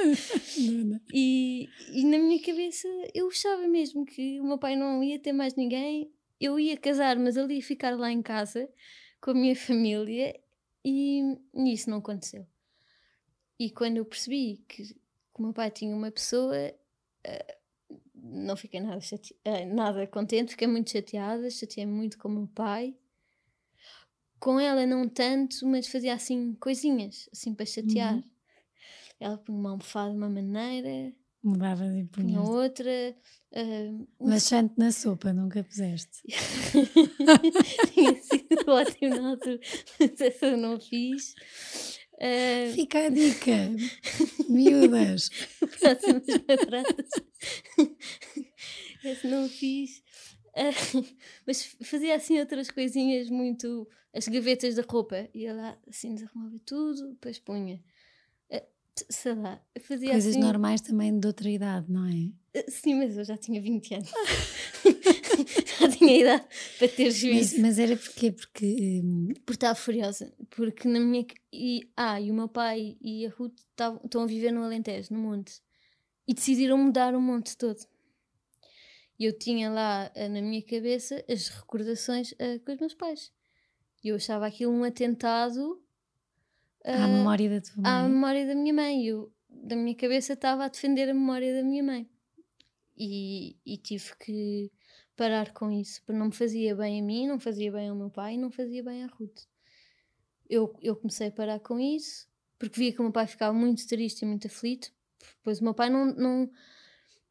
e, 1.13 1.69
e 1.91 2.05
na 2.05 2.17
minha 2.17 2.41
cabeça 2.41 2.87
eu 3.13 3.27
achava 3.27 3.67
mesmo 3.67 4.05
que 4.05 4.39
o 4.39 4.45
meu 4.45 4.57
pai 4.57 4.75
não 4.75 5.03
ia 5.03 5.19
ter 5.19 5.33
mais 5.33 5.55
ninguém, 5.55 6.11
eu 6.39 6.59
ia 6.59 6.77
casar, 6.77 7.17
mas 7.17 7.35
ele 7.35 7.55
ia 7.55 7.61
ficar 7.61 7.97
lá 7.97 8.11
em 8.11 8.21
casa 8.21 8.69
com 9.19 9.31
a 9.31 9.33
minha 9.33 9.55
família 9.55 10.39
e, 10.83 11.21
e 11.53 11.73
isso 11.73 11.89
não 11.89 11.97
aconteceu. 11.97 12.47
E 13.59 13.69
quando 13.69 13.97
eu 13.97 14.05
percebi 14.05 14.63
que 14.67 15.03
que 15.33 15.41
o 15.41 15.43
meu 15.43 15.53
pai 15.53 15.71
tinha 15.71 15.95
uma 15.95 16.11
pessoa, 16.11 16.55
uh, 16.69 17.99
não 18.13 18.55
fiquei 18.55 18.79
nada, 18.79 19.01
chate... 19.01 19.35
Uh, 19.45 19.73
nada 19.73 20.05
contente, 20.05 20.51
fiquei 20.51 20.67
muito 20.67 20.91
chateada, 20.91 21.49
chateei 21.49 21.85
muito 21.85 22.17
com 22.17 22.27
o 22.27 22.31
meu 22.31 22.47
pai. 22.47 22.95
Com 24.43 24.59
ela 24.59 24.85
não 24.85 25.07
tanto, 25.07 25.65
mas 25.65 25.87
fazia 25.87 26.13
assim 26.13 26.53
coisinhas, 26.55 27.29
assim 27.31 27.53
para 27.53 27.65
chatear. 27.65 28.15
Uhum. 28.15 28.23
Ela 29.17 29.37
punha 29.37 29.57
uma 29.57 29.69
almofada 29.69 30.11
de 30.11 30.17
uma 30.17 30.29
maneira, 30.29 31.13
Mudava 31.41 31.85
de 31.89 32.03
punha 32.05 32.41
outra. 32.41 33.15
Uh, 33.51 34.07
Laxante 34.19 34.75
na 34.77 34.91
sopa, 34.93 35.31
nunca 35.31 35.61
puseste? 35.63 36.23
Tinha 37.93 38.15
sido 38.15 38.63
ótimo 38.71 39.15
na 39.15 39.29
altura, 39.31 39.59
mas 39.99 40.21
essa 40.21 40.45
eu 40.45 40.57
não 40.57 40.79
fiz. 40.79 41.35
Uh... 42.13 42.73
Fica 42.73 43.07
a 43.07 43.09
dica, 43.09 43.69
miúdas. 44.49 45.29
Próximas 45.59 46.23
namoradas. 46.27 47.09
Essa 49.03 49.27
não 49.27 49.47
fiz. 49.47 50.01
Uh, 50.55 51.05
mas 51.47 51.75
fazia 51.83 52.15
assim 52.15 52.39
outras 52.39 52.71
coisinhas 52.71 53.29
muito. 53.29 53.85
As 54.13 54.27
gavetas 54.27 54.75
da 54.75 54.83
roupa. 54.87 55.27
Ia 55.33 55.53
lá 55.53 55.77
assim, 55.87 56.13
desarrumava 56.13 56.59
tudo, 56.65 57.09
depois 57.09 57.39
punha. 57.39 57.81
Uh, 58.51 58.61
sei 59.09 59.33
lá, 59.33 59.59
fazia 59.81 60.11
Coisas 60.11 60.35
assim... 60.35 60.39
normais 60.39 60.81
também 60.81 61.19
de 61.19 61.25
outra 61.25 61.49
idade, 61.49 61.91
não 61.91 62.05
é? 62.05 62.59
Uh, 62.59 62.69
sim, 62.69 62.93
mas 62.93 63.17
eu 63.17 63.25
já 63.25 63.35
tinha 63.37 63.59
20 63.59 63.95
anos. 63.95 64.11
já 65.79 65.89
tinha 65.89 66.19
idade 66.19 66.45
para 66.77 66.87
ter 66.87 67.09
juízo. 67.09 67.55
Mas, 67.55 67.77
mas 67.77 67.79
era 67.79 67.97
porquê? 67.97 68.31
Porque. 68.31 69.01
Um... 69.03 69.29
Porque 69.45 69.53
estava 69.53 69.75
furiosa. 69.75 70.31
Porque 70.51 70.87
na 70.87 70.99
minha. 70.99 71.25
E, 71.51 71.89
ah, 71.97 72.21
e 72.21 72.29
o 72.29 72.33
meu 72.35 72.47
pai 72.47 72.95
e 73.01 73.25
a 73.25 73.29
Ruth 73.29 73.59
tavam, 73.75 73.99
estão 74.05 74.21
a 74.21 74.27
viver 74.27 74.51
no 74.51 74.63
Alentejo, 74.63 75.11
no 75.11 75.19
monte. 75.19 75.59
E 76.27 76.33
decidiram 76.33 76.77
mudar 76.77 77.15
o 77.15 77.21
monte 77.21 77.57
todo. 77.57 77.79
E 79.19 79.25
eu 79.25 79.37
tinha 79.37 79.71
lá 79.71 80.11
uh, 80.15 80.29
na 80.29 80.41
minha 80.41 80.61
cabeça 80.61 81.23
as 81.27 81.47
recordações 81.47 82.31
uh, 82.33 82.59
com 82.63 82.71
os 82.73 82.79
meus 82.79 82.93
pais. 82.93 83.31
E 84.03 84.09
eu 84.09 84.15
achava 84.15 84.45
aquilo 84.45 84.73
um 84.73 84.83
atentado. 84.83 85.81
à 86.83 87.07
memória 87.07 87.49
da 87.49 87.61
tua 87.61 87.81
mãe. 87.81 87.91
À 87.91 88.03
memória 88.07 88.47
da 88.47 88.55
minha 88.55 88.73
mãe. 88.73 89.05
Eu, 89.05 89.31
da 89.49 89.75
minha 89.75 89.95
cabeça, 89.95 90.33
estava 90.33 90.65
a 90.65 90.67
defender 90.67 91.09
a 91.09 91.13
memória 91.13 91.53
da 91.53 91.63
minha 91.63 91.83
mãe. 91.83 92.09
E, 92.97 93.57
e 93.65 93.77
tive 93.77 94.15
que 94.17 94.71
parar 95.15 95.53
com 95.53 95.71
isso, 95.71 96.01
porque 96.01 96.19
não 96.19 96.27
me 96.27 96.33
fazia 96.33 96.75
bem 96.75 96.99
a 96.99 97.03
mim, 97.03 97.27
não 97.27 97.39
fazia 97.39 97.71
bem 97.71 97.89
ao 97.89 97.95
meu 97.95 98.09
pai, 98.09 98.37
não 98.37 98.51
fazia 98.51 98.83
bem 98.83 99.03
à 99.03 99.07
Ruth. 99.07 99.41
Eu, 100.49 100.75
eu 100.81 100.95
comecei 100.95 101.27
a 101.27 101.31
parar 101.31 101.59
com 101.59 101.79
isso, 101.79 102.27
porque 102.59 102.79
via 102.79 102.91
que 102.91 102.99
o 102.99 103.03
meu 103.03 103.11
pai 103.11 103.27
ficava 103.27 103.53
muito 103.53 103.87
triste 103.87 104.21
e 104.21 104.25
muito 104.25 104.47
aflito, 104.47 104.91
pois 105.43 105.59
o 105.59 105.63
meu 105.63 105.73
pai 105.73 105.89
não, 105.89 106.05
não 106.13 106.51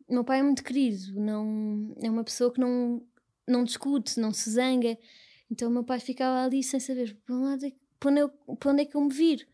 meu 0.09 0.25
pai 0.25 0.41
é 0.41 0.43
muito 0.43 0.63
querido, 0.63 1.21
não, 1.21 1.95
é 2.03 2.11
uma 2.11 2.25
pessoa 2.25 2.53
que 2.53 2.61
não, 2.61 3.05
não 3.47 3.65
discute, 3.65 4.21
não 4.21 4.33
se 4.33 4.51
zanga, 4.51 4.99
então 5.53 5.69
o 5.69 5.71
meu 5.71 5.85
pai 5.85 6.01
ficava 6.01 6.43
ali 6.43 6.63
sem 6.63 6.81
saber 6.81 7.15
para 7.27 7.37
onde, 7.37 7.67
é, 7.67 7.73
para 8.01 8.11
onde, 8.11 8.21
eu, 8.21 8.29
para 8.57 8.73
onde 8.73 8.83
é 8.83 8.85
que 8.87 8.97
eu 8.97 9.03
me 9.03 9.13
viro. 9.13 9.47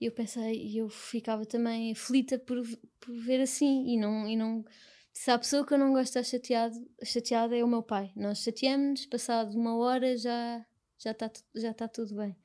E 0.00 0.06
eu 0.06 0.12
pensei, 0.12 0.54
e 0.54 0.78
eu 0.78 0.88
ficava 0.88 1.44
também 1.44 1.90
aflita 1.90 2.38
por, 2.38 2.62
por 3.00 3.16
ver 3.16 3.40
assim, 3.40 3.84
e 3.88 3.96
não, 3.98 4.28
e 4.28 4.36
não 4.36 4.64
se 5.12 5.30
há 5.32 5.38
pessoa 5.38 5.66
que 5.66 5.74
eu 5.74 5.78
não 5.78 5.92
gosto 5.92 6.12
de 6.12 6.20
estar 6.20 6.22
chateado, 6.22 6.76
chateada 7.02 7.56
é 7.56 7.64
o 7.64 7.68
meu 7.68 7.82
pai. 7.82 8.12
Nós 8.14 8.38
chateamos-nos, 8.38 9.06
passado 9.06 9.58
uma 9.58 9.76
hora 9.76 10.16
já 10.16 10.64
já 10.98 11.10
está 11.10 11.30
já 11.56 11.74
tá 11.74 11.88
tudo 11.88 12.14
bem. 12.14 12.36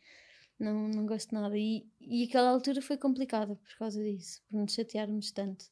Não, 0.60 0.88
não 0.90 1.06
gosto 1.06 1.30
de 1.30 1.36
nada. 1.36 1.58
E, 1.58 1.88
e 2.02 2.24
aquela 2.24 2.50
altura 2.50 2.82
foi 2.82 2.98
complicada 2.98 3.56
por 3.56 3.78
causa 3.78 4.04
disso, 4.04 4.42
por 4.50 4.60
nos 4.62 4.74
chatearmos 4.74 5.32
tanto. 5.32 5.66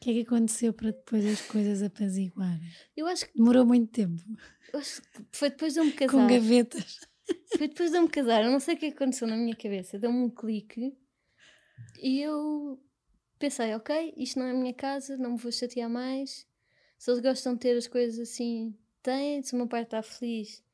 O 0.00 0.02
que 0.02 0.10
é 0.12 0.14
que 0.14 0.20
aconteceu 0.20 0.72
para 0.72 0.92
depois 0.92 1.26
as 1.26 1.42
coisas 1.42 1.82
apaziguarem? 1.82 2.72
Eu 2.96 3.06
acho 3.06 3.26
que. 3.26 3.36
Demorou 3.36 3.66
muito 3.66 3.92
tempo. 3.92 4.22
Foi 5.30 5.50
depois 5.50 5.74
de 5.74 5.80
eu 5.80 5.84
me 5.84 5.92
casar. 5.92 6.12
Com 6.12 6.26
gavetas. 6.26 7.00
Foi 7.54 7.68
depois 7.68 7.90
de 7.90 7.98
eu 7.98 8.02
me 8.02 8.08
casar. 8.08 8.42
Eu 8.42 8.50
não 8.50 8.60
sei 8.60 8.76
o 8.76 8.78
que 8.78 8.86
aconteceu 8.86 9.28
na 9.28 9.36
minha 9.36 9.54
cabeça. 9.54 9.98
Deu-me 9.98 10.18
um 10.20 10.30
clique 10.30 10.96
e 11.98 12.22
eu 12.22 12.82
pensei, 13.38 13.74
ok, 13.74 14.14
isto 14.16 14.38
não 14.38 14.46
é 14.46 14.52
a 14.52 14.54
minha 14.54 14.72
casa, 14.72 15.18
não 15.18 15.32
me 15.32 15.36
vou 15.36 15.52
chatear 15.52 15.90
mais. 15.90 16.46
Se 16.98 17.10
eles 17.10 17.20
gostam 17.20 17.52
de 17.52 17.60
ter 17.60 17.76
as 17.76 17.86
coisas 17.86 18.18
assim, 18.18 18.74
têm. 19.02 19.42
Se 19.42 19.52
o 19.52 19.58
meu 19.58 19.68
pai 19.68 19.82
está 19.82 20.02
feliz, 20.02 20.64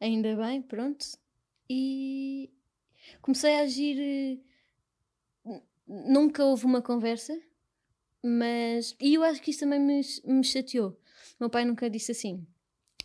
ainda 0.00 0.34
bem, 0.34 0.60
pronto. 0.60 1.06
E 1.70 2.50
comecei 3.22 3.54
a 3.54 3.60
agir. 3.60 4.42
Eh, 5.46 5.62
nunca 5.86 6.44
houve 6.44 6.66
uma 6.66 6.82
conversa, 6.82 7.40
mas. 8.26 8.94
E 9.00 9.14
eu 9.14 9.22
acho 9.22 9.40
que 9.40 9.50
isso 9.50 9.60
também 9.60 9.80
me, 9.80 10.00
me 10.24 10.44
chateou. 10.44 10.98
Meu 11.38 11.48
pai 11.48 11.64
nunca 11.64 11.88
disse 11.88 12.12
assim: 12.12 12.46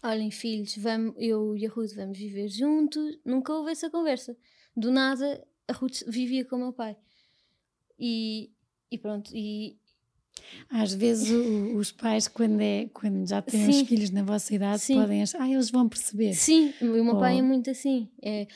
olhem, 0.03 0.31
filhos, 0.31 0.75
vamos, 0.77 1.13
eu 1.17 1.55
e 1.55 1.65
a 1.65 1.69
Ruth 1.69 1.93
vamos 1.93 2.17
viver 2.17 2.47
juntos. 2.47 3.19
Nunca 3.23 3.53
houve 3.53 3.71
essa 3.71 3.89
conversa. 3.89 4.35
Do 4.75 4.91
nada, 4.91 5.45
a 5.67 5.73
Ruth 5.73 6.01
vivia 6.07 6.45
com 6.45 6.55
o 6.55 6.59
meu 6.59 6.73
pai. 6.73 6.95
E, 7.99 8.51
e 8.89 8.97
pronto, 8.97 9.31
e 9.33 9.77
às 10.69 10.93
vezes 10.93 11.29
o, 11.29 11.77
os 11.77 11.91
pais, 11.91 12.27
quando, 12.27 12.59
é, 12.61 12.89
quando 12.93 13.27
já 13.27 13.41
têm 13.41 13.65
Sim. 13.65 13.81
os 13.81 13.87
filhos 13.87 14.09
na 14.09 14.23
vossa 14.23 14.53
idade, 14.53 14.81
Sim. 14.81 14.95
podem 14.95 15.21
achar, 15.21 15.41
ah, 15.41 15.49
eles 15.49 15.69
vão 15.69 15.87
perceber. 15.87 16.33
Sim, 16.33 16.73
o 16.81 16.85
meu 16.85 17.13
Ou... 17.13 17.19
pai 17.19 17.39
é 17.39 17.41
muito 17.41 17.69
assim. 17.69 18.09
É, 18.21 18.47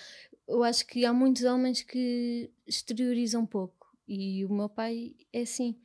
eu 0.47 0.63
acho 0.63 0.85
que 0.87 1.05
há 1.05 1.13
muitos 1.13 1.43
homens 1.43 1.81
que 1.81 2.49
exteriorizam 2.65 3.45
pouco 3.45 3.87
e 4.07 4.45
o 4.45 4.53
meu 4.53 4.69
pai 4.69 5.15
é 5.33 5.41
assim. 5.41 5.75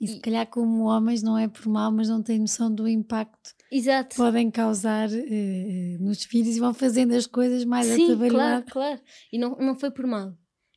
E 0.00 0.08
se 0.08 0.20
calhar, 0.20 0.46
como 0.46 0.84
homens, 0.84 1.22
não 1.22 1.36
é 1.36 1.46
por 1.46 1.68
mal, 1.68 1.92
mas 1.92 2.08
não 2.08 2.22
têm 2.22 2.38
noção 2.38 2.74
do 2.74 2.88
impacto 2.88 3.54
Exato. 3.70 4.10
que 4.10 4.16
podem 4.16 4.50
causar 4.50 5.10
uh, 5.10 6.02
nos 6.02 6.24
filhos 6.24 6.56
e 6.56 6.60
vão 6.60 6.72
fazendo 6.72 7.14
as 7.14 7.26
coisas 7.26 7.66
mais 7.66 7.86
Sim, 7.86 8.04
atabalhoadas. 8.04 8.72
Claro, 8.72 8.96
claro. 8.96 9.00
E 9.30 9.38
não, 9.38 9.56
não 9.56 9.78
foi 9.78 9.90
por 9.90 10.06
mal, 10.06 10.34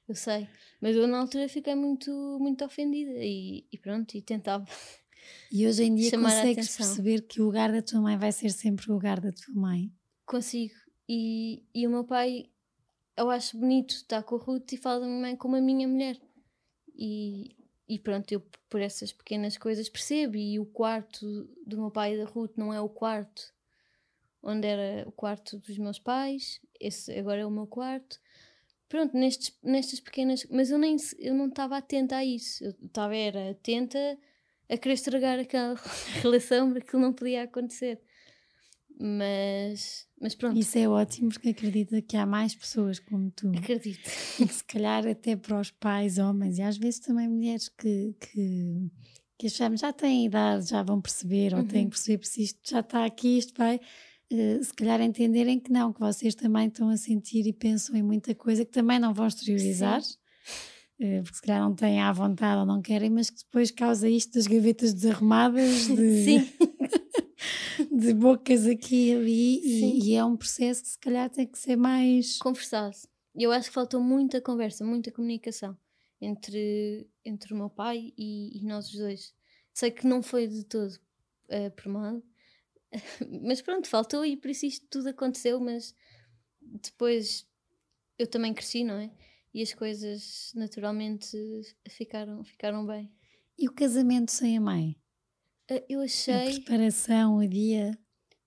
eu 0.10 0.16
sei. 0.16 0.48
Mas 0.82 0.98
eu 0.98 1.08
na 1.08 1.20
altura 1.20 1.48
fiquei 1.48 1.74
muito, 1.74 2.12
muito 2.42 2.66
ofendida 2.66 3.14
e, 3.16 3.66
e 3.72 3.78
pronto, 3.78 4.14
e 4.16 4.22
tentava. 4.22 4.66
E 5.50 5.66
hoje 5.66 5.86
em 5.86 5.96
dia 5.96 6.12
consegues 6.12 6.76
perceber 6.76 7.22
que 7.22 7.42
o 7.42 7.46
lugar 7.46 7.72
da 7.72 7.82
tua 7.82 8.02
mãe 8.02 8.18
vai 8.18 8.34
ser 8.34 8.50
sempre 8.50 8.90
o 8.92 8.94
lugar 8.94 9.22
da 9.22 9.32
tua 9.32 9.56
mãe? 9.56 9.90
Consigo. 10.26 10.74
E, 11.08 11.64
e 11.74 11.88
o 11.88 11.90
meu 11.90 12.04
pai, 12.04 12.50
eu 13.16 13.30
acho 13.30 13.58
bonito 13.58 13.92
estar 13.92 14.22
com 14.24 14.36
a 14.36 14.40
Ruth 14.40 14.74
e 14.74 14.78
fala 14.78 15.00
da 15.00 15.06
minha 15.06 15.22
mãe 15.22 15.36
como 15.38 15.56
a 15.56 15.62
minha 15.62 15.88
mulher. 15.88 16.20
E, 16.94 17.56
e 17.88 18.00
pronto, 18.00 18.32
eu 18.32 18.42
por 18.70 18.82
essas 18.82 19.12
pequenas 19.12 19.58
coisas 19.58 19.90
percebo. 19.90 20.36
E 20.38 20.60
o 20.60 20.66
quarto 20.66 21.26
do 21.66 21.78
meu 21.78 21.92
pai 21.92 22.16
e 22.16 22.18
da 22.18 22.26
Ruth 22.26 22.54
não 22.58 22.74
é 22.74 22.82
o 22.82 22.90
quarto 22.90 23.54
onde 24.42 24.68
era 24.68 25.08
o 25.08 25.12
quarto 25.12 25.58
dos 25.60 25.78
meus 25.78 26.00
pais, 26.00 26.60
esse 26.78 27.18
agora 27.18 27.42
é 27.42 27.46
o 27.46 27.52
meu 27.52 27.66
quarto 27.66 28.20
pronto, 28.94 29.18
nestes, 29.18 29.58
nestas 29.64 30.00
pequenas. 30.00 30.46
Mas 30.52 30.70
eu 30.70 30.78
nem 30.78 30.98
eu 31.18 31.34
não 31.34 31.48
estava 31.48 31.78
atenta 31.78 32.18
a 32.18 32.24
isso. 32.24 32.64
Eu 32.64 32.76
estava 32.86 33.16
era 33.16 33.50
atenta 33.50 33.98
a 34.70 34.78
querer 34.78 34.94
estragar 34.94 35.40
aquela 35.40 35.74
relação 36.22 36.72
porque 36.72 36.88
aquilo 36.88 37.02
não 37.02 37.12
podia 37.12 37.44
acontecer. 37.44 38.00
Mas, 39.00 40.08
mas 40.22 40.36
pronto. 40.36 40.58
Isso 40.58 40.78
é 40.78 40.88
ótimo 40.88 41.30
porque 41.30 41.50
acredita 41.50 42.02
que 42.02 42.16
há 42.16 42.26
mais 42.26 42.56
pessoas 42.56 43.00
como 43.00 43.32
tu. 43.32 43.50
Acredito. 43.50 44.10
E 44.40 44.46
que 44.46 44.54
se 44.54 44.64
calhar 44.64 45.08
até 45.08 45.36
para 45.36 45.60
os 45.60 45.72
pais, 45.72 46.18
homens 46.18 46.58
e 46.58 46.62
às 46.62 46.78
vezes 46.78 47.00
também 47.00 47.28
mulheres 47.28 47.70
que, 47.70 48.16
que, 48.20 48.92
que 49.38 49.48
achamos 49.48 49.82
já 49.82 49.92
têm 49.92 50.26
idade, 50.26 50.70
já 50.70 50.84
vão 50.84 51.02
perceber, 51.02 51.54
ou 51.54 51.62
uhum. 51.62 51.68
têm 51.68 51.86
que 51.86 51.92
perceber 51.92 52.26
se 52.26 52.44
isto 52.44 52.60
já 52.70 52.80
está 52.82 53.04
aqui, 53.04 53.40
isto 53.40 53.54
vai 53.58 53.80
eh, 54.34 54.60
se 54.64 54.74
calhar 54.74 55.00
entenderem 55.00 55.60
que 55.60 55.72
não, 55.72 55.94
que 55.94 56.00
vocês 56.00 56.34
também 56.34 56.68
estão 56.68 56.90
a 56.90 56.98
sentir 56.98 57.46
e 57.46 57.54
pensam 57.54 57.96
em 57.96 58.02
muita 58.02 58.34
coisa 58.34 58.66
que 58.66 58.72
também 58.72 59.00
não 59.00 59.14
vão 59.14 59.28
exteriorizar, 59.28 60.02
uh, 60.02 61.24
porque 61.24 61.36
se 61.36 61.42
calhar 61.42 61.62
não 61.62 61.76
têm 61.76 62.02
à 62.02 62.12
vontade 62.12 62.60
ou 62.60 62.66
não 62.66 62.82
querem, 62.82 63.12
mas 63.12 63.30
que 63.30 63.38
depois 63.44 63.70
causa 63.70 64.10
isto 64.10 64.34
das 64.34 64.48
gavetas 64.48 64.92
desarrumadas, 64.92 65.88
de, 65.88 66.50
de 67.94 68.14
bocas 68.14 68.66
aqui 68.66 69.10
e 69.10 69.14
ali, 69.14 69.60
e, 69.60 70.10
e, 70.10 70.16
é 70.16 70.26
um 70.26 70.36
processo 70.36 70.82
que 70.82 70.90
se 70.90 70.98
calhar 70.98 71.30
tem 71.30 71.46
que 71.46 71.60
ser 71.60 71.76
mais 71.76 72.40
conversado. 72.40 72.96
Eu 73.36 73.52
acho 73.52 73.70
que 73.70 73.74
faltou 73.74 74.02
muita 74.02 74.42
conversa, 74.42 74.84
muita 74.84 75.12
comunicação 75.12 75.78
entre, 76.20 77.08
entre 77.24 77.54
o 77.54 77.58
meu 77.58 77.70
pai 77.70 78.12
e, 78.18 78.60
e 78.60 78.66
nós 78.66 78.88
os 78.90 78.98
dois. 78.98 79.36
Sei 79.72 79.92
que 79.92 80.08
não 80.08 80.24
foi 80.24 80.48
de 80.48 80.64
todo 80.64 80.92
uh, 80.92 81.72
por 81.76 81.88
mal, 81.88 82.22
mas 83.44 83.62
pronto, 83.62 83.88
faltou 83.88 84.26
e 84.26 84.38
por 84.38 84.50
isso 84.50 84.66
isto 84.66 84.88
tudo 84.90 85.10
aconteceu, 85.10 85.60
mas 85.60 85.96
depois 86.60 87.48
eu 88.18 88.26
também 88.26 88.54
cresci, 88.54 88.84
não 88.84 88.96
é? 88.96 89.12
E 89.54 89.62
as 89.62 89.74
coisas 89.74 90.52
naturalmente 90.56 91.38
ficaram, 91.90 92.44
ficaram 92.44 92.86
bem. 92.86 93.14
E 93.58 93.68
o 93.68 93.72
casamento 93.72 94.32
sem 94.32 94.58
a 94.58 94.62
mãe? 94.62 94.96
Ah, 95.70 95.84
eu 95.88 96.02
achei. 96.02 96.34
A 96.34 96.62
preparação, 96.62 97.38
o 97.38 97.48
dia. 97.48 97.98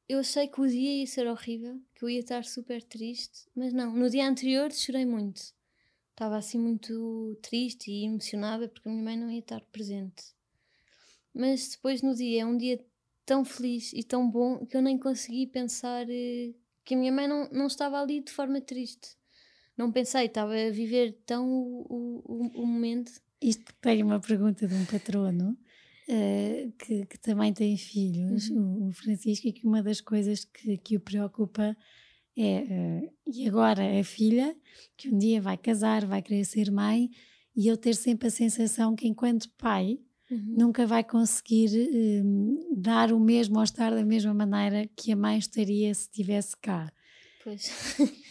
Eu 0.09 0.21
achei 0.21 0.47
que 0.47 0.61
o 0.61 0.69
dia 0.69 1.01
ia 1.01 1.07
ser 1.07 1.27
horrível, 1.27 1.81
que 1.95 2.05
eu 2.05 2.09
ia 2.09 2.21
estar 2.21 2.45
super 2.45 2.83
triste, 2.83 3.49
mas 3.55 3.73
não. 3.73 3.93
No 3.93 4.09
dia 4.09 4.29
anterior 4.29 4.73
chorei 4.73 5.05
muito. 5.05 5.43
estava 6.11 6.37
assim 6.37 6.59
muito 6.59 7.37
triste 7.43 7.91
e 7.91 8.05
emocionada 8.05 8.69
porque 8.69 8.89
a 8.89 8.93
minha 8.93 9.05
mãe 9.05 9.17
não 9.17 9.31
ia 9.31 9.41
estar 9.41 9.61
presente. 9.73 10.25
Mas 11.35 11.71
depois 11.71 12.03
no 12.03 12.15
dia, 12.15 12.43
é 12.43 12.47
um 12.47 12.57
dia 12.57 12.83
tão 13.27 13.45
feliz 13.45 13.93
e 13.93 14.03
tão 14.05 14.31
bom 14.31 14.65
que 14.65 14.77
eu 14.77 14.83
nem 14.83 14.97
consegui 14.97 15.47
pensar 15.47 16.09
eh, 16.09 16.55
que 16.85 16.95
a 16.95 16.97
minha 16.97 17.13
mãe 17.13 17.27
não, 17.27 17.49
não 17.51 17.67
estava 17.67 18.01
ali 18.01 18.21
de 18.21 18.31
forma 18.31 18.61
triste. 18.61 19.17
Não 19.77 19.91
pensei, 19.93 20.27
estava 20.27 20.55
a 20.55 20.71
viver 20.71 21.19
tão 21.27 21.47
o, 21.51 22.23
o, 22.25 22.63
o 22.63 22.67
momento. 22.67 23.13
Isto 23.43 23.75
tem 23.81 24.03
uma 24.03 24.21
pergunta 24.21 24.67
de 24.67 24.75
um 24.75 24.87
patrono 24.87 25.59
uh, 26.09 26.73
que, 26.79 27.07
que, 27.07 27.19
também 27.19 27.53
tem 27.53 27.77
filhos, 27.77 28.51
uhum. 28.51 28.89
o, 28.89 28.93
Francisco, 28.93 29.47
e 29.47 29.53
que 29.53 29.67
uma 29.67 29.83
das 29.83 30.01
coisas 30.01 30.45
que, 30.45 30.77
que 30.79 30.97
o 30.97 31.01
preocupa 31.01 31.77
é, 32.37 32.59
uh, 32.63 33.13
e 33.27 33.49
agora 33.49 33.99
a 33.99 34.05
filha, 34.05 34.57
que 34.97 35.09
um 35.09 35.19
dia 35.19 35.41
vai 35.41 35.57
casar, 35.57 36.05
vai 36.05 36.23
querer 36.23 36.45
ser 36.45 36.71
mãe, 36.71 37.11
e 37.55 37.67
eu 37.67 37.77
ter 37.77 37.95
sempre 37.95 38.29
a 38.29 38.31
sensação 38.31 38.95
que 38.95 39.09
enquanto 39.09 39.51
pai 39.57 39.99
uhum. 40.31 40.55
nunca 40.59 40.87
vai 40.87 41.03
conseguir 41.03 41.71
uh, 41.71 42.77
dar 42.77 43.13
o 43.13 43.19
mesmo 43.19 43.57
ou 43.57 43.65
estar 43.65 43.91
da 43.91 44.05
mesma 44.05 44.35
maneira 44.35 44.89
que 44.95 45.13
a 45.13 45.17
mãe 45.17 45.39
estaria 45.39 45.95
se 45.95 46.03
estivesse 46.03 46.57
cá. 46.57 46.93
Pois. 47.43 47.97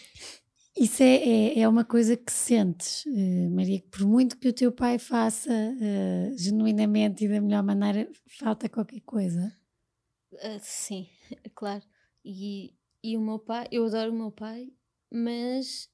Isso 0.77 1.03
é, 1.03 1.15
é, 1.15 1.59
é, 1.59 1.67
uma 1.69 1.85
coisa 1.85 2.17
que 2.17 2.31
sentes, 2.31 3.05
uh, 3.05 3.49
Maria, 3.49 3.79
que 3.79 3.87
por 3.87 4.05
muito 4.05 4.37
que 4.37 4.49
o 4.49 4.53
teu 4.53 4.73
pai 4.73 4.99
faça 4.99 5.49
uh, 5.49 6.37
genuinamente 6.37 7.23
e 7.23 7.29
da 7.29 7.39
melhor 7.39 7.63
maneira, 7.63 8.09
falta 8.27 8.67
qualquer 8.67 8.99
coisa. 9.01 9.55
Uh, 10.33 10.59
sim, 10.61 11.07
claro. 11.55 11.83
E 12.25 12.73
e 13.07 13.15
o 13.15 13.21
meu 13.21 13.37
pai, 13.37 13.67
eu 13.71 13.85
adoro 13.85 14.11
o 14.11 14.15
meu 14.15 14.31
pai, 14.31 14.73
mas 15.11 15.87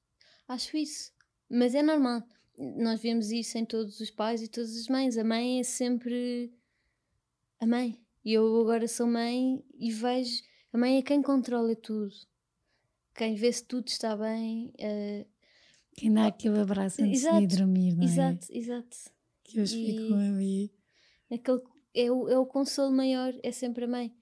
acho 0.48 0.78
isso. 0.78 1.12
Mas 1.50 1.76
é 1.76 1.84
normal. 1.84 2.24
Nós 2.58 3.02
vemos 3.02 3.32
isso 3.32 3.58
em 3.58 3.66
todos 3.66 4.00
os 4.00 4.10
pais 4.10 4.42
e 4.42 4.48
todas 4.48 4.78
as 4.78 4.88
mães. 4.88 5.18
A 5.18 5.24
mãe 5.26 5.60
é 5.60 5.64
sempre 5.64 6.54
a 7.60 7.68
mãe. 7.68 8.02
E 8.24 8.32
eu 8.32 8.62
agora 8.62 8.88
sou 8.88 9.08
mãe 9.08 9.62
e 9.78 9.92
vejo. 9.92 10.42
A 10.72 10.78
mãe 10.78 11.00
é 11.00 11.02
quem 11.02 11.22
controla 11.22 11.76
tudo. 11.76 12.16
Quem 13.14 13.36
vê 13.36 13.52
se 13.52 13.64
tudo 13.64 13.88
está 13.88 14.16
bem. 14.16 14.74
Uh... 14.80 15.26
Quem 15.94 16.14
dá 16.14 16.28
aquele 16.28 16.60
abraço 16.60 17.02
antes 17.02 17.22
exato, 17.22 17.46
de 17.46 17.58
dormir, 17.58 17.96
não 17.96 18.04
é? 18.04 18.06
Exato, 18.06 18.48
exato. 18.50 18.98
Que 19.44 19.60
eles 19.60 19.72
e 19.72 19.86
ficam 19.86 20.18
ali. 20.18 20.74
Aquele, 21.30 21.62
é, 21.94 22.12
o, 22.12 22.30
é 22.30 22.38
o 22.38 22.46
consolo 22.46 22.96
maior, 22.96 23.34
é 23.44 23.52
sempre 23.52 23.86
a 23.86 23.88
mãe. 23.88 24.16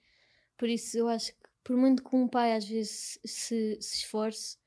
Por 0.58 0.68
isso 0.68 0.98
eu 0.98 1.08
acho 1.08 1.32
que 1.32 1.50
por 1.64 1.78
muito 1.78 2.04
que 2.04 2.16
um 2.16 2.28
pai 2.28 2.56
às 2.56 2.68
vezes 2.68 3.20
se, 3.24 3.78
se 3.80 3.98
esforce, 3.98 4.58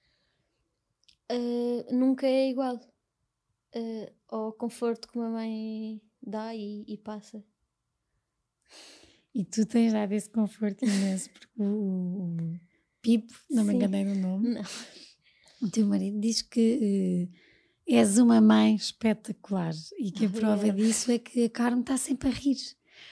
uh, 1.31 1.95
nunca 1.95 2.27
é 2.27 2.49
igual 2.49 2.77
uh, 2.77 4.13
ao 4.29 4.53
conforto 4.53 5.09
que 5.09 5.19
uma 5.19 5.31
mãe 5.31 6.01
dá 6.23 6.55
e, 6.55 6.85
e, 6.87 6.97
passa. 6.97 7.45
E 9.35 9.45
tu 9.45 9.67
tens 9.67 9.93
dado 9.93 10.13
esse 10.13 10.31
conforto 10.31 10.85
imenso, 10.85 11.29
porque 11.31 11.49
o, 11.61 11.65
o 11.65 12.61
Pipo, 13.03 13.35
não 13.51 13.65
me 13.65 13.75
enganei 13.75 14.05
no 14.05 14.15
nome, 14.15 14.51
não. 14.51 14.63
o 15.61 15.71
teu 15.71 15.87
marido 15.87 16.21
diz 16.21 16.41
que 16.41 17.29
uh, 17.29 17.37
és 17.87 18.17
uma 18.19 18.41
mãe 18.41 18.77
espetacular 18.77 19.75
e 19.99 20.11
que 20.13 20.27
a 20.27 20.31
prova 20.31 20.71
disso 20.71 21.11
é 21.11 21.19
que 21.19 21.45
a 21.45 21.51
Carmen 21.51 21.81
está 21.81 21.97
sempre 21.97 22.29
a 22.29 22.33
rir 22.33 22.57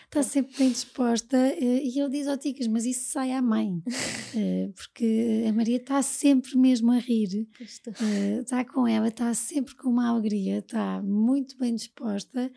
está 0.05 0.23
sempre 0.23 0.57
bem 0.59 0.71
disposta 0.71 1.37
uh, 1.37 1.63
e 1.63 1.99
ele 1.99 2.11
diz 2.11 2.27
ao 2.27 2.35
oh, 2.35 2.39
Ticas, 2.39 2.67
mas 2.67 2.85
isso 2.85 3.13
sai 3.13 3.33
à 3.33 3.41
mãe, 3.41 3.71
uh, 3.73 4.73
porque 4.75 5.45
a 5.49 5.53
Maria 5.53 5.77
está 5.77 6.03
sempre 6.03 6.57
mesmo 6.57 6.91
a 6.91 6.99
rir, 6.99 7.49
está 7.61 8.65
com 8.65 8.87
ela, 8.87 9.09
está 9.09 9.33
sempre 9.35 9.75
com 9.77 9.89
uma 9.89 10.09
alegria, 10.09 10.59
está 10.59 11.01
muito 11.03 11.57
bem 11.59 11.75
disposta 11.75 12.51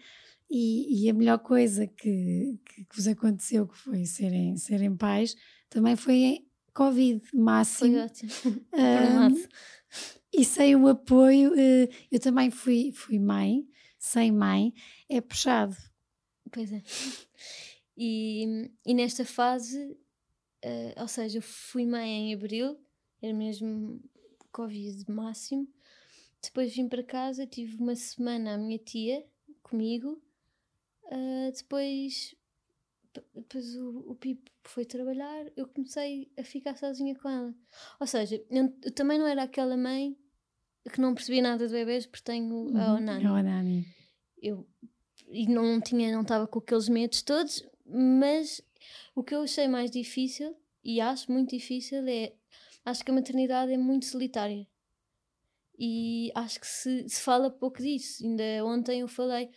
e, 0.49 1.05
e 1.05 1.09
a 1.09 1.13
melhor 1.13 1.39
coisa 1.39 1.85
que, 1.85 2.59
que, 2.65 2.85
que, 2.85 2.95
vos 2.95 3.07
aconteceu, 3.07 3.67
que 3.67 3.77
foi 3.77 4.05
serem, 4.05 4.57
serem 4.57 4.95
pais, 4.95 5.35
também 5.69 5.95
foi 5.95 6.43
Covid 6.73 7.21
máximo. 7.33 7.93
Foi 7.93 8.01
ótimo. 8.01 8.31
Um, 8.73 9.47
e 10.33 10.43
sem 10.43 10.75
o 10.75 10.87
apoio, 10.87 11.53
eu 12.11 12.19
também 12.19 12.49
fui, 12.49 12.91
fui 12.91 13.19
mãe, 13.19 13.67
sem 13.99 14.31
mãe, 14.31 14.73
é 15.07 15.21
puxado 15.21 15.77
Pois 16.53 16.71
é. 16.71 16.83
E, 17.97 18.69
e 18.85 18.93
nesta 18.93 19.25
fase, 19.25 19.97
uh, 20.63 21.01
ou 21.01 21.07
seja, 21.07 21.39
eu 21.39 21.41
fui 21.41 21.85
mãe 21.85 22.09
em 22.09 22.33
abril, 22.33 22.79
era 23.21 23.33
mesmo 23.33 23.99
Covid 24.51 25.11
máximo. 25.11 25.67
Depois 26.41 26.75
vim 26.75 26.87
para 26.87 27.03
casa, 27.03 27.47
tive 27.47 27.77
uma 27.77 27.95
semana 27.95 28.53
a 28.53 28.57
minha 28.57 28.77
tia 28.77 29.25
comigo. 29.63 30.21
Uh, 31.05 31.51
depois 31.55 32.35
depois 33.13 33.75
o, 33.75 34.11
o 34.11 34.15
Pipo 34.15 34.49
foi 34.63 34.85
trabalhar, 34.85 35.45
eu 35.55 35.67
comecei 35.67 36.31
a 36.37 36.43
ficar 36.43 36.75
sozinha 36.75 37.15
com 37.15 37.29
ela. 37.29 37.53
Ou 37.99 38.07
seja, 38.07 38.43
eu, 38.49 38.73
eu 38.83 38.91
também 38.91 39.19
não 39.19 39.27
era 39.27 39.43
aquela 39.43 39.77
mãe 39.77 40.17
que 40.91 40.99
não 40.99 41.13
percebia 41.13 41.41
nada 41.41 41.65
de 41.67 41.73
bebês 41.73 42.05
porque 42.05 42.23
tenho 42.23 42.53
uhum, 42.53 42.77
a 42.77 42.95
Onani. 42.95 43.25
A 43.25 43.33
Onani. 43.33 43.85
Eu 44.41 44.67
e 45.29 45.47
não 45.47 45.81
tinha, 45.81 46.11
não 46.11 46.21
estava 46.21 46.45
com 46.47 46.59
aqueles 46.59 46.89
medos 46.89 47.21
todos, 47.21 47.65
mas 47.85 48.61
o 49.15 49.23
que 49.23 49.33
eu 49.33 49.41
achei 49.41 49.67
mais 49.67 49.89
difícil 49.89 50.55
e 50.83 51.01
acho 51.01 51.31
muito 51.31 51.51
difícil 51.51 52.05
é 52.07 52.33
acho 52.85 53.03
que 53.03 53.11
a 53.11 53.13
maternidade 53.13 53.71
é 53.71 53.77
muito 53.77 54.05
solitária 54.05 54.67
e 55.77 56.31
acho 56.35 56.59
que 56.59 56.67
se, 56.67 57.09
se 57.09 57.21
fala 57.21 57.49
pouco 57.49 57.81
disso. 57.81 58.23
Ainda 58.23 58.43
ontem 58.65 59.01
eu 59.01 59.07
falei 59.07 59.49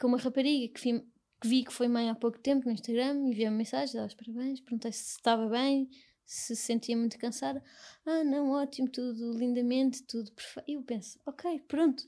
com 0.00 0.08
uma 0.08 0.18
rapariga 0.18 0.72
que 0.72 1.04
que 1.44 1.48
vi 1.48 1.62
que 1.62 1.72
foi 1.72 1.88
mãe 1.88 2.08
há 2.08 2.14
pouco 2.14 2.38
tempo 2.38 2.64
no 2.64 2.72
Instagram, 2.72 3.28
enviou-me 3.28 3.58
mensagem, 3.58 3.94
dava 3.96 4.06
os 4.06 4.14
parabéns, 4.14 4.60
perguntei 4.60 4.90
se 4.92 5.10
estava 5.10 5.46
bem, 5.46 5.90
se 6.24 6.56
se 6.56 6.62
sentia 6.62 6.96
muito 6.96 7.18
cansada. 7.18 7.62
Ah, 8.06 8.24
não, 8.24 8.52
ótimo, 8.52 8.88
tudo 8.88 9.36
lindamente, 9.36 10.02
tudo 10.04 10.32
perfeito. 10.32 10.70
E 10.70 10.72
eu 10.72 10.82
penso, 10.82 11.18
ok, 11.26 11.60
pronto, 11.68 12.02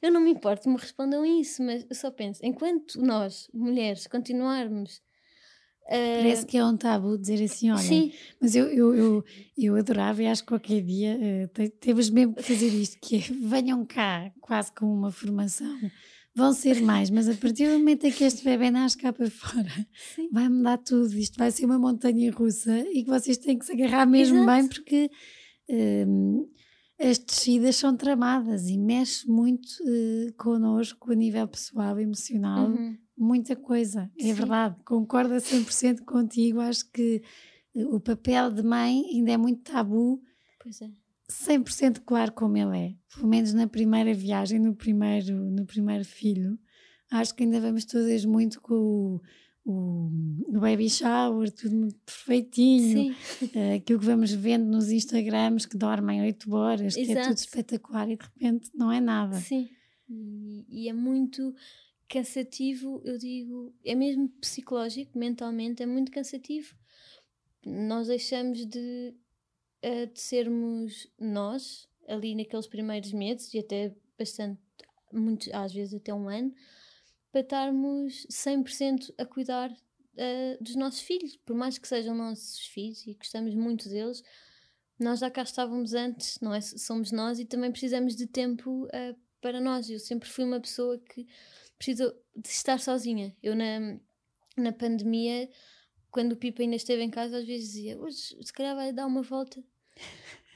eu 0.00 0.12
não 0.12 0.20
me 0.20 0.30
importo 0.30 0.70
me 0.70 0.76
respondam 0.76 1.26
isso, 1.26 1.60
mas 1.60 1.84
eu 1.90 1.96
só 1.96 2.08
penso, 2.08 2.40
enquanto 2.46 3.00
nós, 3.00 3.50
mulheres, 3.52 4.06
continuarmos 4.06 5.02
Uh, 5.86 6.18
Parece 6.18 6.44
que 6.44 6.56
é 6.56 6.64
um 6.64 6.76
tabu 6.76 7.16
dizer 7.16 7.40
assim, 7.44 7.70
olha, 7.70 7.78
sim. 7.80 8.12
mas 8.40 8.56
eu, 8.56 8.66
eu, 8.66 8.92
eu, 8.92 9.24
eu 9.56 9.76
adorava 9.76 10.20
e 10.20 10.26
acho 10.26 10.42
que 10.42 10.48
qualquer 10.48 10.82
dia 10.82 11.16
uh, 11.16 11.70
temos 11.78 12.10
mesmo 12.10 12.34
que 12.34 12.42
fazer 12.42 12.66
isto, 12.66 12.98
que 13.00 13.18
é, 13.18 13.20
venham 13.20 13.86
cá, 13.86 14.32
quase 14.40 14.72
com 14.72 14.86
uma 14.86 15.12
formação, 15.12 15.78
vão 16.36 16.52
ser 16.52 16.82
mais, 16.82 17.08
mas 17.08 17.30
a 17.30 17.34
partir 17.34 17.66
do 17.66 17.78
momento 17.78 18.04
em 18.04 18.12
que 18.12 18.22
este 18.22 18.44
bebê 18.44 18.70
nasce 18.70 18.98
cá 18.98 19.10
para 19.10 19.30
fora, 19.30 19.72
sim. 20.14 20.28
vai 20.30 20.48
mudar 20.50 20.76
tudo, 20.76 21.16
isto 21.16 21.38
vai 21.38 21.50
ser 21.50 21.64
uma 21.64 21.78
montanha 21.78 22.30
russa 22.30 22.78
e 22.90 23.02
que 23.02 23.08
vocês 23.08 23.38
têm 23.38 23.58
que 23.58 23.64
se 23.64 23.72
agarrar 23.72 24.04
mesmo 24.04 24.36
Exato. 24.36 24.52
bem, 24.52 24.68
porque 24.68 25.10
uh, 25.70 26.50
as 27.00 27.18
descidas 27.18 27.76
são 27.76 27.96
tramadas 27.96 28.68
e 28.68 28.76
mexe 28.76 29.26
muito 29.26 29.66
uh, 29.82 30.32
connosco 30.36 31.10
a 31.10 31.14
nível 31.14 31.48
pessoal, 31.48 31.98
emocional, 31.98 32.68
uhum. 32.68 32.98
muita 33.16 33.56
coisa, 33.56 34.10
é 34.18 34.24
Sim. 34.24 34.34
verdade, 34.34 34.76
concordo 34.84 35.32
a 35.32 35.38
100% 35.38 36.04
contigo, 36.04 36.60
acho 36.60 36.90
que 36.90 37.22
uh, 37.74 37.94
o 37.94 37.98
papel 37.98 38.50
de 38.52 38.62
mãe 38.62 39.02
ainda 39.10 39.32
é 39.32 39.36
muito 39.38 39.62
tabu, 39.62 40.22
pois 40.62 40.82
é. 40.82 40.90
100% 41.30 42.02
claro 42.04 42.32
como 42.32 42.56
ele 42.56 42.78
é, 42.78 42.94
pelo 43.14 43.28
menos 43.28 43.52
na 43.52 43.66
primeira 43.66 44.14
viagem, 44.14 44.58
no 44.58 44.74
primeiro, 44.74 45.34
no 45.34 45.66
primeiro 45.66 46.04
filho, 46.04 46.58
acho 47.10 47.34
que 47.34 47.42
ainda 47.42 47.60
vamos 47.60 47.84
todas 47.84 48.24
muito 48.24 48.60
com 48.60 48.74
o 48.74 49.20
o, 49.66 50.08
baby 50.60 50.88
shower, 50.88 51.50
tudo 51.50 51.88
perfeitinho, 52.06 53.12
uh, 53.12 53.74
aquilo 53.76 53.98
que 53.98 54.06
vamos 54.06 54.30
vendo 54.30 54.64
nos 54.64 54.90
Instagrams 54.90 55.66
que 55.66 55.76
dormem 55.76 56.22
8 56.22 56.54
horas, 56.54 56.96
Exato. 56.96 57.06
que 57.06 57.18
é 57.18 57.28
tudo 57.28 57.36
espetacular 57.36 58.08
e 58.08 58.16
de 58.16 58.22
repente 58.22 58.70
não 58.72 58.92
é 58.92 59.00
nada. 59.00 59.36
Sim, 59.40 59.68
e, 60.08 60.64
e, 60.68 60.88
é 60.88 60.92
muito 60.92 61.52
cansativo, 62.08 63.02
eu 63.04 63.18
digo, 63.18 63.74
é 63.84 63.96
mesmo 63.96 64.28
psicológico, 64.40 65.18
mentalmente, 65.18 65.82
é 65.82 65.86
muito 65.86 66.12
cansativo. 66.12 66.76
Nós 67.64 68.06
deixamos 68.06 68.64
de, 68.64 69.14
uh, 69.86 70.06
de 70.12 70.20
sermos 70.20 71.08
nós 71.18 71.88
ali 72.08 72.34
naqueles 72.34 72.66
primeiros 72.66 73.12
meses 73.12 73.52
e 73.54 73.58
até 73.58 73.94
bastante, 74.18 74.60
muito, 75.12 75.48
às 75.54 75.72
vezes 75.72 75.94
até 75.94 76.12
um 76.12 76.28
ano 76.28 76.52
para 77.36 77.42
estarmos 77.42 78.26
100% 78.30 79.12
a 79.18 79.26
cuidar 79.26 79.70
uh, 79.70 80.64
dos 80.64 80.74
nossos 80.74 81.00
filhos, 81.00 81.36
por 81.36 81.54
mais 81.54 81.76
que 81.76 81.86
sejam 81.86 82.14
nossos 82.14 82.60
filhos 82.66 83.06
e 83.06 83.14
gostamos 83.14 83.54
muito 83.54 83.88
deles, 83.88 84.22
nós 84.98 85.20
já 85.20 85.30
cá 85.30 85.42
estávamos 85.42 85.92
antes, 85.92 86.40
não 86.40 86.54
é? 86.54 86.60
Somos 86.62 87.12
nós 87.12 87.38
e 87.38 87.44
também 87.44 87.70
precisamos 87.70 88.16
de 88.16 88.26
tempo 88.26 88.86
uh, 88.86 89.16
para 89.42 89.60
nós. 89.60 89.90
Eu 89.90 89.98
sempre 89.98 90.28
fui 90.28 90.44
uma 90.44 90.60
pessoa 90.60 90.98
que 90.98 91.26
precisou 91.76 92.10
de 92.34 92.48
estar 92.48 92.80
sozinha. 92.80 93.36
Eu 93.42 93.54
na, 93.54 93.98
na 94.56 94.72
pandemia, 94.72 95.50
quando 96.10 96.32
o 96.32 96.36
Pipa 96.36 96.62
ainda 96.62 96.76
esteve 96.76 97.02
em 97.02 97.10
casa, 97.10 97.36
às 97.38 97.44
vezes 97.44 97.72
dizia, 97.72 98.00
hoje 98.00 98.34
se 98.42 98.52
calhar 98.52 98.74
vai 98.74 98.92
dar 98.92 99.06
uma 99.06 99.20
volta. 99.20 99.62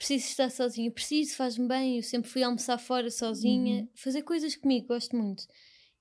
Preciso 0.01 0.28
estar 0.28 0.51
sozinha, 0.51 0.90
preciso, 0.90 1.36
faz-me 1.36 1.68
bem. 1.68 1.96
Eu 1.98 2.03
sempre 2.03 2.30
fui 2.30 2.42
almoçar 2.42 2.78
fora 2.78 3.11
sozinha, 3.11 3.82
Uhum. 3.82 3.88
fazer 3.94 4.22
coisas 4.22 4.57
comigo, 4.57 4.86
gosto 4.88 5.14
muito. 5.14 5.44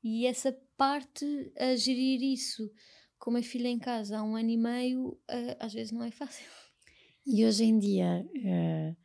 E 0.01 0.25
essa 0.25 0.57
parte, 0.77 1.25
a 1.57 1.75
gerir 1.75 2.21
isso 2.23 2.71
com 3.17 3.29
uma 3.31 3.41
filha 3.43 3.67
em 3.67 3.77
casa 3.77 4.17
há 4.17 4.23
um 4.23 4.37
ano 4.37 4.49
e 4.49 4.57
meio, 4.57 5.19
ah, 5.27 5.65
às 5.65 5.73
vezes 5.73 5.91
não 5.91 6.01
é 6.01 6.11
fácil. 6.11 6.45
E 7.27 7.45
hoje 7.45 7.65
em 7.65 7.77
dia, 7.77 8.25
eh, 8.41 8.95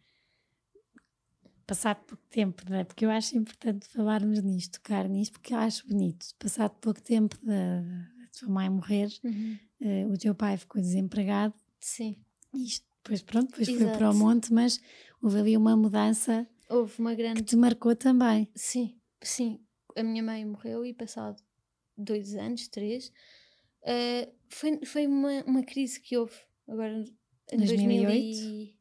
passado 1.66 2.04
pouco 2.06 2.22
tempo, 2.30 2.62
não 2.70 2.76
é? 2.76 2.84
porque 2.84 3.04
eu 3.04 3.10
acho 3.10 3.36
importante 3.36 3.88
falarmos 3.88 4.40
nisto, 4.42 4.74
tocar 4.80 5.08
nisto, 5.08 5.32
porque 5.32 5.52
eu 5.54 5.58
acho 5.58 5.86
bonito. 5.88 6.26
Passado 6.38 6.70
pouco 6.80 7.02
tempo 7.02 7.36
da, 7.44 7.80
da 7.80 8.26
tua 8.38 8.48
mãe 8.48 8.70
morrer, 8.70 9.08
eh, 9.80 10.06
o 10.06 10.16
teu 10.16 10.34
pai 10.36 10.56
ficou 10.56 10.80
desempregado, 10.80 11.54
Sim, 11.80 12.16
isto 12.54 12.86
depois, 13.04 13.22
pronto, 13.22 13.50
depois 13.50 13.68
foi 13.68 13.86
para 13.86 14.08
o 14.08 14.10
Exato. 14.10 14.16
monte, 14.16 14.52
mas 14.52 14.80
houve 15.22 15.38
ali 15.38 15.56
uma 15.56 15.76
mudança 15.76 16.48
houve 16.70 16.98
uma 16.98 17.10
que 17.10 17.16
grande. 17.16 17.42
te 17.42 17.54
marcou 17.54 17.94
também. 17.94 18.48
Sim, 18.54 18.98
sim. 19.22 19.60
A 19.94 20.02
minha 20.02 20.22
mãe 20.22 20.44
morreu 20.44 20.84
e 20.84 20.94
passado 20.94 21.40
dois 21.96 22.34
anos, 22.34 22.66
três, 22.66 23.12
ah, 23.84 24.28
foi, 24.48 24.80
foi 24.84 25.06
uma, 25.06 25.44
uma 25.44 25.62
crise 25.62 26.00
que 26.00 26.16
houve 26.16 26.34
agora 26.66 27.04
em 27.52 27.58
2008? 27.58 28.00
2000 28.06 28.10
e... 28.10 28.74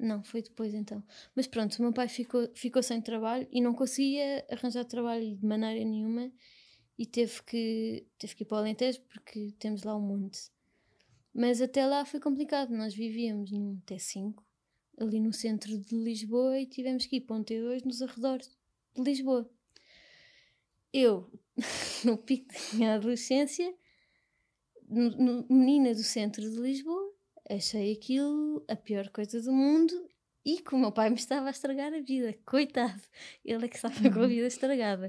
Não, 0.00 0.22
foi 0.22 0.42
depois 0.42 0.74
então. 0.74 1.04
Mas 1.36 1.46
pronto, 1.46 1.78
o 1.78 1.82
meu 1.82 1.92
pai 1.92 2.08
ficou, 2.08 2.50
ficou 2.54 2.82
sem 2.82 3.00
trabalho 3.00 3.46
e 3.52 3.60
não 3.60 3.74
conseguia 3.74 4.44
arranjar 4.50 4.84
trabalho 4.84 5.36
de 5.36 5.46
maneira 5.46 5.84
nenhuma 5.84 6.32
e 6.98 7.06
teve 7.06 7.42
que, 7.42 8.06
teve 8.18 8.34
que 8.34 8.42
ir 8.42 8.46
para 8.46 8.56
o 8.56 8.58
Alentejo 8.60 9.00
porque 9.02 9.54
temos 9.58 9.82
lá 9.82 9.94
um 9.96 10.00
monte. 10.00 10.50
Mas 11.34 11.60
até 11.62 11.86
lá 11.86 12.04
foi 12.04 12.20
complicado. 12.20 12.70
Nós 12.70 12.94
vivíamos 12.94 13.50
num 13.50 13.80
T5, 13.86 14.34
ali 14.98 15.18
no 15.20 15.32
centro 15.32 15.76
de 15.78 15.94
Lisboa, 15.96 16.58
e 16.60 16.66
tivemos 16.66 17.06
que 17.06 17.16
ir 17.16 17.20
para 17.22 17.36
um 17.36 17.44
T2 17.44 17.84
nos 17.84 18.02
arredores 18.02 18.50
de 18.94 19.02
Lisboa. 19.02 19.50
Eu, 20.92 21.30
no 22.04 22.18
pico 22.18 22.52
da 22.52 22.76
minha 22.76 22.94
adolescência, 22.94 23.74
no- 24.88 25.16
no- 25.16 25.46
menina 25.48 25.94
do 25.94 26.02
centro 26.02 26.42
de 26.42 26.58
Lisboa, 26.58 27.14
achei 27.48 27.92
aquilo 27.92 28.62
a 28.68 28.76
pior 28.76 29.08
coisa 29.08 29.40
do 29.40 29.52
mundo 29.52 30.08
e 30.44 30.60
que 30.60 30.74
o 30.74 30.78
meu 30.78 30.92
pai 30.92 31.08
me 31.08 31.16
estava 31.16 31.46
a 31.46 31.50
estragar 31.50 31.94
a 31.94 32.00
vida. 32.00 32.34
Coitado, 32.44 33.00
ele 33.44 33.64
é 33.64 33.68
que 33.68 33.76
estava 33.76 33.94
com 34.10 34.20
a 34.20 34.26
vida 34.26 34.46
estragada. 34.46 35.08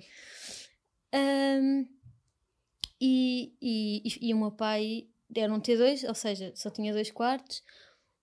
E, 3.01 3.53
e, 3.61 4.01
e- 4.05 4.29
e 4.29 4.33
o 4.33 4.37
meu 4.37 4.51
pai 4.51 5.07
era 5.39 5.53
um 5.53 5.59
T2, 5.59 6.07
ou 6.07 6.15
seja, 6.15 6.51
só 6.55 6.69
tinha 6.69 6.93
dois 6.93 7.11
quartos. 7.11 7.63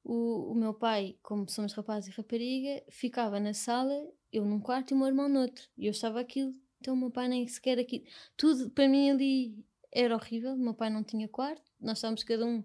O, 0.03 0.53
o 0.53 0.55
meu 0.55 0.73
pai, 0.73 1.17
como 1.23 1.49
somos 1.49 1.73
rapaz 1.73 2.07
e 2.07 2.11
rapariga, 2.11 2.83
ficava 2.91 3.39
na 3.39 3.53
sala, 3.53 3.93
eu 4.33 4.45
num 4.45 4.61
quarto 4.61 4.93
e 4.93 4.95
o 4.95 4.99
meu 4.99 5.07
irmão 5.07 5.29
noutro. 5.29 5.69
E 5.77 5.87
eu 5.87 5.91
estava 5.91 6.21
aquilo, 6.21 6.53
então 6.81 6.95
o 6.95 6.97
meu 6.97 7.11
pai 7.11 7.29
nem 7.29 7.47
sequer 7.47 7.79
aqui. 7.79 8.05
Tudo 8.37 8.71
para 8.71 8.89
mim 8.89 9.11
ali 9.11 9.65
era 9.93 10.15
horrível. 10.15 10.55
O 10.55 10.59
meu 10.59 10.75
pai 10.75 10.91
não 10.91 11.05
tinha 11.05 11.29
quarto, 11.29 11.71
nós 11.81 11.99
estávamos 11.99 12.23
cada 12.23 12.47
um 12.47 12.65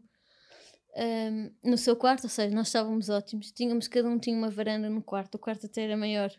ahm, 0.96 1.52
no 1.64 1.78
seu 1.78 1.96
quarto, 1.96 2.24
ou 2.24 2.30
seja, 2.30 2.56
nós 2.56 2.68
estávamos 2.68 3.10
ótimos. 3.10 3.52
Tínhamos, 3.52 3.88
cada 3.88 4.08
um 4.08 4.18
tinha 4.18 4.38
uma 4.38 4.50
varanda 4.50 4.90
no 4.90 5.02
quarto, 5.02 5.36
o 5.36 5.40
quarto 5.40 5.66
até 5.66 5.84
era 5.84 5.98
maior 5.98 6.32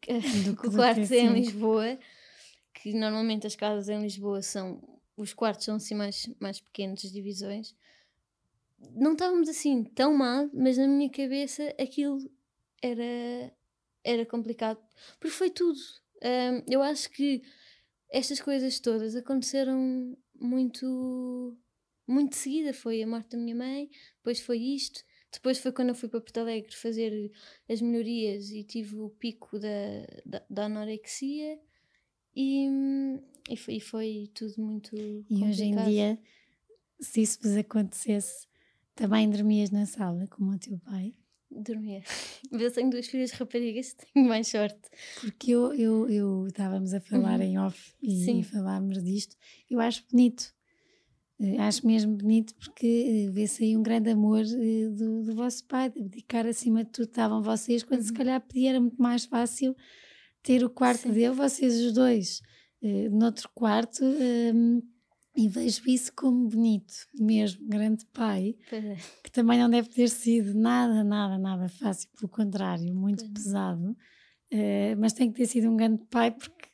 que, 0.00 0.12
Do 0.44 0.56
que 0.56 0.68
o 0.68 0.72
quarto 0.72 1.00
T5. 1.00 1.14
em 1.14 1.32
Lisboa, 1.32 1.98
que 2.74 2.92
normalmente 2.92 3.46
as 3.46 3.56
casas 3.56 3.88
em 3.88 4.00
Lisboa 4.00 4.42
são. 4.42 4.80
Os 5.16 5.32
quartos 5.32 5.64
são 5.64 5.76
assim 5.76 5.94
mais, 5.94 6.28
mais 6.38 6.60
pequenos, 6.60 7.04
as 7.04 7.12
divisões. 7.12 7.74
Não 8.94 9.12
estávamos 9.12 9.48
assim 9.48 9.84
tão 9.84 10.14
mal, 10.14 10.50
mas 10.52 10.76
na 10.76 10.86
minha 10.86 11.10
cabeça 11.10 11.74
aquilo 11.80 12.30
era, 12.82 13.52
era 14.04 14.26
complicado. 14.26 14.78
Porque 15.18 15.34
foi 15.34 15.50
tudo. 15.50 15.78
Ahm, 16.22 16.62
eu 16.68 16.82
acho 16.82 17.10
que 17.10 17.42
estas 18.10 18.40
coisas 18.40 18.78
todas 18.80 19.16
aconteceram 19.16 20.16
muito 20.34 21.56
muito 22.06 22.30
de 22.30 22.36
seguida 22.36 22.72
foi 22.72 23.02
a 23.02 23.06
morte 23.06 23.30
da 23.30 23.38
minha 23.38 23.54
mãe 23.54 23.90
depois 24.18 24.38
foi 24.38 24.58
isto 24.58 25.02
depois 25.32 25.58
foi 25.58 25.72
quando 25.72 25.88
eu 25.90 25.94
fui 25.94 26.08
para 26.08 26.20
Porto 26.20 26.38
Alegre 26.38 26.74
fazer 26.74 27.32
as 27.68 27.80
melhorias 27.82 28.50
e 28.50 28.62
tive 28.64 28.96
o 28.96 29.10
pico 29.10 29.58
da, 29.58 29.68
da, 30.24 30.42
da 30.48 30.64
anorexia 30.64 31.58
e, 32.34 32.68
e, 33.48 33.56
foi, 33.56 33.74
e 33.76 33.80
foi 33.80 34.30
tudo 34.34 34.54
muito 34.62 34.96
E 34.96 35.44
hoje 35.44 35.64
em 35.64 35.74
dia, 35.74 36.18
se 37.00 37.22
isso 37.22 37.38
vos 37.42 37.56
acontecesse, 37.56 38.46
também 38.94 39.28
dormias 39.28 39.70
na 39.70 39.86
sala, 39.86 40.26
como 40.28 40.52
o 40.52 40.58
teu 40.58 40.78
pai? 40.78 41.14
dormia 41.50 42.02
mas 42.50 42.60
eu 42.62 42.72
tenho 42.72 42.90
duas 42.90 43.06
filhas 43.06 43.30
raparigas 43.30 43.94
tenho 44.12 44.26
mais 44.28 44.48
sorte 44.48 44.90
Porque 45.14 45.52
eu, 45.52 45.72
eu, 45.74 46.08
eu 46.10 46.46
estávamos 46.48 46.92
a 46.92 47.00
falar 47.00 47.40
Uhum. 47.40 47.46
em 47.46 47.58
off 47.58 47.94
e, 48.02 48.24
Sim. 48.24 48.42
falámos 48.42 49.02
disto, 49.02 49.36
eu 49.70 49.80
acho 49.80 50.04
bonito. 50.10 50.54
Eh, 51.38 51.58
Acho 51.58 51.86
mesmo 51.86 52.16
bonito 52.16 52.54
porque 52.56 53.26
eh, 53.28 53.30
vê-se 53.30 53.62
aí 53.64 53.76
um 53.76 53.82
grande 53.82 54.10
amor 54.10 54.40
eh, 54.42 54.88
do, 54.90 55.22
do 55.22 55.34
vosso 55.34 55.64
pai, 55.66 55.90
de 55.90 56.02
dedicar 56.02 56.46
acima 56.46 56.82
de 56.84 56.90
tudo, 56.90 57.08
estavam 57.08 57.42
vocês, 57.42 57.82
quando 57.82 58.02
se 58.02 58.10
Uhum. 58.10 58.16
calhar 58.18 58.40
podia 58.40 58.70
era 58.70 58.80
muito 58.80 59.00
mais 59.00 59.24
fácil 59.26 59.76
ter 60.42 60.64
o 60.64 60.70
quarto 60.70 61.02
Sim. 61.02 61.12
dele, 61.12 61.34
vocês 61.34 61.74
os 61.80 61.92
dois, 61.92 62.40
eh, 62.82 63.08
noutro 63.10 63.48
quarto, 63.54 64.04
ehm, 64.04 64.80
e 65.36 65.48
vejo 65.48 65.82
isso 65.88 66.12
como 66.14 66.48
bonito, 66.48 66.94
mesmo, 67.18 67.66
grande 67.68 68.06
pai, 68.06 68.56
é. 68.72 68.96
que 69.22 69.30
também 69.30 69.58
não 69.58 69.68
deve 69.68 69.88
ter 69.88 70.08
sido 70.08 70.54
nada, 70.54 71.04
nada, 71.04 71.36
nada 71.38 71.68
fácil, 71.68 72.08
pelo 72.18 72.28
contrário, 72.30 72.94
muito 72.94 73.30
pesado, 73.32 73.96
Eh, 74.48 74.94
mas 74.96 75.12
tem 75.12 75.30
que 75.32 75.38
ter 75.38 75.46
sido 75.46 75.68
um 75.68 75.76
grande 75.76 76.04
pai 76.08 76.30
porque 76.30 76.68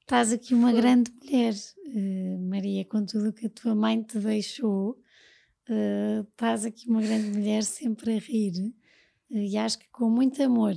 estás 0.00 0.32
aqui 0.32 0.54
uma 0.54 0.72
Foi. 0.72 0.80
grande 0.80 1.12
mulher, 1.22 1.54
eh, 1.94 2.36
Maria, 2.40 2.84
com 2.84 3.04
tudo 3.06 3.28
o 3.28 3.32
que 3.32 3.46
a 3.46 3.50
tua 3.50 3.76
mãe 3.76 4.02
te 4.02 4.18
deixou, 4.18 4.98
eh, 5.68 6.24
estás 6.28 6.64
aqui 6.64 6.88
uma 6.90 7.00
grande 7.00 7.30
mulher 7.30 7.62
sempre 7.62 8.16
a 8.16 8.18
rir, 8.18 8.74
e 9.30 9.56
acho 9.56 9.78
que 9.78 9.88
com 9.90 10.10
muito 10.10 10.42
amor 10.42 10.74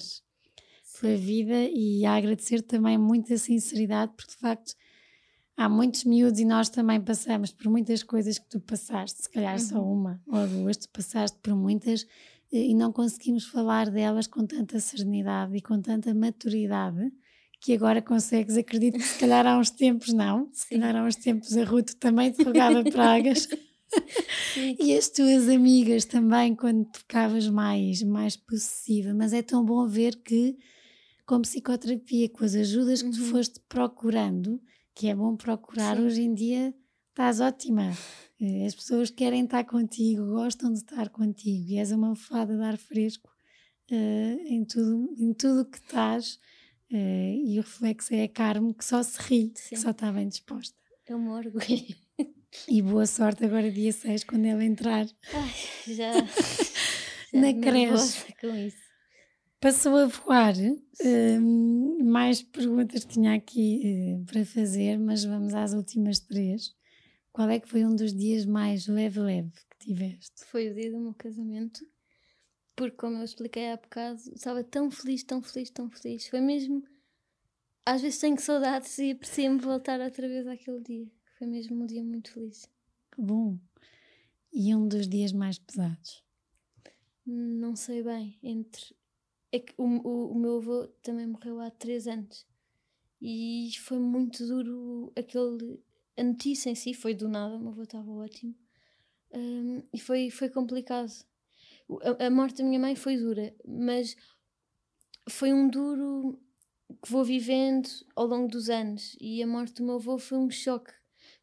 pela 1.03 1.17
vida 1.17 1.67
e 1.69 2.05
a 2.05 2.15
agradecer 2.15 2.61
também 2.61 2.97
muita 2.97 3.37
sinceridade, 3.37 4.13
porque 4.15 4.31
de 4.31 4.37
facto 4.37 4.73
há 5.57 5.67
muitos 5.67 6.05
miúdos 6.05 6.39
e 6.39 6.45
nós 6.45 6.69
também 6.69 7.01
passamos 7.01 7.51
por 7.51 7.69
muitas 7.69 8.01
coisas 8.01 8.39
que 8.39 8.47
tu 8.49 8.59
passaste, 8.61 9.23
se 9.23 9.29
calhar 9.29 9.59
só 9.59 9.79
Uhum. 9.79 9.93
uma 9.93 10.21
ou 10.25 10.47
duas, 10.47 10.77
tu 10.77 10.89
passaste 10.89 11.37
por 11.43 11.53
muitas 11.55 12.07
eh, 12.53 12.67
e 12.67 12.73
não 12.73 12.93
conseguimos 12.93 13.45
falar 13.45 13.89
delas 13.89 14.27
com 14.27 14.45
tanta 14.47 14.79
serenidade 14.79 15.57
e 15.57 15.61
com 15.61 15.81
tanta 15.81 16.13
maturidade 16.13 17.11
que 17.59 17.73
agora 17.73 18.01
consegues, 18.01 18.55
acredito 18.57 18.97
que 18.97 19.03
se 19.05 19.19
calhar 19.19 19.45
há 19.45 19.57
uns 19.57 19.69
tempos 19.69 20.13
não, 20.13 20.49
se 20.53 20.67
Sim. 20.67 20.79
calhar 20.79 20.95
há 20.95 21.03
uns 21.03 21.15
tempos 21.17 21.55
a 21.57 21.65
Ruth 21.65 21.91
também 21.99 22.31
te 22.31 22.43
rogava 22.43 22.83
pragas 22.83 23.47
e 24.79 24.95
as 24.97 25.09
tuas 25.09 25.49
amigas 25.49 26.05
também 26.05 26.55
quando 26.55 26.85
tu 26.85 26.99
ficavas 26.99 27.47
mais, 27.49 28.01
mais 28.03 28.35
possessiva, 28.37 29.13
mas 29.13 29.33
é 29.33 29.41
tão 29.41 29.63
bom 29.65 29.85
ver 29.87 30.15
que 30.23 30.57
com 31.25 31.41
psicoterapia, 31.41 32.29
com 32.29 32.43
as 32.43 32.55
ajudas 32.55 33.01
que 33.01 33.09
tu 33.11 33.19
Uhum. 33.21 33.31
foste 33.31 33.59
procurando, 33.69 34.61
que 34.93 35.07
é 35.07 35.15
bom 35.15 35.35
procurar, 35.35 35.95
Sim. 35.97 36.03
hoje 36.05 36.21
em 36.21 36.33
dia 36.33 36.73
estás 37.09 37.39
ótima. 37.39 37.91
Eh, 38.41 38.65
As 38.65 38.75
pessoas 38.75 39.09
querem 39.09 39.43
estar 39.45 39.63
contigo, 39.63 40.25
gostam 40.25 40.71
de 40.71 40.79
estar 40.79 41.09
contigo 41.09 41.69
e 41.69 41.77
és 41.77 41.91
uma 41.91 42.15
fada 42.15 42.55
de 42.57 42.63
ar 42.63 42.77
fresco 42.77 43.29
eh, 43.91 44.37
em 44.47 44.65
tudo 44.65 45.13
em 45.17 45.33
tudo 45.33 45.65
que 45.65 45.77
estás 45.77 46.39
eh, 46.91 47.35
e 47.45 47.57
o 47.59 47.61
reflexo 47.61 48.13
é 48.13 48.23
a 48.23 48.27
Carmo 48.27 48.73
que 48.73 48.83
só 48.83 49.01
se 49.01 49.17
ri, 49.21 49.49
que 49.49 49.59
Sim. 49.61 49.75
só 49.77 49.91
está 49.91 50.11
bem 50.11 50.27
disposta. 50.27 50.75
É 51.07 51.15
um 51.15 51.29
orgulho. 51.31 51.95
E 52.67 52.81
boa 52.83 53.05
sorte 53.07 53.43
agora 53.45 53.71
dia 53.71 53.91
6 53.91 54.23
quando 54.25 54.45
ela 54.45 54.63
entrar. 54.63 55.07
Ai, 55.33 55.93
já, 55.95 56.11
já 57.33 57.39
Na 57.41 57.51
nervosa 57.51 58.25
com 58.39 58.55
isso. 58.55 58.82
Passou 59.63 59.95
a 59.95 60.07
voar. 60.07 60.55
hum, 61.39 62.03
mais 62.03 62.43
perguntas 62.43 63.05
tinha 63.05 63.33
aqui 63.33 63.81
eh, 63.81 64.21
para 64.29 64.45
fazer, 64.45 64.99
mas 64.99 65.23
vamos 65.23 65.53
às 65.53 65.71
últimas 65.71 66.19
três. 66.19 66.75
Qual 67.31 67.49
é 67.49 67.61
que 67.61 67.69
foi 67.69 67.85
um 67.85 67.95
dos 67.95 68.13
dias 68.13 68.45
mais 68.45 68.87
leve-leve 68.87 69.53
que 69.69 69.87
tiveste? 69.87 70.43
Foi 70.47 70.69
o 70.69 70.73
dia 70.73 70.91
do 70.91 70.99
meu 70.99 71.13
casamento, 71.13 71.87
porque, 72.75 72.97
como 72.97 73.19
eu 73.19 73.23
expliquei 73.23 73.71
há 73.71 73.77
bocado, 73.77 74.19
estava 74.35 74.65
tão 74.65 74.91
feliz, 74.91 75.23
tão 75.23 75.41
feliz, 75.41 75.69
tão 75.69 75.89
feliz. 75.89 76.27
Foi 76.27 76.41
mesmo. 76.41 76.83
Às 77.85 78.01
vezes 78.01 78.19
tenho 78.19 78.37
saudades 78.41 78.97
e 78.97 79.11
aprecio-me 79.11 79.59
voltar 79.59 80.01
outra 80.01 80.27
vez 80.27 80.45
àquele 80.45 80.81
dia. 80.81 81.07
Foi 81.37 81.47
mesmo 81.47 81.81
um 81.81 81.85
dia 81.85 82.03
muito 82.03 82.33
feliz. 82.33 82.69
Que 83.15 83.21
bom! 83.21 83.57
E 84.51 84.75
um 84.75 84.89
dos 84.89 85.07
dias 85.07 85.31
mais 85.31 85.57
pesados? 85.57 86.21
Não 87.25 87.77
sei 87.77 88.03
bem. 88.03 88.37
Entre. 88.43 88.93
É 89.53 89.59
que 89.59 89.73
o, 89.77 89.83
o, 89.83 90.31
o 90.31 90.35
meu 90.35 90.57
avô 90.57 90.87
também 91.03 91.27
morreu 91.27 91.59
há 91.61 91.69
três 91.69 92.07
anos. 92.07 92.45
E 93.21 93.69
foi 93.79 93.99
muito 93.99 94.45
duro 94.47 95.13
aquele. 95.15 95.79
A 96.17 96.23
notícia 96.23 96.71
em 96.71 96.75
si 96.75 96.93
foi 96.93 97.13
do 97.13 97.29
nada, 97.29 97.55
o 97.55 97.59
meu 97.59 97.69
avô 97.69 97.83
estava 97.83 98.11
ótimo. 98.11 98.55
Hum, 99.31 99.83
e 99.93 99.99
foi, 99.99 100.31
foi 100.31 100.49
complicado. 100.49 101.11
A, 102.19 102.25
a 102.25 102.29
morte 102.31 102.57
da 102.57 102.63
minha 102.63 102.79
mãe 102.79 102.95
foi 102.95 103.15
dura, 103.15 103.55
mas 103.63 104.15
foi 105.29 105.53
um 105.53 105.69
duro 105.69 106.41
que 107.03 107.11
vou 107.11 107.23
vivendo 107.23 107.87
ao 108.15 108.25
longo 108.25 108.47
dos 108.47 108.69
anos 108.69 109.15
e 109.21 109.41
a 109.41 109.47
morte 109.47 109.75
do 109.75 109.83
meu 109.83 109.95
avô 109.95 110.17
foi 110.17 110.37
um 110.39 110.49
choque. 110.49 110.93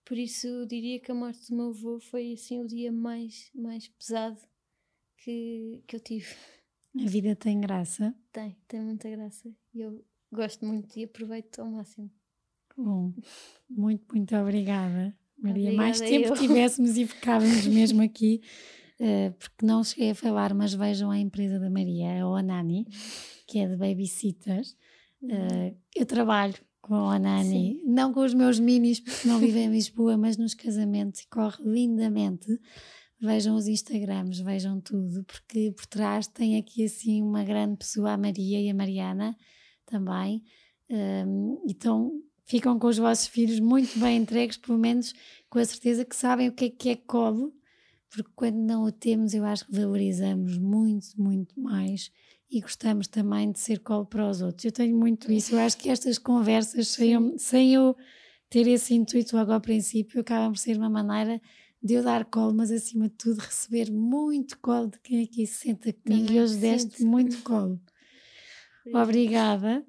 Por 0.05 0.19
isso 0.19 0.49
eu 0.49 0.67
diria 0.67 1.01
que 1.01 1.13
a 1.13 1.15
morte 1.15 1.49
do 1.49 1.57
meu 1.57 1.69
avô 1.69 2.01
foi 2.01 2.33
assim 2.33 2.61
o 2.61 2.67
dia 2.67 2.91
mais, 2.91 3.51
mais 3.55 3.87
pesado 3.87 4.41
que, 5.17 5.83
que 5.87 5.95
eu 5.97 6.01
tive. 6.01 6.35
A 6.99 7.09
vida 7.09 7.37
tem 7.37 7.61
graça? 7.61 8.15
Tem, 8.33 8.57
tem 8.67 8.81
muita 8.81 9.09
graça. 9.11 9.49
E 9.73 9.81
eu 9.81 10.05
gosto 10.33 10.65
muito 10.65 10.99
e 10.99 11.05
aproveito 11.05 11.61
ao 11.61 11.71
máximo. 11.71 12.11
Bom, 12.77 13.13
muito, 13.69 14.05
muito 14.13 14.35
obrigada, 14.37 15.15
Maria. 15.39 15.71
Obrigada 15.71 15.77
Mais 15.77 16.01
tempo 16.01 16.29
eu. 16.29 16.37
tivéssemos 16.37 16.97
e 16.97 17.07
ficávamos 17.07 17.67
mesmo 17.69 18.03
aqui, 18.03 18.41
uh, 18.99 19.33
porque 19.39 19.67
não 19.67 19.85
cheguei 19.85 20.11
a 20.11 20.15
falar, 20.15 20.55
mas 20.55 20.73
vejam 20.75 21.11
a 21.11 21.19
empresa 21.19 21.59
da 21.59 21.71
Maria, 21.71 22.23
a 22.23 22.29
Onani, 22.29 22.87
que 23.47 23.59
é 23.59 23.69
de 23.69 23.77
babysitters. 23.77 24.77
Uh, 25.23 25.77
eu 25.95 26.07
trabalho 26.07 26.55
com 26.81 26.95
a 26.95 27.15
Onani, 27.15 27.79
Sim. 27.79 27.83
não 27.85 28.13
com 28.13 28.21
os 28.21 28.35
meus 28.35 28.59
minis, 28.59 29.01
porque 29.01 29.29
não 29.29 29.39
vivem 29.39 29.67
em 29.67 29.71
Lisboa, 29.71 30.17
mas 30.17 30.37
nos 30.37 30.55
casamentos 30.55 31.21
e 31.21 31.29
corre 31.29 31.63
lindamente. 31.63 32.59
Vejam 33.21 33.55
os 33.55 33.69
Instagrams, 33.69 34.41
vejam 34.41 34.81
tudo, 34.81 35.23
porque 35.25 35.73
por 35.73 35.85
trás 35.87 36.27
tem 36.27 36.57
aqui 36.57 36.85
assim 36.85 37.23
uma 37.23 37.45
grande 37.45 37.77
pessoa, 37.77 38.13
a 38.13 38.17
Maria 38.17 38.61
e 38.61 38.71
a 38.71 38.75
Mariana 38.75 39.37
também. 39.85 40.43
Um, 40.89 41.63
então 41.69 42.11
ficam 42.45 42.79
com 42.79 42.87
os 42.87 42.97
vossos 42.97 43.27
filhos 43.27 43.61
muito 43.61 43.99
bem 43.99 44.17
entregues, 44.17 44.57
pelo 44.57 44.79
menos 44.79 45.13
com 45.51 45.59
a 45.59 45.65
certeza 45.65 46.05
que 46.05 46.17
sabem 46.17 46.49
o 46.49 46.53
que 46.53 46.65
é 46.65 46.71
que 46.71 46.89
é 46.89 46.97
colo, 46.97 47.53
porque 48.09 48.31
quando 48.35 48.57
não 48.57 48.85
o 48.85 48.91
temos, 48.91 49.35
eu 49.35 49.45
acho 49.45 49.67
que 49.67 49.73
valorizamos 49.73 50.57
muito, 50.57 51.09
muito 51.17 51.61
mais 51.61 52.11
e 52.51 52.61
gostamos 52.61 53.07
também 53.07 53.53
de 53.53 53.61
ser 53.61 53.79
colo 53.81 54.05
para 54.05 54.29
os 54.29 54.41
outros. 54.41 54.65
Eu 54.65 54.73
tenho 54.73 54.97
muito 54.97 55.31
isso. 55.31 55.55
Eu 55.55 55.61
acho 55.61 55.77
que 55.77 55.89
estas 55.89 56.19
conversas, 56.19 56.89
sem 56.89 57.13
eu, 57.13 57.39
sem 57.39 57.75
eu 57.75 57.97
ter 58.49 58.67
esse 58.67 58.95
intuito 58.95 59.37
logo 59.37 59.53
ao 59.53 59.61
princípio, 59.61 60.21
acabam 60.21 60.53
por 60.53 60.59
ser 60.59 60.77
uma 60.77 60.91
maneira 60.91 61.41
de 61.83 61.95
eu 61.95 62.03
dar 62.03 62.25
colo, 62.25 62.55
mas 62.55 62.71
acima 62.71 63.09
de 63.09 63.15
tudo 63.15 63.39
receber 63.39 63.91
muito 63.91 64.59
colo 64.59 64.89
de 64.89 64.99
quem 65.01 65.25
aqui 65.25 65.47
se 65.47 65.67
senta 65.67 65.93
comigo 65.93 66.27
também 66.27 66.37
e 66.37 66.41
hoje 66.41 66.57
deste 66.57 67.05
muito 67.05 67.41
colo. 67.45 67.81
Obrigada. 68.95 69.85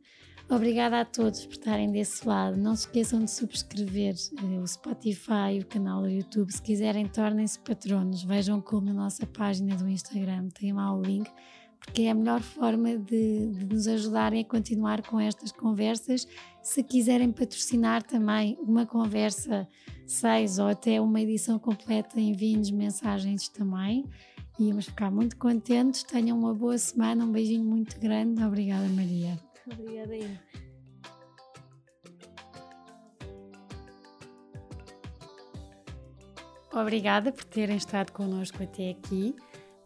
Obrigada 0.50 1.00
a 1.00 1.06
todos 1.06 1.46
por 1.46 1.54
estarem 1.54 1.90
desse 1.90 2.28
lado. 2.28 2.58
Não 2.58 2.76
se 2.76 2.86
esqueçam 2.86 3.24
de 3.24 3.32
subscrever 3.32 4.16
uh, 4.44 4.62
o 4.62 4.68
Spotify, 4.68 5.60
o 5.62 5.66
canal 5.66 6.02
do 6.02 6.10
YouTube. 6.10 6.52
Se 6.52 6.62
quiserem, 6.62 7.08
tornem-se 7.08 7.58
patronos. 7.60 8.24
Vejam 8.24 8.60
como 8.60 8.88
na 8.88 8.94
nossa 8.94 9.26
página 9.26 9.78
do 9.78 9.88
Instagram 9.88 10.50
tem 10.50 10.74
lá 10.74 10.94
o 10.94 11.02
link, 11.02 11.32
porque 11.80 12.02
é 12.02 12.12
a 12.12 12.14
melhor 12.14 12.42
forma 12.42 12.98
de, 12.98 13.48
de 13.48 13.66
nos 13.66 13.88
ajudarem 13.88 14.42
a 14.42 14.46
continuar 14.46 15.02
com 15.04 15.22
estas 15.22 15.54
conversas. 15.54 16.28
Se 16.62 16.84
quiserem 16.84 17.32
patrocinar 17.32 18.04
também 18.04 18.56
uma 18.60 18.86
conversa 18.86 19.68
6 20.06 20.60
ou 20.60 20.68
até 20.68 21.02
uma 21.02 21.20
edição 21.20 21.58
completa, 21.58 22.20
enviem-nos 22.20 22.70
mensagens 22.70 23.50
também. 23.50 24.06
Íamos 24.60 24.86
ficar 24.86 25.10
muito 25.10 25.38
contentes. 25.38 26.04
Tenham 26.04 26.38
uma 26.38 26.54
boa 26.54 26.78
semana. 26.78 27.26
Um 27.26 27.32
beijinho 27.32 27.64
muito 27.64 28.00
grande. 28.00 28.44
Obrigada, 28.44 28.88
Maria. 28.90 29.40
Obrigada, 29.72 30.16
Ian. 30.16 30.40
Obrigada 36.74 37.32
por 37.32 37.44
terem 37.44 37.76
estado 37.76 38.12
connosco 38.12 38.64
até 38.64 38.92
aqui. 38.92 39.36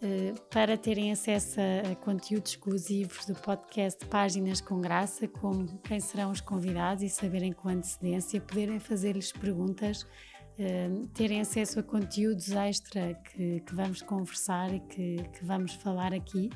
Uh, 0.06 0.40
para 0.52 0.78
terem 0.78 1.12
acesso 1.12 1.60
a, 1.60 1.96
conteúdos 1.96 2.52
exclusivos 2.52 3.26
do 3.26 3.34
podcast 3.34 4.06
Páginas 4.06 4.62
com 4.62 4.80
Graça, 4.80 5.28
como 5.28 5.80
quem 5.80 6.00
serão 6.00 6.30
os 6.30 6.40
convidados 6.40 7.02
e 7.02 7.10
saberem 7.10 7.52
com 7.52 7.70
antecedência, 7.70 8.40
poderem 8.40 8.80
fazer-lhes 8.80 9.32
perguntas, 9.32 10.04
uh, 10.04 11.08
terem 11.08 11.42
acesso 11.42 11.80
a 11.80 11.84
conteúdos 11.84 12.52
extra 12.52 13.16
que, 13.16 13.62
que 13.62 13.74
vamos 13.74 14.04
conversar 14.04 14.72
e 14.76 14.80
que, 14.82 15.16
que 15.34 15.44
vamos 15.44 15.74
falar 15.74 16.14
aqui. 16.14 16.52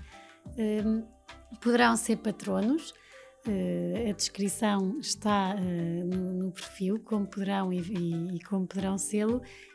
Uh, 0.49 1.03
poderão 1.59 1.95
ser 1.95 2.17
patronos. 2.17 2.93
A 4.07 4.11
descrição 4.11 4.99
está 4.99 5.55
no, 5.55 6.33
no, 6.33 6.51
perfil, 6.51 6.99
como 6.99 7.25
poderão 7.25 7.71
e, 7.71 7.79
e, 7.79 8.35
e 8.35 8.39
como 8.41 8.67
poderão 8.67 8.97
sê-lo, 8.97 9.41